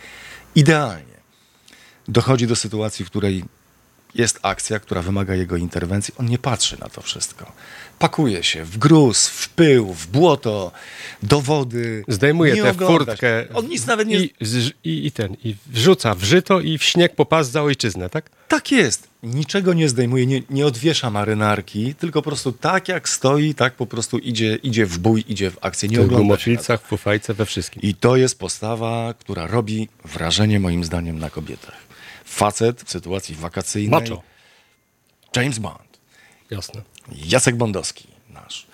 Idealnie. 0.55 1.12
Dochodzi 2.09 2.46
do 2.46 2.57
sytuacji, 2.57 3.05
w 3.05 3.11
której 3.11 3.44
jest 4.14 4.38
akcja, 4.42 4.78
która 4.78 5.02
wymaga 5.02 5.34
jego 5.34 5.56
interwencji. 5.56 6.14
On 6.18 6.26
nie 6.26 6.38
patrzy 6.38 6.80
na 6.80 6.88
to 6.88 7.00
wszystko. 7.00 7.52
Pakuje 7.98 8.42
się 8.42 8.64
w 8.64 8.78
gruz, 8.78 9.28
w 9.28 9.48
pył, 9.48 9.94
w 9.94 10.06
błoto, 10.06 10.72
do 11.22 11.40
wody. 11.40 12.04
Zdejmuje 12.08 12.62
tę 12.62 12.74
furtkę. 12.74 13.44
On 13.54 13.66
nic 13.66 13.86
nawet 13.86 14.08
nie... 14.08 14.20
i, 14.20 14.30
i, 14.84 15.06
i 15.06 15.12
ten, 15.12 15.36
i 15.44 15.56
wrzuca 15.66 16.14
w 16.14 16.22
żyto 16.22 16.60
i 16.60 16.78
w 16.78 16.84
śnieg 16.84 17.14
po 17.14 17.26
pas 17.26 17.50
za 17.50 17.62
ojczyznę, 17.62 18.10
tak? 18.10 18.30
Tak 18.48 18.72
jest. 18.72 19.08
Niczego 19.22 19.74
nie 19.74 19.88
zdejmuje, 19.88 20.26
nie, 20.26 20.42
nie 20.50 20.66
odwiesza 20.66 21.10
marynarki, 21.10 21.94
tylko 21.94 22.22
po 22.22 22.30
prostu 22.30 22.52
tak 22.52 22.88
jak 22.88 23.08
stoi, 23.08 23.54
tak 23.54 23.74
po 23.74 23.86
prostu 23.86 24.18
idzie, 24.18 24.56
idzie 24.56 24.86
w 24.86 24.98
bój, 24.98 25.24
idzie 25.28 25.50
w 25.50 25.58
akcję. 25.60 25.88
Nie 25.88 26.00
W 26.00 26.06
gumofilcach, 26.06 26.82
w 26.82 26.86
fufajce, 26.86 27.34
we 27.34 27.46
wszystkim. 27.46 27.82
I 27.82 27.94
to 27.94 28.16
jest 28.16 28.38
postawa, 28.38 29.14
która 29.18 29.46
robi 29.46 29.88
wrażenie 30.04 30.60
moim 30.60 30.84
zdaniem 30.84 31.18
na 31.18 31.30
kobietach. 31.30 31.91
Facet 32.32 32.82
w 32.82 32.90
sytuacji 32.90 33.34
wakacyjnej. 33.34 34.00
Macho. 34.00 34.22
James 35.36 35.58
Bond. 35.58 35.98
Jasne. 36.50 36.82
Jacek 37.24 37.56
Bondowski 37.56 38.08
nasz. 38.30 38.66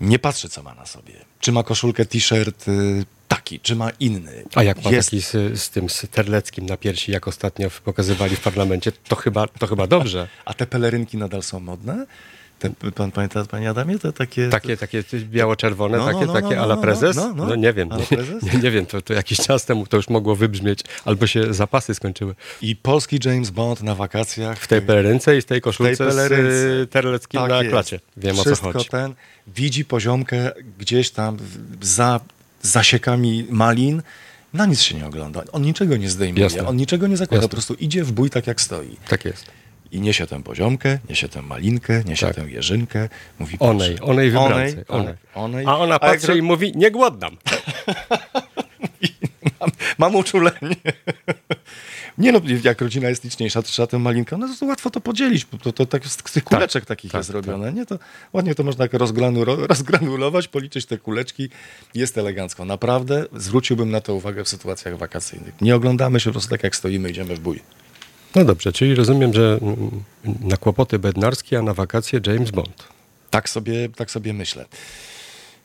Nie 0.00 0.18
patrzy, 0.18 0.48
co 0.48 0.62
ma 0.62 0.74
na 0.74 0.86
sobie. 0.86 1.14
Czy 1.40 1.52
ma 1.52 1.62
koszulkę, 1.62 2.04
t-shirt 2.06 2.68
y, 2.68 3.04
taki, 3.28 3.60
czy 3.60 3.76
ma 3.76 3.90
inny. 3.90 4.44
A 4.54 4.62
jak 4.62 4.84
ma 4.84 4.90
Jest- 4.90 5.10
taki 5.10 5.22
z, 5.22 5.60
z 5.62 5.70
tym 5.70 5.90
z 5.90 6.06
Terleckim 6.10 6.66
na 6.66 6.76
piersi, 6.76 7.12
jak 7.12 7.28
ostatnio 7.28 7.70
pokazywali 7.84 8.36
w 8.36 8.40
parlamencie, 8.40 8.92
to 8.92 9.16
chyba, 9.16 9.46
to 9.46 9.66
chyba 9.66 9.86
dobrze. 9.86 10.28
A 10.44 10.54
te 10.54 10.66
pelerynki 10.66 11.16
nadal 11.16 11.42
są 11.42 11.60
modne? 11.60 12.06
Te, 12.58 12.70
pan 12.94 13.10
pamięta, 13.12 13.44
panie 13.44 13.70
Adamie, 13.70 13.98
te 13.98 14.12
takie... 14.12 14.48
Takie, 14.48 14.76
takie 14.76 15.02
biało-czerwone, 15.20 15.98
No, 15.98 16.06
no, 16.06 16.12
takie, 16.12 16.26
no, 16.26 16.32
takie 16.32 16.56
no, 16.56 16.62
ala 16.62 16.76
no, 16.76 16.82
prezes? 16.82 17.16
no, 17.16 17.34
no. 17.34 17.54
nie 17.54 17.72
wiem. 17.72 17.88
Nie, 18.42 18.58
nie 18.58 18.70
wiem, 18.70 18.86
to, 18.86 19.02
to 19.02 19.12
jakiś 19.14 19.38
czas 19.38 19.64
temu 19.64 19.86
to 19.86 19.96
już 19.96 20.08
mogło 20.08 20.36
wybrzmieć, 20.36 20.80
albo 21.04 21.26
się 21.26 21.54
zapasy 21.54 21.94
skończyły. 21.94 22.34
I 22.62 22.76
polski 22.76 23.18
James 23.24 23.50
Bond 23.50 23.82
na 23.82 23.94
wakacjach. 23.94 24.58
W 24.58 24.66
tej 24.68 24.82
pelerynce 24.82 25.36
i 25.36 25.42
z 25.42 25.44
tej 25.44 25.60
koszulce 25.60 26.06
pelerynce. 26.06 26.50
z 26.52 26.90
Terleckim 26.90 27.40
Tak 27.40 27.50
na 27.50 27.56
jest. 27.58 27.70
klacie. 27.70 28.00
Wiem 28.16 28.34
o 28.34 28.38
co 28.38 28.44
Wszystko 28.44 28.72
chodzi. 28.72 28.88
ten 28.88 29.14
widzi 29.46 29.84
poziomkę 29.84 30.52
gdzieś 30.78 31.10
tam 31.10 31.36
za 31.82 32.20
zasiekami 32.62 33.46
malin. 33.50 34.02
Na 34.54 34.66
nic 34.66 34.80
się 34.80 34.94
nie 34.94 35.06
ogląda. 35.06 35.42
On 35.52 35.62
niczego 35.62 35.96
nie 35.96 36.10
zdejmuje. 36.10 36.44
Jasne. 36.44 36.66
On 36.68 36.76
niczego 36.76 37.06
nie 37.06 37.16
zakłada. 37.16 37.36
Jasne. 37.36 37.48
Po 37.48 37.52
prostu 37.52 37.74
idzie 37.74 38.04
w 38.04 38.12
bój 38.12 38.30
tak 38.30 38.46
jak 38.46 38.60
stoi. 38.60 38.96
Tak 39.08 39.24
jest. 39.24 39.46
I 39.92 40.00
niesie 40.00 40.26
tę 40.26 40.42
poziomkę, 40.42 40.98
niesie 41.08 41.28
tę 41.28 41.42
malinkę, 41.42 42.02
niesie 42.06 42.26
Tak. 42.26 42.36
tę 42.36 42.50
jeżynkę. 42.50 43.08
Mówi 43.38 43.56
Onej, 43.60 43.96
onej 44.02 44.30
wybrance. 44.30 44.54
Onej, 44.58 44.84
Onej. 44.88 45.06
tak, 45.14 45.16
onej. 45.34 45.64
A 45.68 45.78
ona 45.78 45.94
jak 45.94 46.00
patrzy 46.02 46.26
ro- 46.26 46.36
i 46.36 46.42
mówi, 46.42 46.72
nie 46.76 46.90
głodnam. 46.90 47.36
mam, 49.60 49.70
mam 49.98 50.14
uczulenie. 50.14 50.56
Nie 52.18 52.32
no, 52.32 52.40
jak 52.64 52.80
rodzina 52.80 53.08
jest 53.08 53.24
liczniejsza, 53.24 53.62
to 53.62 53.68
trzeba 53.68 53.86
tę 53.86 53.98
malinkę, 53.98 54.36
no 54.38 54.48
to 54.60 54.66
łatwo 54.66 54.90
to 54.90 55.00
podzielić, 55.00 55.46
to, 55.62 55.72
to 55.72 55.86
tak 55.86 56.06
z 56.06 56.16
tych 56.16 56.44
kuleczek 56.44 56.84
takich 56.84 57.12
tak, 57.12 57.18
jest 57.18 57.30
robione, 57.30 57.72
nie? 57.72 57.86
To 57.86 57.98
ładnie 58.32 58.54
to 58.54 58.64
można 58.64 58.88
tak 58.88 59.00
rozgranu- 59.00 59.66
rozgranulować, 59.72 60.48
policzyć 60.48 60.86
te 60.86 60.98
kuleczki, 60.98 61.48
jest 61.94 62.18
elegancko. 62.18 62.64
Naprawdę 62.64 63.24
zwróciłbym 63.36 63.90
na 63.90 64.00
to 64.00 64.14
uwagę 64.14 64.44
w 64.44 64.48
sytuacjach 64.48 64.98
wakacyjnych. 64.98 65.60
Nie 65.60 65.76
oglądamy 65.76 66.20
się 66.20 66.30
po 66.30 66.32
prostu 66.32 66.50
tak, 66.50 66.62
jak 66.62 66.76
stoimy, 66.76 67.10
idziemy 67.10 67.36
w 67.36 67.40
bój. 67.40 67.60
No 68.36 68.44
dobrze, 68.44 68.72
czyli 68.72 68.94
rozumiem, 68.94 69.34
że 69.34 69.58
mm, 69.62 69.90
na 70.40 70.56
kłopoty 70.56 70.98
bednarskie, 70.98 71.58
a 71.58 71.62
na 71.62 71.74
wakacje 71.74 72.20
James 72.26 72.50
Bond. 72.50 72.84
Tak 73.30 73.48
sobie, 73.48 73.88
tak 73.96 74.10
sobie 74.10 74.32
myślę. 74.32 74.64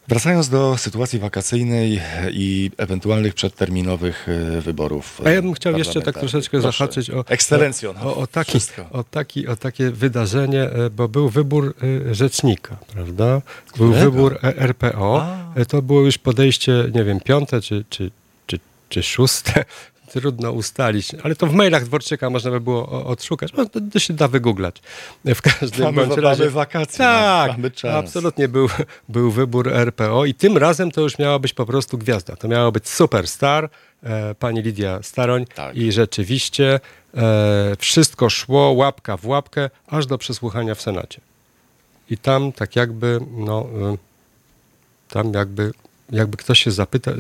Wracając 0.08 0.50
do 0.50 0.78
sytuacji 0.78 1.20
wakacyjnej 1.20 2.02
i 2.32 2.72
ewentualnych 2.78 3.34
przedterminowych 3.34 4.28
e, 4.58 4.62
wyborów. 4.62 5.22
A 5.26 5.30
ja 5.30 5.42
bym 5.42 5.54
chciał 5.54 5.78
jeszcze 5.78 6.02
tak 6.02 6.20
troszeczkę 6.20 6.62
Proszę. 6.62 6.78
zahaczyć 6.78 7.10
o, 7.10 7.26
Ekscelencjo, 7.28 7.94
no, 7.94 8.02
o, 8.02 8.18
o, 8.18 8.28
taki, 8.28 8.52
wszystko. 8.52 8.86
o, 8.92 9.04
taki, 9.04 9.48
o 9.48 9.56
takie 9.56 9.92
wydarzenie, 9.92 10.62
e, 10.64 10.90
bo 10.90 11.08
był 11.08 11.30
wybór 11.30 11.76
e, 12.10 12.16
rzecznika, 12.16 12.78
prawda? 12.94 13.42
Był 13.78 13.90
Którego? 13.90 14.12
wybór 14.12 14.40
e, 14.44 14.58
RPO. 14.58 15.22
A. 15.22 15.60
E, 15.60 15.66
To 15.66 15.82
było 15.82 16.02
już 16.02 16.18
podejście, 16.18 16.86
nie 16.94 17.04
wiem, 17.04 17.20
piąte 17.20 17.62
czy, 17.62 17.86
czy, 17.90 18.12
czy, 18.48 18.60
czy 18.90 19.04
szóste. 19.04 19.66
Trudno 20.14 20.52
ustalić, 20.52 21.16
ale 21.24 21.36
to 21.36 21.48
w 21.48 21.54
mailach 21.54 21.86
Dworczyka 21.86 22.30
można 22.30 22.52
by 22.52 22.60
było 22.62 23.06
odszukać. 23.06 23.54
No, 23.54 23.66
to, 23.66 23.80
to 23.94 24.00
się 24.00 24.14
da 24.14 24.28
wygooglać. 24.28 24.76
E, 25.26 25.36
W 25.36 25.42
każdym 25.42 25.86
Mamy- 25.86 26.08
bądź 26.08 26.20
razie. 26.22 26.40
mamy 26.44 26.52
wakacje, 26.52 26.98
Tak, 26.98 27.52
mamy- 27.52 27.72
czas. 27.72 27.96
absolutnie 28.06 28.48
był, 28.48 28.68
był 29.10 29.32
wybór 29.32 29.74
RPO 29.74 30.26
i 30.26 30.34
tym 30.34 30.58
razem 30.58 30.92
to 30.92 31.02
już 31.02 31.20
miała 31.20 31.40
być 31.40 31.54
po 31.54 31.66
prostu 31.66 31.98
gwiazda. 31.98 32.36
To 32.36 32.48
miała 32.48 32.72
być 32.72 32.90
superstar, 32.90 33.70
e, 34.04 34.36
pani 34.36 34.62
Lidia 34.62 35.00
Staroń 35.04 35.46
Tak. 35.56 35.76
i 35.76 35.92
rzeczywiście 35.92 36.80
e, 37.18 37.76
wszystko 37.80 38.30
szło 38.30 38.72
łapka 38.72 39.18
w 39.18 39.26
łapkę, 39.26 39.70
aż 39.88 40.06
do 40.06 40.18
przesłuchania 40.18 40.76
w 40.76 40.82
Senacie. 40.82 41.22
I 42.10 42.18
tam 42.18 42.52
tak 42.52 42.76
jakby, 42.76 43.20
no, 43.38 43.68
y, 43.94 43.98
tam 45.14 45.34
jakby, 45.34 45.72
jakby 46.12 46.38
ktoś 46.38 46.64
się 46.64 46.72
zapyta, 46.72 47.12
y, 47.12 47.16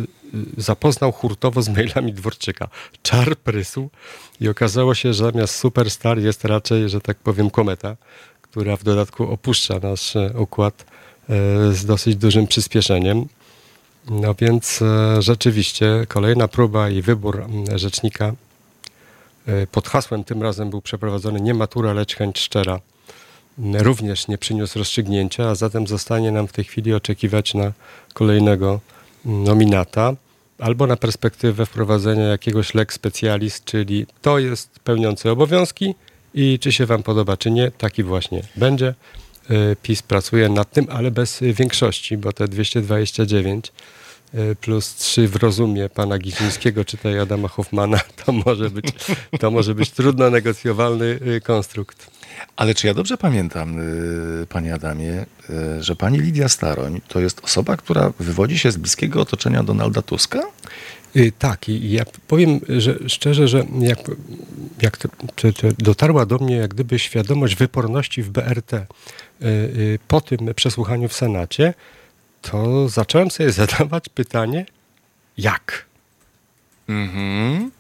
zapoznał 0.58 1.12
hurtowo 1.12 1.62
z 1.62 1.70
mailami 1.70 2.14
Dworczyka. 2.14 2.68
Czar 3.04 3.36
prysł 3.36 3.89
i 4.42 4.50
okazało 4.50 4.96
się, 4.96 5.14
że 5.14 5.32
zamiast 5.32 5.56
superstar 5.56 6.20
jest 6.20 6.46
raczej, 6.46 6.89
że 6.89 7.02
tak 7.02 7.18
powiem, 7.18 7.50
kometa, 7.50 7.96
która 8.42 8.78
w 8.78 8.84
dodatku 8.84 9.32
opuszcza 9.32 9.80
nasz 9.80 10.16
e, 10.16 10.34
układ 10.38 10.86
e, 11.30 11.36
z 11.74 11.86
dosyć 11.86 12.16
dużym 12.16 12.48
przyspieszeniem. 12.48 13.26
No 14.10 14.36
więc 14.39 14.82
e, 14.82 15.22
rzeczywiście 15.22 16.06
kolejna 16.08 16.48
próba 16.48 16.89
i 16.89 17.02
wybór 17.02 17.46
rzecznika 17.76 18.34
pod 19.72 19.88
hasłem 19.88 20.24
tym 20.24 20.44
razem 20.44 20.70
był 20.70 20.82
przeprowadzony 20.82 21.42
nie 21.42 21.54
matura, 21.54 21.94
lecz 21.94 22.16
chęć 22.16 22.39
szczera. 22.39 22.80
Również 23.58 24.28
nie 24.28 24.38
przyniósł 24.38 24.80
rozstrzygnięcia, 24.80 25.49
a 25.49 25.56
zatem 25.56 25.88
zostanie 25.88 26.32
nam 26.32 26.47
w 26.47 26.54
tej 26.54 26.66
chwili 26.66 26.93
oczekiwać 26.93 27.54
na 27.54 27.72
kolejnego 28.14 28.80
mm, 29.26 29.43
nominata 29.43 30.16
albo 30.60 30.88
na 30.88 30.97
perspektywę 30.97 31.66
wprowadzenia 31.66 32.24
jakiegoś 32.24 32.74
lex 32.74 32.95
specialis, 32.95 33.64
czyli 33.64 34.06
to 34.22 34.39
jest 34.39 34.80
pełniący 34.80 35.30
obowiązki 35.30 35.95
i 36.34 36.60
czy 36.60 36.72
się 36.72 36.86
wam 36.86 37.04
podoba, 37.04 37.38
czy 37.38 37.52
nie, 37.52 37.72
taki 37.72 38.04
właśnie 38.04 38.41
będzie. 38.56 38.95
E, 39.49 39.76
PiS 39.76 40.02
pracuje 40.02 40.49
nad 40.49 40.72
tym, 40.72 40.88
ale 40.89 41.12
bez 41.12 41.39
większości, 41.41 42.18
bo 42.18 42.34
te 42.34 42.47
229 42.47 43.72
e, 44.34 44.56
plus 44.56 44.95
3 44.95 45.28
w 45.28 45.36
rozumie 45.36 45.89
pana 45.89 46.18
Giżyńskiego, 46.18 46.86
czy 46.86 46.97
tej 46.97 47.20
Adama 47.20 47.47
Hoffmana, 47.47 47.99
to 48.26 48.32
może 48.32 48.70
być, 48.70 48.86
to 49.39 49.52
może 49.52 49.76
być 49.76 49.89
trudno 49.89 50.30
negocjowalny 50.30 51.20
e, 51.38 51.39
konstrukt. 51.39 52.11
Ale 52.56 52.76
czy 52.76 52.88
ja 52.88 52.94
dobrze 52.94 53.18
pamiętam, 53.18 53.80
y, 53.80 54.48
panie 54.50 54.74
Adamie, 54.74 55.26
y, 55.50 55.84
że 55.84 55.96
pani 55.96 56.20
Lidia 56.20 56.50
Staroń 56.50 57.02
to 57.08 57.20
jest 57.20 57.39
osoba, 57.44 57.78
która 57.78 58.14
wywodzi 58.20 58.60
się 58.60 58.72
z 58.72 58.78
bliskiego 58.78 59.22
otoczenia 59.22 59.64
Donalda 59.64 60.02
Tuska? 60.02 60.42
Y, 61.16 61.32
Tak, 61.39 61.70
i 61.70 61.92
ja 61.92 62.04
powiem 62.28 62.60
że 62.70 63.10
szczerze, 63.10 63.48
że 63.48 63.64
jak, 63.80 64.00
jak 64.82 64.98
to, 64.98 65.10
to, 65.36 65.54
to 65.54 65.68
dotarła 65.80 66.26
do 66.26 66.38
mnie 66.38 66.56
jak 66.56 66.74
gdyby 66.74 67.00
świadomość 67.00 67.56
wyporności 67.56 68.24
w 68.24 68.30
BRT 68.30 68.72
po 70.08 70.22
tym 70.22 70.54
przesłuchaniu 70.56 71.08
w 71.08 71.14
Senacie, 71.14 71.74
to 72.42 72.89
zacząłem 72.89 73.32
sobie 73.32 73.52
zadawać 73.62 74.10
pytanie, 74.10 74.66
jak? 75.38 75.86
Mhm. 76.89 77.72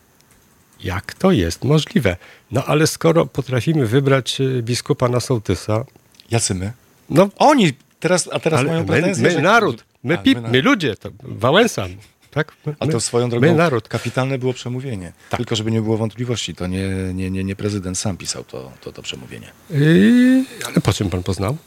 Jak 0.83 1.13
to 1.13 1.31
jest 1.31 1.63
możliwe? 1.63 2.17
No 2.51 2.65
ale 2.65 2.87
skoro 2.87 3.25
potrafimy 3.25 3.85
wybrać 3.87 4.41
y, 4.41 4.61
biskupa 4.63 5.07
na 5.09 5.19
sołtysa, 5.19 5.85
Jacy 6.31 6.55
my? 6.55 6.71
no 7.09 7.29
Oni 7.37 7.73
teraz, 7.99 8.29
a 8.31 8.39
teraz 8.39 8.65
mają 8.65 8.79
my, 8.79 8.85
pretensje, 8.85 9.23
my 9.23 9.31
że... 9.31 9.41
naród, 9.41 9.83
my, 10.03 10.17
pip, 10.17 10.35
naród. 10.35 10.51
my 10.51 10.61
ludzie, 10.61 10.95
to 10.95 11.09
Wałęsa, 11.23 11.87
tak? 12.31 12.53
My, 12.65 12.75
A 12.79 12.85
to 12.87 12.93
my- 12.93 13.01
swoją 13.01 13.29
drogą 13.29 13.47
My 13.47 13.53
naród. 13.55 13.87
kapitalne 13.87 14.37
było 14.37 14.53
przemówienie. 14.53 15.11
Tak. 15.29 15.37
Tylko 15.37 15.55
żeby 15.55 15.71
nie 15.71 15.81
było 15.81 15.97
wątpliwości, 15.97 16.55
to 16.55 16.67
nie, 16.67 16.87
nie, 17.13 17.31
nie, 17.31 17.43
nie 17.43 17.55
prezydent 17.55 17.97
sam 17.97 18.17
pisał 18.17 18.43
to, 18.43 18.71
to, 18.81 18.91
to 18.91 19.01
przemówienie. 19.01 19.51
Yy, 19.69 20.45
ale 20.65 20.75
po 20.81 20.93
czym 20.93 21.09
pan 21.09 21.23
poznał? 21.23 21.57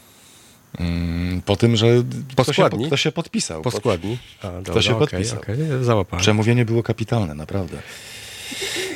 Mm, 0.79 1.41
po 1.41 1.55
tym, 1.55 1.75
że 1.75 1.87
kto 2.31 2.53
się, 2.53 2.69
kto 2.87 2.97
się 2.97 3.11
podpisał. 3.11 3.61
Po 3.61 3.71
składni. 3.71 4.17
A, 4.41 4.61
dobra, 4.61 4.81
się 4.81 4.95
okej, 4.97 5.07
podpisał? 5.07 5.39
załapałem. 5.81 6.21
Przemówienie 6.21 6.65
było 6.65 6.83
kapitalne, 6.83 7.35
naprawdę. 7.35 7.77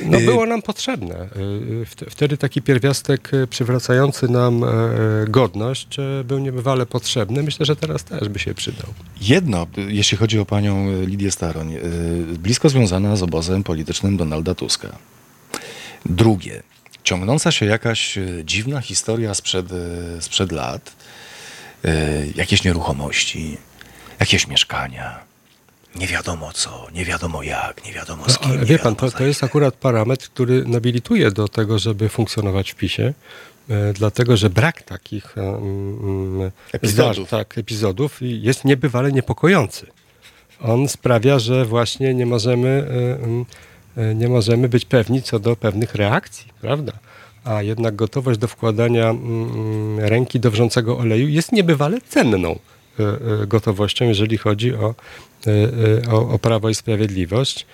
No 0.04 0.18
Y- 0.18 0.24
było 0.24 0.46
nam 0.46 0.62
potrzebne. 0.62 1.14
Y, 1.36 1.86
wt- 1.86 2.10
Wtedy 2.10 2.36
taki 2.36 2.62
pierwiastek 2.62 3.34
y, 3.34 3.46
przywracający 3.46 4.28
nam 4.28 4.64
e, 4.64 4.68
godność 5.28 5.98
e, 5.98 6.24
był 6.24 6.38
niebywale 6.38 6.86
potrzebny. 6.86 7.42
Myślę, 7.42 7.66
że 7.66 7.76
teraz 7.76 8.04
też 8.04 8.28
by 8.28 8.38
się 8.38 8.54
przydał. 8.54 8.86
Jedno, 9.20 9.66
y, 9.78 9.92
jeśli 9.92 10.18
chodzi 10.18 10.38
o 10.38 10.44
panią 10.46 10.88
y, 10.90 11.06
Lidię 11.06 11.30
Staroń, 11.30 11.74
y, 11.74 11.80
blisko 12.38 12.68
związana 12.68 13.16
z 13.16 13.22
obozem 13.22 13.62
politycznym 13.64 14.16
Donalda 14.16 14.54
Tuska. 14.54 14.88
Drugie, 16.06 16.62
ciągnąca 17.04 17.52
się 17.52 17.66
jakaś 17.66 18.18
y, 18.18 18.42
dziwna 18.44 18.80
historia 18.80 19.34
sprzed, 19.34 19.72
y, 19.72 19.76
sprzed 20.22 20.52
lat, 20.52 20.92
y, 21.84 21.88
jakieś 22.36 22.64
nieruchomości, 22.64 23.56
jakieś 24.20 24.46
mieszkania. 24.46 25.29
Nie 25.94 26.06
wiadomo 26.06 26.52
co, 26.52 26.86
nie 26.94 27.04
wiadomo 27.04 27.42
jak, 27.42 27.84
nie 27.84 27.92
wiadomo 27.92 28.24
z 28.24 28.28
No, 28.28 28.38
kim. 28.38 28.50
ale 28.50 28.60
nie 28.60 28.66
wie 28.66 28.78
pan, 28.78 28.96
to, 28.96 29.10
to 29.10 29.24
jest 29.24 29.44
akurat 29.44 29.74
parametr, 29.74 30.28
który 30.28 30.64
nobilituje 30.64 31.30
do 31.30 31.48
tego, 31.48 31.78
żeby 31.78 32.08
funkcjonować 32.08 32.70
w 32.72 32.74
PiSie. 32.74 33.14
e, 33.70 33.92
Dlatego, 33.92 34.36
że 34.36 34.50
brak 34.50 34.82
takich 34.82 35.38
mm, 35.38 36.50
Epizodów. 36.72 37.28
tak, 37.30 37.58
epizodów 37.58 38.18
jest 38.20 38.64
niebywale 38.64 39.12
niepokojący. 39.12 39.86
On 40.60 40.88
sprawia, 40.88 41.38
że 41.38 41.64
właśnie 41.64 42.14
nie 42.14 42.26
możemy, 42.26 42.68
e, 42.68 43.24
mm, 43.24 44.18
nie 44.18 44.28
możemy 44.28 44.68
być 44.68 44.84
pewni 44.84 45.22
co 45.22 45.38
do 45.38 45.56
pewnych 45.56 45.94
reakcji, 45.94 46.46
prawda? 46.60 46.92
A 47.44 47.62
jednak 47.62 47.96
gotowość 47.96 48.38
do 48.38 48.48
wkładania 48.48 49.14
ręki 49.98 50.40
do 50.40 50.50
wrzącego 50.50 50.98
oleju 50.98 51.28
jest 51.28 51.52
niebywale 51.52 52.00
cenną 52.08 52.58
gotowością, 53.46 54.04
jeżeli 54.04 54.38
chodzi 54.38 54.74
o, 54.74 54.94
e, 55.46 55.50
e, 56.06 56.12
o, 56.12 56.28
o 56.28 56.38
Prawo 56.38 56.68
i 56.68 56.74
Sprawiedliwość. 56.74 57.66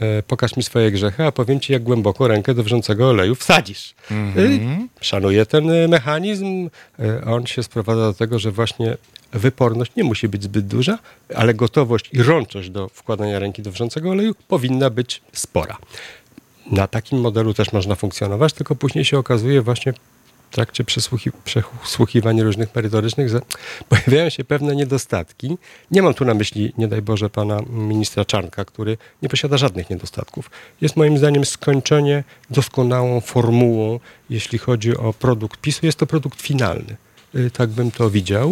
E, 0.00 0.22
Pokaż 0.22 0.56
mi 0.56 0.62
swoje 0.62 0.90
grzechy, 0.90 1.24
a 1.24 1.32
powiem 1.32 1.60
ci, 1.60 1.72
jak 1.72 1.82
głęboko 1.82 2.28
rękę 2.28 2.54
do 2.54 2.62
wrzącego 2.62 3.08
oleju 3.08 3.34
wsadzisz. 3.34 3.94
Mhm. 4.10 4.88
E, 5.00 5.04
Szanuję 5.04 5.46
ten 5.46 5.70
e, 5.70 5.88
mechanizm. 5.88 6.70
E, 6.98 7.24
On 7.24 7.46
się 7.46 7.62
sprowadza 7.62 8.00
do 8.00 8.14
tego, 8.14 8.38
że 8.38 8.50
właśnie 8.50 8.96
wyporność 9.32 9.92
nie 9.96 10.04
musi 10.04 10.28
być 10.28 10.42
zbyt 10.42 10.66
duża, 10.66 10.98
ale 11.34 11.54
gotowość 11.54 12.10
i 12.12 12.22
rączość 12.22 12.70
do 12.70 12.88
wkładania 12.88 13.38
ręki 13.38 13.62
do 13.62 13.72
wrzącego 13.72 14.10
oleju 14.10 14.34
powinna 14.48 14.90
być 14.90 15.22
spora. 15.32 15.76
Na 16.70 16.86
takim 16.86 17.20
modelu 17.20 17.54
też 17.54 17.72
można 17.72 17.94
funkcjonować, 17.94 18.52
tylko 18.52 18.74
później 18.74 19.04
się 19.04 19.18
okazuje 19.18 19.62
właśnie 19.62 19.92
trakcie 20.52 20.84
przesłuchi- 20.84 21.32
przesłuchiwań 21.44 22.42
różnych 22.42 22.74
merytorycznych, 22.74 23.28
pojawiają 23.88 24.30
się 24.30 24.44
pewne 24.44 24.76
niedostatki. 24.76 25.56
Nie 25.90 26.02
mam 26.02 26.14
tu 26.14 26.24
na 26.24 26.34
myśli, 26.34 26.72
nie 26.78 26.88
daj 26.88 27.02
Boże, 27.02 27.30
pana 27.30 27.60
ministra 27.70 28.24
Czarnka, 28.24 28.64
który 28.64 28.96
nie 29.22 29.28
posiada 29.28 29.56
żadnych 29.56 29.90
niedostatków. 29.90 30.50
Jest 30.80 30.96
moim 30.96 31.18
zdaniem 31.18 31.44
skończenie 31.44 32.24
doskonałą 32.50 33.20
formułą, 33.20 34.00
jeśli 34.30 34.58
chodzi 34.58 34.96
o 34.96 35.12
produkt 35.12 35.60
PiSu. 35.60 35.86
Jest 35.86 35.98
to 35.98 36.06
produkt 36.06 36.42
finalny. 36.42 36.96
Y, 37.34 37.50
Tak 37.50 37.70
bym 37.70 37.90
to 37.90 38.10
widział. 38.10 38.50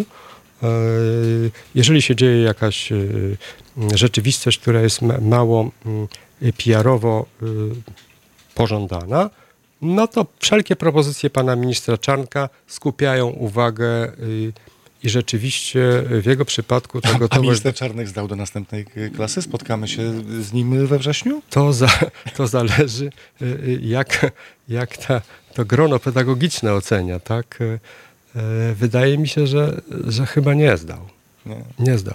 Y, 0.62 1.50
Jeżeli 1.74 2.02
się 2.02 2.16
dzieje 2.16 2.42
jakaś 2.42 2.92
y, 2.92 3.36
rzeczywistość, 3.94 4.58
która 4.58 4.80
jest 4.80 5.02
ma- 5.02 5.18
mało 5.20 5.70
y, 6.42 6.52
PR-owo 6.52 7.26
pożądana, 8.54 9.30
no 9.82 10.08
to 10.08 10.26
wszelkie 10.38 10.76
propozycje 10.76 11.30
pana 11.30 11.56
ministra 11.56 11.98
Czarnka 11.98 12.48
skupiają 12.66 13.26
uwagę 13.28 14.12
y, 14.18 14.52
i 15.02 15.10
rzeczywiście 15.10 16.02
w 16.10 16.26
jego 16.26 16.44
przypadku 16.44 17.00
ta 17.00 17.08
A 17.08 17.18
gotowość... 17.18 17.42
minister 17.42 17.74
Czarnek 17.74 18.08
zdał 18.08 18.28
do 18.28 18.36
następnej 18.36 18.86
klasy? 19.16 19.42
Spotkamy 19.42 19.88
się 19.88 20.12
z 20.42 20.52
nim 20.52 20.86
we 20.86 20.98
wrześniu? 20.98 21.42
To, 21.50 21.72
za, 21.72 21.88
to 22.36 22.46
zależy, 22.46 23.10
y, 23.42 23.44
y, 23.44 23.80
jak, 23.82 24.32
jak 24.68 24.96
ta, 24.96 25.20
to 25.54 25.64
grono 25.64 25.98
pedagogiczne 25.98 26.74
ocenia, 26.74 27.20
tak? 27.20 27.58
Wydaje 28.74 29.18
mi 29.18 29.28
się, 29.28 29.46
że, 29.46 29.80
że 30.06 30.26
chyba 30.26 30.54
nie 30.54 30.76
zdał. 30.76 31.08
Nie. 31.46 31.56
Nie 31.78 31.98
zdał. 31.98 32.14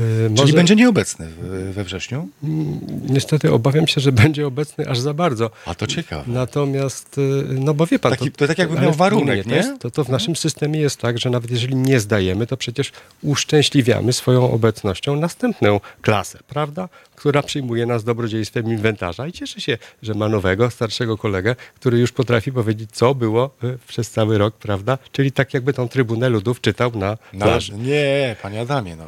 Y, 0.00 0.30
Czyli 0.36 0.52
będzie 0.52 0.76
nieobecny 0.76 1.28
we 1.72 1.84
wrześniu? 1.84 2.28
Mm, 2.44 2.80
Niestety 3.08 3.52
obawiam 3.52 3.86
się, 3.86 4.00
że 4.00 4.12
będzie 4.12 4.46
obecny 4.46 4.88
aż 4.88 4.98
za 4.98 5.14
bardzo. 5.14 5.50
A 5.66 5.74
to 5.74 5.86
ciekawe. 5.86 6.24
Natomiast, 6.26 7.18
y, 7.18 7.44
no 7.50 7.74
bo 7.74 7.86
wie 7.86 7.98
pan... 7.98 8.12
Taki- 8.12 8.30
to 8.30 8.46
tak 8.46 8.58
jakby 8.58 8.80
miał 8.80 8.92
warunek, 8.92 9.44
to, 9.44 9.50
nie? 9.50 9.56
jest, 9.56 9.78
to, 9.80 9.90
to 9.90 10.04
w 10.04 10.08
naszym 10.08 10.36
systemie 10.36 10.80
jest 10.80 11.00
tak, 11.00 11.18
że 11.18 11.30
nawet 11.30 11.50
jeżeli 11.50 11.76
nie 11.76 12.00
zdajemy, 12.00 12.46
to 12.46 12.56
przecież 12.56 12.92
uszczęśliwiamy 13.22 14.12
swoją 14.12 14.50
obecnością 14.52 15.16
następną 15.16 15.80
klasę, 16.02 16.38
prawda? 16.48 16.88
Która 17.16 17.42
przyjmuje 17.42 17.86
nas 17.86 18.04
dobrodziejstwem 18.04 18.66
inwentarza 18.66 19.26
i 19.26 19.32
cieszy 19.32 19.60
się, 19.60 19.78
że 20.02 20.14
ma 20.14 20.28
nowego, 20.28 20.70
starszego 20.70 21.18
kolegę, 21.18 21.56
który 21.74 21.98
już 21.98 22.12
potrafi 22.12 22.52
powiedzieć, 22.52 22.90
co 22.92 23.14
było 23.14 23.50
y, 23.64 23.78
przez 23.88 24.10
cały 24.10 24.38
rok, 24.38 24.54
prawda? 24.56 24.98
Czyli 25.12 25.32
tak 25.32 25.54
jakby 25.54 25.72
tą 25.72 25.88
Trybunę 25.88 26.28
Ludów 26.28 26.60
czytał 26.60 26.92
na 26.94 27.16
plaży. 27.38 27.72
nie, 27.74 28.36
panie 28.42 28.60
Adamie, 28.60 28.96
no, 28.96 29.04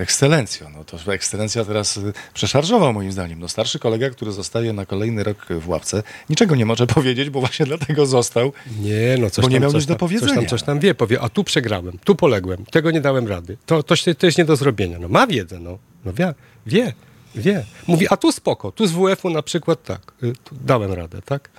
z- 0.00 0.02
ekscelencjo. 0.02 0.68
No, 0.76 0.84
to 0.84 1.12
ekscelencja 1.12 1.64
teraz 1.64 1.96
y, 1.96 2.12
przeszarżował 2.34 2.92
moim 2.92 3.12
zdaniem. 3.12 3.40
No, 3.40 3.48
starszy 3.48 3.78
kolega, 3.78 4.10
który 4.10 4.32
zostaje 4.32 4.72
na 4.72 4.86
kolejny 4.86 5.24
rok 5.24 5.46
w 5.50 5.68
ławce, 5.68 6.02
niczego 6.30 6.56
nie 6.56 6.66
może 6.66 6.86
powiedzieć, 6.96 7.30
bo 7.30 7.40
właśnie 7.40 7.66
dlatego 7.66 8.06
został. 8.06 8.52
Nie, 8.80 9.16
no 9.20 9.30
coś 9.30 9.42
Bo 9.42 9.48
nie 9.48 9.54
tam, 9.54 9.62
miał 9.62 9.72
coś 9.72 9.82
nic 9.82 9.86
do 9.88 9.94
tam, 9.94 9.98
Coś 10.08 10.18
powiedzenia. 10.18 10.34
tam, 10.40 10.46
coś 10.46 10.62
tam 10.62 10.80
wie, 10.80 10.94
powie, 10.94 11.20
a 11.20 11.28
tu 11.28 11.44
przegrałem, 11.44 11.98
tu 12.04 12.14
poległem, 12.14 12.64
tego 12.66 12.90
nie 12.90 13.00
dałem 13.00 13.28
rady. 13.28 13.56
To, 13.66 13.82
to, 13.82 13.94
to 14.18 14.26
jest 14.26 14.38
nie 14.38 14.44
do 14.44 14.56
zrobienia. 14.56 14.98
No 14.98 15.08
ma 15.08 15.26
wiedzę, 15.26 15.58
no. 15.60 15.78
no 16.04 16.12
wie, 16.12 16.34
wie, 16.66 16.92
wie. 17.34 17.64
Mówi, 17.86 18.06
a 18.10 18.16
tu 18.16 18.32
spoko, 18.32 18.72
tu 18.72 18.86
z 18.86 18.92
WF-u 18.92 19.30
na 19.30 19.42
przykład 19.42 19.84
tak, 19.84 20.12
y, 20.22 20.32
dałem 20.52 20.92
radę, 20.92 21.22
tak? 21.22 21.50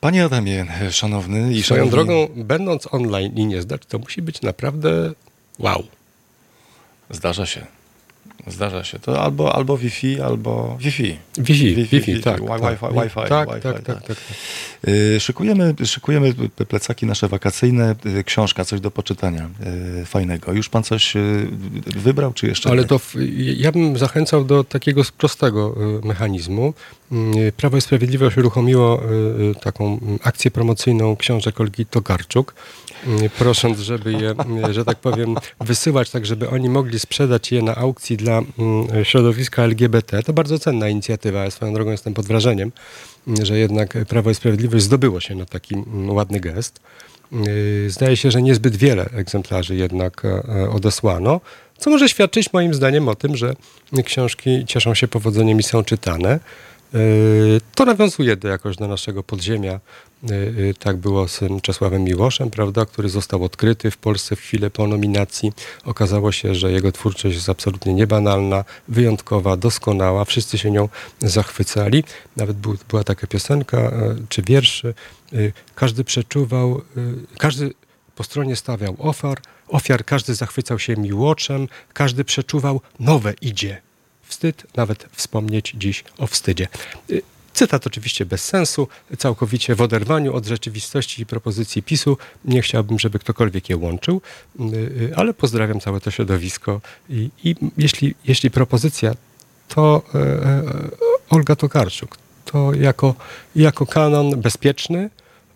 Panie 0.00 0.24
Adamie, 0.24 0.66
szanowny 0.90 1.52
i 1.54 1.62
Swoją 1.62 1.84
szanowni, 1.84 1.90
drogą, 1.90 2.28
będąc 2.44 2.88
online 2.94 3.32
i 3.36 3.46
nie 3.46 3.62
zdać, 3.62 3.82
to 3.88 3.98
musi 3.98 4.22
być 4.22 4.42
naprawdę 4.42 5.12
wow. 5.58 5.82
Zdarza 7.10 7.46
się. 7.46 7.66
Zdarza 8.46 8.84
się. 8.84 8.98
To 8.98 9.22
albo, 9.22 9.54
albo 9.54 9.78
Wi-Fi, 9.78 10.20
albo 10.20 10.76
Wi-Fi. 10.80 11.16
Wi-Fi, 11.38 11.74
Wi-Fi, 11.74 12.00
Wi-Fi, 12.00 12.20
tak. 12.20 12.40
Wi- 12.40 12.46
tak. 12.48 12.60
Wi-Fi, 12.60 12.86
Wi-Fi, 12.94 13.28
tak, 13.28 13.48
Wi-Fi, 13.48 13.60
tak, 13.60 13.82
tak. 13.82 13.82
tak, 13.82 14.02
tak. 14.06 14.16
Y, 14.88 15.20
Szykujemy, 15.20 15.74
szykujemy 15.84 16.34
plecaki 16.68 17.06
nasze 17.06 17.28
wakacyjne, 17.28 17.94
y, 18.06 18.24
książka, 18.24 18.64
coś 18.64 18.80
do 18.80 18.90
poczytania 18.90 19.48
y, 20.02 20.04
fajnego. 20.04 20.52
Już 20.52 20.68
pan 20.68 20.82
coś 20.82 21.14
wybrał, 21.86 22.32
czy 22.32 22.46
jeszcze 22.46 22.70
Ale 22.70 22.82
nie? 22.82 22.88
to 22.88 22.98
w, 22.98 23.14
ja 23.56 23.72
bym 23.72 23.98
zachęcał 23.98 24.44
do 24.44 24.64
takiego 24.64 25.02
prostego 25.18 25.74
mechanizmu. 26.04 26.74
Y, 27.14 27.52
Prawo 27.52 27.76
i 27.76 27.80
Sprawiedliwość 27.80 28.36
uruchomiło 28.36 29.02
y, 29.02 29.50
y, 29.50 29.54
taką 29.54 29.94
y, 29.94 29.98
akcję 30.22 30.50
promocyjną 30.50 31.16
książek 31.16 31.60
Olgi 31.60 31.86
Tokarczuk, 31.86 32.54
y, 33.06 33.30
prosząc, 33.38 33.78
żeby 33.78 34.12
je, 34.12 34.34
y, 34.68 34.74
że 34.74 34.84
tak 34.84 34.98
powiem, 34.98 35.34
wysyłać 35.60 36.10
tak, 36.10 36.26
żeby 36.26 36.50
oni 36.50 36.68
mogli 36.68 36.98
sprzedać 36.98 37.52
je 37.52 37.62
na 37.62 37.74
aukcji 37.74 38.16
dla 38.16 38.40
y, 38.40 39.04
środowiska 39.04 39.62
LGBT. 39.62 40.22
To 40.22 40.32
bardzo 40.32 40.58
cenna 40.58 40.88
inicjatywa. 40.88 41.44
Ja 41.44 41.50
swoją 41.50 41.74
drogą 41.74 41.90
jestem 41.90 42.14
pod 42.14 42.26
wrażeniem, 42.26 42.72
y, 43.40 43.46
że 43.46 43.58
jednak 43.58 43.98
Prawo 44.08 44.30
i 44.30 44.34
Sprawiedliwość 44.34 44.84
zdobyło 44.84 45.20
się 45.20 45.34
na 45.34 45.44
taki 45.44 45.74
mm, 45.74 46.10
ładny 46.10 46.40
gest. 46.40 46.80
Yy, 47.32 47.90
Zdaje 47.90 48.16
się, 48.16 48.30
że 48.30 48.42
niezbyt 48.42 48.76
wiele 48.76 49.10
egzemplarzy 49.12 49.76
jednak 49.76 50.24
e, 50.24 50.28
e, 50.28 50.70
odesłano, 50.70 51.40
co 51.78 51.90
może 51.90 52.08
świadczyć 52.08 52.52
moim 52.52 52.74
zdaniem 52.74 53.08
o 53.08 53.14
tym, 53.14 53.36
że 53.36 53.54
książki 54.04 54.64
cieszą 54.66 54.94
się 54.94 55.08
powodzeniem 55.08 55.60
i 55.60 55.62
są 55.62 55.84
czytane. 55.84 56.40
To 57.74 57.84
nawiązuje 57.84 58.36
do 58.36 58.48
jakoś 58.48 58.76
do 58.76 58.88
naszego 58.88 59.22
podziemia. 59.22 59.80
Yy, 60.22 60.54
yy, 60.56 60.74
Tak 60.74 60.96
było 60.96 61.28
z 61.28 61.40
Czesławem 61.62 62.04
Miłoszem, 62.04 62.50
prawda, 62.50 62.86
który 62.86 63.08
został 63.08 63.44
odkryty 63.44 63.90
w 63.90 63.96
Polsce 63.96 64.36
w 64.36 64.40
chwilę 64.40 64.70
po 64.70 64.86
nominacji. 64.86 65.52
Okazało 65.84 66.32
się, 66.32 66.54
że 66.54 66.72
jego 66.72 66.92
twórczość 66.92 67.34
jest 67.36 67.48
absolutnie 67.48 67.94
niebanalna, 67.94 68.64
wyjątkowa, 68.88 69.56
doskonała. 69.56 70.24
Wszyscy 70.24 70.58
się 70.58 70.70
nią 70.70 70.88
zachwycali. 71.20 72.04
Nawet 72.36 72.56
był, 72.56 72.76
była 72.88 73.04
taka 73.04 73.26
piosenka 73.26 73.78
e, 73.78 74.16
czy 74.28 74.42
wiersz. 74.42 74.84
e, 74.84 74.92
Każdy 75.74 76.04
przeczuwał, 76.04 76.82
każdy 77.38 77.74
po 78.16 78.24
stronie 78.24 78.56
stawiał 78.56 78.96
ofiar, 78.98 79.38
ofiar, 79.68 80.04
każdy 80.04 80.34
zachwycał 80.34 80.78
się 80.78 80.96
miłoczem, 80.96 81.68
każdy 81.92 82.24
przeczuwał 82.24 82.80
nowe 83.00 83.34
idzie. 83.40 83.82
Wstyd 84.26 84.66
nawet 84.76 85.06
wspomnieć 85.12 85.74
dziś 85.78 86.04
o 86.18 86.26
wstydzie. 86.26 86.68
Y, 87.10 87.22
Cytat 87.54 87.86
oczywiście 87.86 88.26
bez 88.26 88.44
sensu, 88.44 88.88
całkowicie 89.18 89.74
w 89.74 89.80
oderwaniu 89.80 90.34
od 90.34 90.46
rzeczywistości 90.46 91.22
i 91.22 91.26
propozycji 91.26 91.82
PiSu. 91.82 92.18
Nie 92.44 92.62
chciałbym, 92.62 92.98
żeby 92.98 93.18
ktokolwiek 93.18 93.68
je 93.68 93.76
łączył, 93.76 94.20
y, 94.60 94.62
y, 94.64 95.12
ale 95.16 95.34
pozdrawiam 95.34 95.80
całe 95.80 96.00
to 96.00 96.10
środowisko. 96.10 96.80
I, 97.08 97.30
i 97.44 97.54
jeśli, 97.78 98.14
jeśli 98.24 98.50
propozycja, 98.50 99.14
to 99.68 100.02
e, 100.14 100.18
e, 100.18 100.62
Olga 101.30 101.56
Tokarczuk, 101.56 102.18
to 102.44 102.74
jako, 102.74 103.14
jako 103.56 103.86
kanon 103.86 104.40
bezpieczny, 104.40 105.10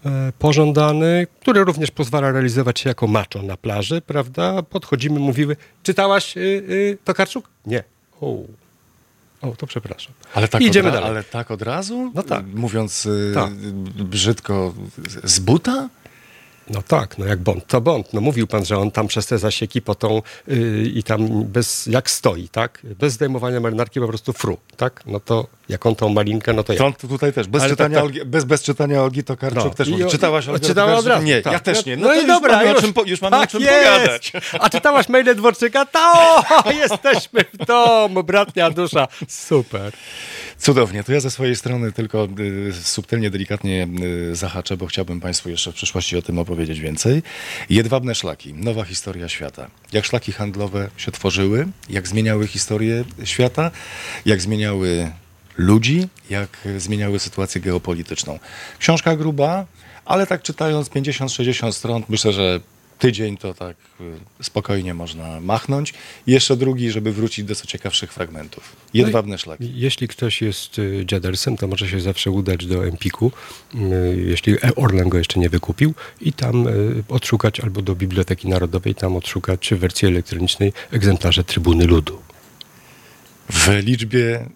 e, 0.07 0.33
pożądany, 0.39 1.27
który 1.41 1.65
również 1.65 1.91
pozwala 1.91 2.33
realizować 2.33 2.81
się 2.81 2.89
jako 2.89 3.07
macho 3.07 3.43
na 3.43 3.57
plaży, 3.57 4.01
prawda? 4.01 4.63
Podchodzimy, 4.63 5.21
mówiły, 5.21 5.57
czytałaś 5.83 6.37
y, 6.37 6.41
y, 6.41 6.99
Tokarczuk? 7.05 7.49
Nie. 7.67 7.85
O. 8.21 8.43
o, 9.41 9.57
to 9.57 9.67
przepraszam. 9.67 10.13
Ale 10.35 10.49
tak, 10.49 10.61
idziemy 10.63 10.91
dalej. 10.93 11.11
ale 11.11 11.25
tak 11.25 11.51
od 11.51 11.63
razu? 11.63 12.13
No 12.15 12.23
tak. 12.23 12.47
Mówiąc 12.55 13.07
y, 13.07 13.33
Tak. 13.35 13.51
brzydko, 14.05 14.75
z 15.25 15.39
buta? 15.39 15.89
No 16.71 16.83
tak, 16.83 17.19
no 17.19 17.27
jak 17.27 17.39
Bond, 17.39 17.67
to 17.67 17.81
Bond. 17.81 18.13
No 18.13 18.21
mówił 18.21 18.47
pan, 18.47 18.65
że 18.65 18.79
on 18.79 18.91
tam 18.91 19.07
przez 19.07 19.27
te 19.27 19.39
zasieki 19.39 19.83
potą 19.83 20.23
yy, 20.49 20.83
i 20.95 21.03
tam 21.03 21.45
bez, 21.45 21.87
jak 21.87 22.11
stoi, 22.11 22.49
tak? 22.49 22.81
Bez 22.99 23.13
zdejmowania 23.13 23.61
marynarki 23.61 24.01
po 24.01 24.09
prostu 24.09 24.33
fru, 24.33 24.59
tak? 24.77 25.03
No 25.07 25.21
to 25.21 25.47
jak 25.69 25.87
on 25.87 25.95
tą 25.95 26.09
malinkę, 26.09 26.53
no 26.53 26.65
to 26.65 26.87
on 26.87 26.93
tutaj 26.93 27.33
też, 27.33 27.47
bez 27.49 27.63
Ale 27.63 27.71
czytania, 27.71 27.89
tak, 27.89 27.97
tak. 27.97 28.05
Olgi, 28.05 28.25
bez, 28.25 28.45
bez 28.45 28.63
czytania 28.63 29.03
Olgi 29.03 29.25
Tokarczuk 29.25 29.65
No. 29.65 29.71
też 29.71 29.89
I 29.89 29.91
mówi. 29.91 30.05
o- 30.05 30.09
Czytałaś 30.11 30.49
o- 30.49 30.53
Olgę 30.53 30.67
czytała 30.67 30.87
Tokarczuk? 30.89 31.07
od 31.07 31.13
razu, 31.15 31.27
Nie, 31.27 31.43
tak. 31.43 31.53
ja 31.53 31.61
też 31.61 31.87
nie. 31.87 31.97
No, 31.97 32.03
No, 32.03 32.09
to 32.09 32.15
i 32.15 32.19
już 32.19 32.27
dobra, 32.27 32.57
mamy 32.57 32.69
już. 32.69 32.79
O 32.79 32.81
czym, 32.83 32.93
po- 32.93 33.05
już 33.05 33.21
mamy 33.21 33.37
o 33.37 33.41
tak 33.41 33.51
czym 33.51 33.61
jest. 33.63 33.85
pogadać. 33.93 34.33
A 34.61 34.71
czytałaś 34.71 35.09
maile 35.09 35.35
Dworczyka? 35.35 35.87
To 35.87 36.13
jesteśmy 36.83 37.45
w 37.55 37.67
domu, 37.67 38.25
bratnia 38.25 38.71
dusza. 38.71 39.09
Super. 39.29 39.93
Cudownie. 40.59 41.05
To 41.05 41.13
ja 41.13 41.21
ze 41.21 41.31
swojej 41.31 41.57
strony 41.57 41.93
tylko 41.93 42.29
y, 42.69 42.73
subtelnie, 42.73 43.31
delikatnie 43.31 43.89
y, 44.31 44.37
zahaczę, 44.37 44.77
bo 44.77 44.87
chciałbym 44.87 45.21
Państwu 45.21 45.51
jeszcze 45.51 45.73
w 45.73 45.75
przyszłości 45.75 46.17
o 46.17 46.23
tym 46.23 46.39
opowiedzieć 46.39 46.81
więcej. 46.81 47.23
Jedwabne 47.71 48.15
szlaki. 48.15 48.55
Nowa 48.55 48.85
historia 48.85 49.29
świata. 49.29 49.71
Jak 49.93 50.05
szlaki 50.05 50.33
handlowe 50.33 50.91
się 50.97 51.13
tworzyły, 51.13 51.67
jak 51.89 52.09
zmieniały 52.09 52.47
historię 52.47 53.05
świata, 53.25 53.71
jak 54.27 54.41
zmieniały 54.41 55.11
ludzi, 55.59 56.09
jak 56.31 56.59
zmieniały 56.77 57.19
sytuację 57.19 57.61
geopolityczną. 57.61 58.39
Książka 58.79 59.17
gruba, 59.17 59.67
ale 60.05 60.27
tak 60.27 60.43
czytając 60.43 60.89
50-60 60.89 61.73
stron, 61.73 62.03
myślę, 62.09 62.33
że 62.33 62.61
tydzień 62.99 63.37
to 63.37 63.55
tak 63.55 63.77
y, 64.01 64.45
spokojnie 64.45 64.95
można 64.95 65.41
machnąć. 65.41 65.95
I 66.27 66.33
jeszcze 66.33 66.57
drugi, 66.57 66.91
żeby 66.91 67.13
wrócić 67.13 67.45
do 67.45 67.55
co 67.55 67.67
ciekawszych 67.67 68.13
fragmentów. 68.13 68.77
Jedwabne 68.95 69.39
szlaki. 69.39 69.73
Jeśli 69.75 70.09
ktoś 70.09 70.43
jest 70.43 70.79
y, 70.79 71.03
dziadersem, 71.07 71.57
to 71.57 71.67
może 71.67 71.89
się 71.89 72.01
zawsze 72.01 72.31
udać 72.31 72.67
do 72.67 72.87
Empiku, 72.87 73.33
y, 73.75 73.79
jeśli 74.27 74.61
Orlen 74.77 75.09
go 75.09 75.19
jeszcze 75.19 75.41
nie 75.41 75.49
wykupił, 75.49 75.95
i 76.21 76.33
tam 76.33 76.69
y, 76.69 77.05
odszukać, 77.09 77.61
albo 77.61 77.83
do 77.83 77.95
Biblioteki 77.95 78.49
Narodowej, 78.49 78.95
tam 78.95 79.17
odszukać 79.17 79.71
w 79.75 79.79
wersji 79.79 80.09
elektronicznej 80.09 80.73
egzemplarze 80.91 81.45
Trybuny 81.45 81.87
Ludu. 81.87 82.19
W 83.51 83.69
liczbie. 83.83 84.47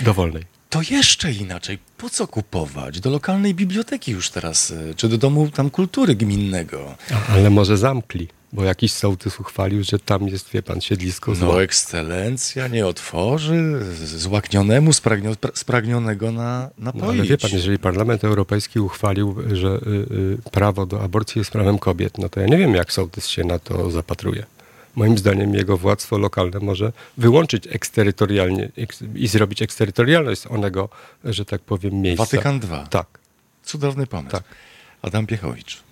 y, 0.00 0.04
Dowolnej. 0.04 0.55
To 0.76 0.94
jeszcze 0.94 1.32
inaczej. 1.32 1.78
Po 1.98 2.10
co 2.10 2.26
kupować? 2.26 3.00
Do 3.00 3.10
lokalnej 3.10 3.54
biblioteki 3.54 4.12
już 4.12 4.30
teraz, 4.30 4.70
y, 4.70 4.94
czy 4.96 5.08
do 5.08 5.18
domu 5.18 5.48
tam 5.50 5.70
kultury 5.70 6.14
gminnego. 6.14 6.94
Ale 7.28 7.50
może 7.50 7.76
zamkli, 7.76 8.28
bo 8.52 8.64
jakiś 8.64 8.92
sołtys 8.92 9.40
uchwalił, 9.40 9.84
że 9.84 9.98
tam 9.98 10.28
jest, 10.28 10.50
wie 10.50 10.62
pan, 10.62 10.80
siedlisko 10.80 11.34
zła. 11.34 11.48
No, 11.48 11.62
ekscelencja 11.62 12.68
nie 12.68 12.86
otworzy 12.86 13.80
złaknionemu, 14.04 14.92
spragnio, 14.92 15.30
pra- 15.32 15.50
spragnionego 15.54 16.32
na, 16.32 16.70
No, 16.78 16.84
napoić. 16.84 17.04
ale 17.20 17.22
wie 17.28 17.38
pan, 17.38 17.50
jeżeli 17.52 17.78
Parlament 17.78 18.24
Europejski 18.24 18.80
uchwalił, 18.80 19.36
że 19.52 19.68
y, 19.68 19.90
y, 20.46 20.50
prawo 20.50 20.86
do 20.86 21.02
aborcji 21.02 21.38
jest 21.38 21.50
prawem 21.50 21.78
kobiet, 21.78 22.18
no 22.18 22.28
to 22.28 22.40
ja 22.40 22.46
nie 22.46 22.58
wiem, 22.58 22.74
jak 22.74 22.92
sołtys 22.92 23.26
się 23.28 23.44
na 23.44 23.58
to 23.58 23.90
zapatruje. 23.90 24.46
Moim 24.96 25.18
zdaniem 25.18 25.54
jego 25.54 25.76
władztwo 25.76 26.18
lokalne 26.18 26.60
może 26.60 26.92
wyłączyć 27.16 27.66
eksterytorialnie 27.66 28.70
eks, 28.76 29.02
i 29.14 29.28
zrobić 29.28 29.62
eksterytorialność 29.62 30.46
onego, 30.46 30.88
że 31.24 31.44
tak 31.44 31.60
powiem, 31.62 31.94
miejsca. 32.00 32.24
Watykan 32.24 32.60
II. 32.70 32.86
Tak. 32.90 33.06
Cudowny 33.64 34.06
pomysł. 34.06 34.30
Tak. 34.30 34.42
Adam 35.02 35.26
Piechowicz. 35.26 35.82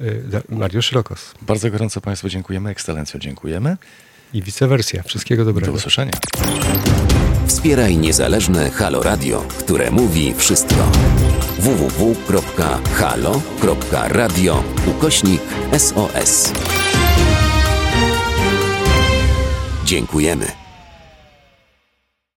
Y, 0.00 0.22
Mariusz 0.48 0.92
Rokos. 0.92 1.34
Bardzo 1.42 1.70
gorąco 1.70 2.00
Państwu 2.00 2.28
dziękujemy, 2.28 2.70
ekscelencjo 2.70 3.18
dziękujemy. 3.20 3.76
I 4.32 4.42
vice 4.42 4.68
versa. 4.68 5.02
Wszystkiego 5.02 5.44
Do 5.44 5.52
dobrego. 5.52 5.72
usłyszenia. 5.72 6.12
Wspieraj 7.46 7.96
niezależne 7.96 8.70
Halo 8.70 9.02
Radio, 9.02 9.40
które 9.58 9.90
mówi 9.90 10.34
wszystko. 10.36 10.90
www.halo.radio 11.58 12.84
ukośnik 14.86 15.40
SOS. 15.78 16.52
Dziękujemy. 19.84 20.63